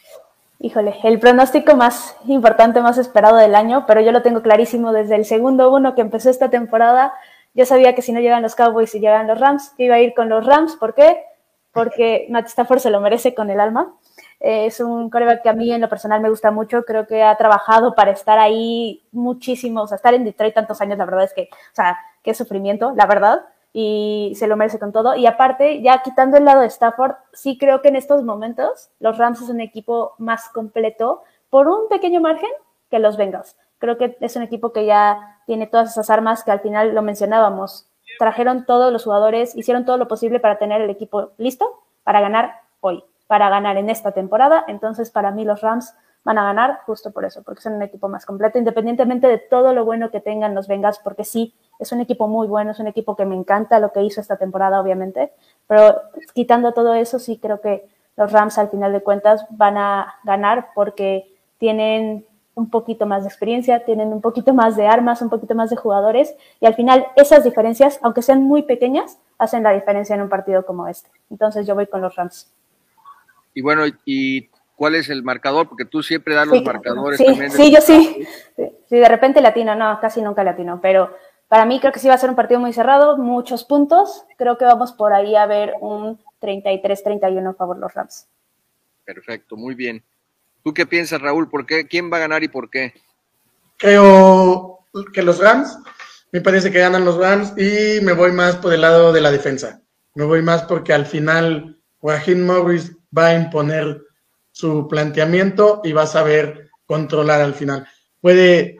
[0.58, 5.14] Híjole, el pronóstico más importante, más esperado del año, pero yo lo tengo clarísimo desde
[5.14, 7.12] el segundo uno que empezó esta temporada.
[7.52, 10.14] Yo sabía que si no llegan los Cowboys y llegan los Rams, iba a ir
[10.14, 10.76] con los Rams.
[10.76, 11.24] ¿Por qué?
[11.72, 13.94] Porque Matt Stafford se lo merece con el alma.
[14.40, 16.84] es un coreback que a mí en lo personal me gusta mucho.
[16.84, 19.82] Creo que ha trabajado para estar ahí muchísimo.
[19.82, 22.94] O sea, estar en Detroit tantos años, la verdad es que, o sea, qué sufrimiento,
[22.96, 23.40] la verdad.
[23.78, 25.16] Y se lo merece con todo.
[25.16, 29.18] Y aparte, ya quitando el lado de Stafford, sí creo que en estos momentos los
[29.18, 32.48] Rams es un equipo más completo por un pequeño margen
[32.88, 33.54] que los Bengals.
[33.76, 37.02] Creo que es un equipo que ya tiene todas esas armas que al final lo
[37.02, 37.86] mencionábamos.
[38.18, 42.62] Trajeron todos los jugadores, hicieron todo lo posible para tener el equipo listo para ganar
[42.80, 44.64] hoy, para ganar en esta temporada.
[44.68, 45.94] Entonces, para mí los Rams
[46.26, 49.72] van a ganar justo por eso, porque son un equipo más completo, independientemente de todo
[49.72, 52.88] lo bueno que tengan los Bengals, porque sí, es un equipo muy bueno, es un
[52.88, 55.32] equipo que me encanta lo que hizo esta temporada, obviamente,
[55.68, 55.94] pero
[56.34, 60.70] quitando todo eso, sí creo que los Rams al final de cuentas van a ganar
[60.74, 62.26] porque tienen
[62.56, 65.76] un poquito más de experiencia, tienen un poquito más de armas, un poquito más de
[65.76, 70.28] jugadores y al final esas diferencias, aunque sean muy pequeñas, hacen la diferencia en un
[70.28, 71.08] partido como este.
[71.30, 72.52] Entonces yo voy con los Rams.
[73.54, 75.68] Y bueno, ¿y cuál es el marcador?
[75.68, 77.50] Porque tú siempre das los marcadores sí, también.
[77.50, 78.26] Sí, yo sí.
[78.88, 78.96] sí.
[78.96, 81.16] de repente latino, no, casi nunca latino, pero
[81.48, 84.24] para mí creo que sí va a ser un partido muy cerrado, muchos puntos.
[84.36, 88.28] Creo que vamos por ahí a ver un 33-31 a favor los Rams.
[89.04, 90.02] Perfecto, muy bien.
[90.62, 91.48] ¿Tú qué piensas, Raúl?
[91.48, 91.86] ¿Por qué?
[91.86, 92.92] ¿Quién va a ganar y por qué?
[93.76, 94.80] Creo
[95.12, 95.78] que los Rams.
[96.32, 99.30] Me parece que ganan los Rams y me voy más por el lado de la
[99.30, 99.80] defensa.
[100.14, 104.02] Me voy más porque al final Joaquín Morris va a imponer
[104.56, 107.86] su planteamiento y va a saber controlar al final.
[108.22, 108.78] Puede,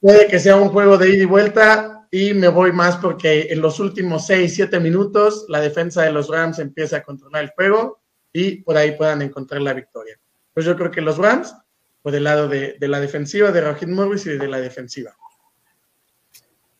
[0.00, 3.60] puede que sea un juego de ida y vuelta y me voy más porque en
[3.60, 8.00] los últimos 6, 7 minutos la defensa de los Rams empieza a controlar el juego
[8.32, 10.18] y por ahí puedan encontrar la victoria.
[10.54, 11.54] Pues yo creo que los Rams,
[12.00, 15.14] por el lado de, la defensiva de Raheem Morris y de la defensiva.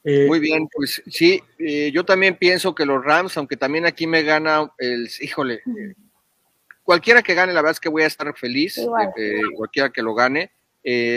[0.02, 4.06] Eh, Muy bien, pues sí, eh, yo también pienso que los Rams, aunque también aquí
[4.06, 5.62] me gana el, híjole,
[6.82, 8.80] cualquiera que gane, la verdad es que voy a estar feliz,
[9.56, 10.50] cualquiera que lo gane.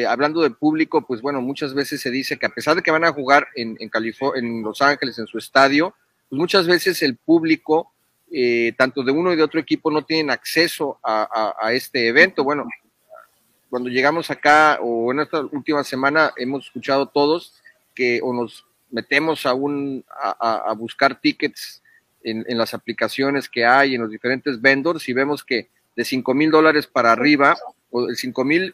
[0.07, 3.05] hablando del público, pues bueno, muchas veces se dice que a pesar de que van
[3.05, 3.91] a jugar en, en,
[4.35, 5.95] en Los Ángeles, en su estadio,
[6.29, 7.93] pues muchas veces el público
[8.35, 12.43] eh, tanto de uno y de otro equipo no tienen acceso a, este evento.
[12.43, 12.65] Bueno,
[13.69, 17.53] cuando llegamos acá o en esta última semana hemos escuchado todos
[17.93, 21.82] que o nos metemos a, un, a, buscar tickets
[22.23, 26.51] en, las aplicaciones que hay, en los diferentes vendors y vemos que de 5 mil
[26.51, 27.55] dólares para arriba,
[27.91, 28.73] o el 5 mil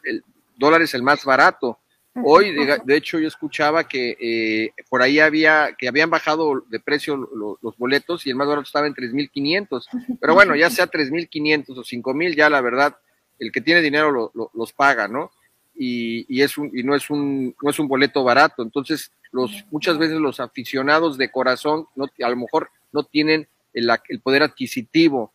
[0.56, 1.78] dólares el más barato,
[2.24, 2.52] Hoy,
[2.84, 7.76] de, hecho, yo escuchaba que eh, por ahí había, que habían bajado de precio los
[7.78, 10.18] boletos y el más barato estaba en 3.500.
[10.20, 12.96] Pero bueno, ya sea 3.500 o 5.000, ya la verdad,
[13.38, 15.30] el que tiene dinero los paga, ¿no?
[15.76, 18.62] Y, y, es un, y no, es un, no es un boleto barato.
[18.62, 23.90] Entonces, los, muchas veces los aficionados de corazón no, a lo mejor no tienen el,
[24.08, 25.32] el poder adquisitivo.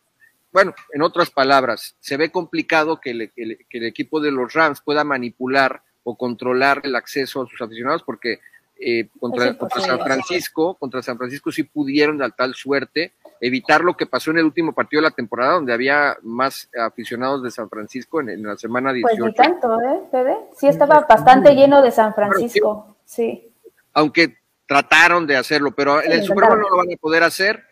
[0.52, 5.04] Bueno, en otras palabras, se ve complicado que, que el equipo de los Rams pueda
[5.04, 8.38] manipular o controlar el acceso a sus aficionados, porque
[8.78, 14.04] eh, contra, San Francisco, contra San Francisco sí pudieron dar tal suerte evitar lo que
[14.04, 18.20] pasó en el último partido de la temporada, donde había más aficionados de San Francisco
[18.20, 19.16] en, la semana 18.
[19.18, 20.36] Pues ni tanto, ¿eh?
[20.56, 23.50] Sí estaba bastante lleno de San Francisco, sí.
[23.94, 27.64] Aunque trataron de hacerlo, pero en el Super Bowl no lo van a poder hacer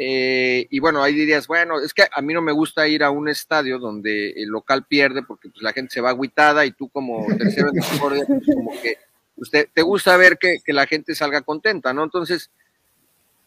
[0.00, 3.10] eh, y bueno, ahí dirías, bueno, es que a mí no me gusta ir a
[3.10, 6.88] un estadio donde el local pierde porque pues, la gente se va aguitada y tú
[6.88, 8.96] como tercero en pues, como que
[9.34, 12.04] usted pues, te gusta ver que, la gente salga contenta, ¿no?
[12.04, 12.52] Entonces,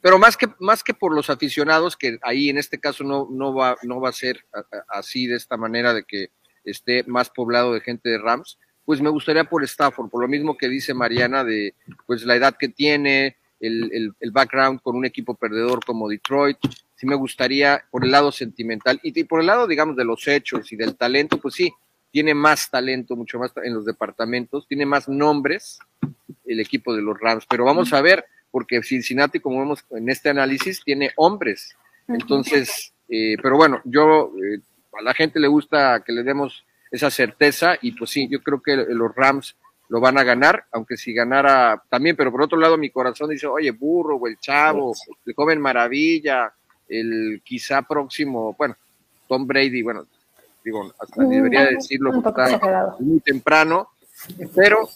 [0.01, 3.53] pero más que, más que por los aficionados, que ahí en este caso no, no,
[3.53, 4.43] va, no va a ser
[4.89, 6.31] así de esta manera de que
[6.65, 10.57] esté más poblado de gente de Rams, pues me gustaría por Stafford, por lo mismo
[10.57, 11.75] que dice Mariana de
[12.05, 16.57] pues la edad que tiene, el, el, background con un equipo perdedor como Detroit.
[16.95, 20.71] Sí me gustaría, por el lado sentimental y, por el lado, digamos, de los hechos
[20.71, 21.71] y del talento, pues sí,
[22.11, 25.79] tiene más talento, mucho más en los departamentos, tiene más nombres
[26.45, 30.29] el equipo de los Rams, pero vamos a ver, porque Cincinnati, como vemos en este
[30.29, 31.75] análisis, tiene hombres.
[32.07, 34.59] Entonces, eh, pero bueno, yo, eh,
[34.99, 38.61] a la gente le gusta que le demos esa certeza y pues sí, yo creo
[38.61, 39.55] que los Rams
[39.87, 43.47] lo van a ganar, aunque si ganara también, pero por otro lado mi corazón dice,
[43.47, 44.93] oye, Burro, o el Chavo,
[45.25, 46.53] el joven Maravilla,
[46.87, 48.75] el quizá próximo, bueno,
[49.27, 50.05] Tom Brady, bueno,
[50.63, 52.11] digo, hasta debería decirlo
[52.99, 53.89] muy temprano,
[54.55, 54.87] pero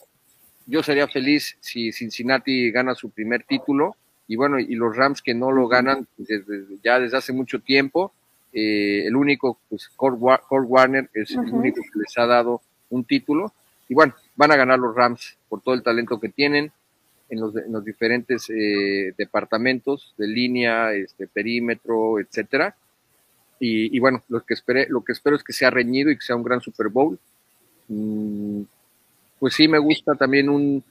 [0.66, 3.96] yo sería feliz si Cincinnati gana su primer título
[4.28, 8.14] y bueno, y los Rams que no lo ganan desde, ya desde hace mucho tiempo,
[8.58, 13.52] eh, el único, pues Kurt Warner es el único que les ha dado un título
[13.90, 16.72] y bueno, van a ganar los Rams por todo el talento que tienen
[17.30, 22.74] en los, en los diferentes eh, departamentos de línea, este, perímetro, etcétera.
[23.60, 26.38] y, bueno, lo que, esperé, lo que espero es que sea reñido y que sea
[26.38, 27.20] un gran Super Bowl.
[27.90, 28.62] Mm,
[29.38, 30.82] pues sí, me gusta también un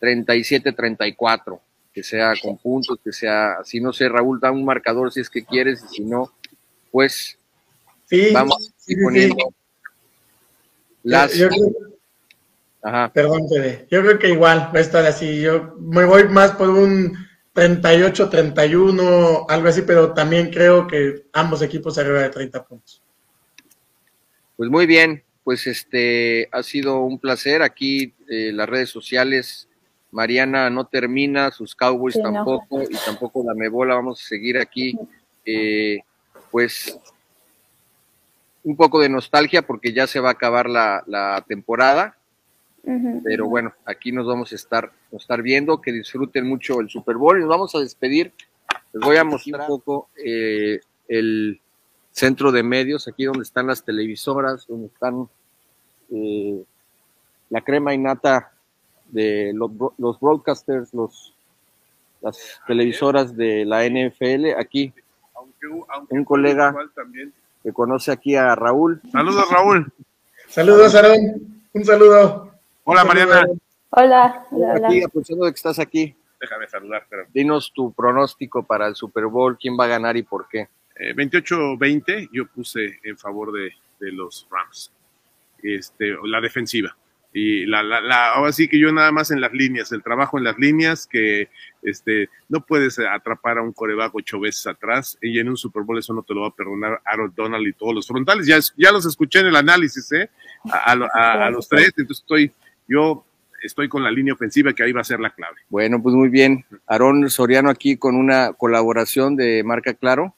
[0.00, 1.60] 37-34,
[1.94, 5.30] que sea con puntos, que sea, si no sé, Raúl, da un marcador si es
[5.30, 6.32] que quieres, y si no,
[6.92, 7.36] pues
[8.32, 9.52] vamos poniendo
[11.02, 11.32] las...
[13.12, 13.86] Perdón, Fede.
[13.90, 15.40] Yo creo que igual va a estar así.
[15.40, 17.16] Yo me voy más por un
[17.52, 23.02] 38, 31, algo así, pero también creo que ambos equipos arriba de 30 puntos.
[24.56, 29.68] Pues muy bien, pues este ha sido un placer aquí eh, las redes sociales.
[30.10, 33.94] Mariana no termina, sus Cowboys tampoco y tampoco la Mebola.
[33.94, 34.98] Vamos a seguir aquí,
[35.44, 36.00] eh,
[36.52, 36.96] pues
[38.62, 42.16] un poco de nostalgia porque ya se va a acabar la, la temporada
[43.24, 47.36] pero bueno, aquí nos vamos a estar, estar viendo, que disfruten mucho el Super Bowl
[47.36, 48.32] y nos vamos a despedir.
[48.92, 51.60] Les voy a mostrar un poco eh, el
[52.10, 55.28] centro de medios, aquí donde están las televisoras, donde están
[56.10, 56.64] eh,
[57.50, 58.52] la crema innata
[59.10, 61.34] de los, los broadcasters, los,
[62.20, 64.58] las televisoras de la NFL.
[64.58, 64.92] Aquí,
[66.10, 66.74] un colega
[67.62, 69.00] que conoce aquí a Raúl.
[69.10, 69.92] Saludos, Raúl.
[70.48, 71.64] Saludos, Aaron.
[71.72, 72.52] Un saludo.
[72.84, 73.46] Hola, Mariana.
[73.90, 76.16] Hola, hola, Aquí, aprovechando de que estás aquí.
[76.40, 77.26] Déjame saludar, pero.
[77.32, 80.68] Dinos tu pronóstico para el Super Bowl, quién va a ganar y por qué.
[80.96, 83.72] 28-20, eh, yo puse en favor de,
[84.12, 84.92] los Rams.
[85.62, 86.96] Este, la defensiva.
[87.34, 90.36] Y la, la, la, ahora sí que yo nada más en las líneas, el trabajo
[90.36, 91.48] en las líneas, que
[91.82, 95.98] este, no puedes atrapar a un coreback ocho veces atrás, y en un Super Bowl
[95.98, 98.46] eso no te lo va a perdonar Aaron Donald y todos los frontales.
[98.46, 100.30] Ya, ya los escuché en el análisis, ¿eh?
[100.70, 102.52] A, a los tres, entonces estoy
[102.88, 103.24] yo
[103.62, 105.56] estoy con la línea ofensiva que ahí va a ser la clave.
[105.68, 106.64] Bueno, pues muy bien.
[106.86, 110.34] Aarón Soriano aquí con una colaboración de Marca Claro.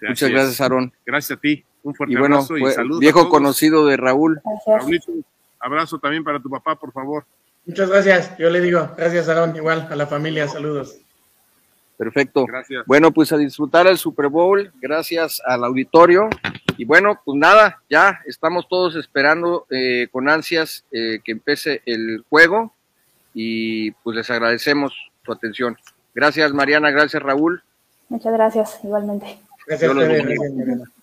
[0.00, 0.92] Muchas gracias, Aarón.
[1.04, 1.64] Gracias a ti.
[1.82, 3.00] Un fuerte abrazo y saludos.
[3.00, 4.40] Viejo conocido de Raúl.
[5.60, 7.24] Abrazo también para tu papá, por favor.
[7.66, 8.36] Muchas gracias.
[8.38, 9.54] Yo le digo, gracias, Aarón.
[9.54, 10.96] Igual a la familia, saludos.
[11.96, 12.46] Perfecto.
[12.46, 12.84] Gracias.
[12.86, 14.72] Bueno, pues a disfrutar el Super Bowl.
[14.80, 16.30] Gracias al auditorio.
[16.78, 22.24] Y bueno, pues nada, ya estamos todos esperando eh, con ansias eh, que empiece el
[22.30, 22.72] juego
[23.34, 25.76] y pues les agradecemos su atención.
[26.14, 27.62] Gracias Mariana, gracias Raúl.
[28.08, 29.38] Muchas gracias, igualmente.
[29.66, 30.99] Gracias, gracias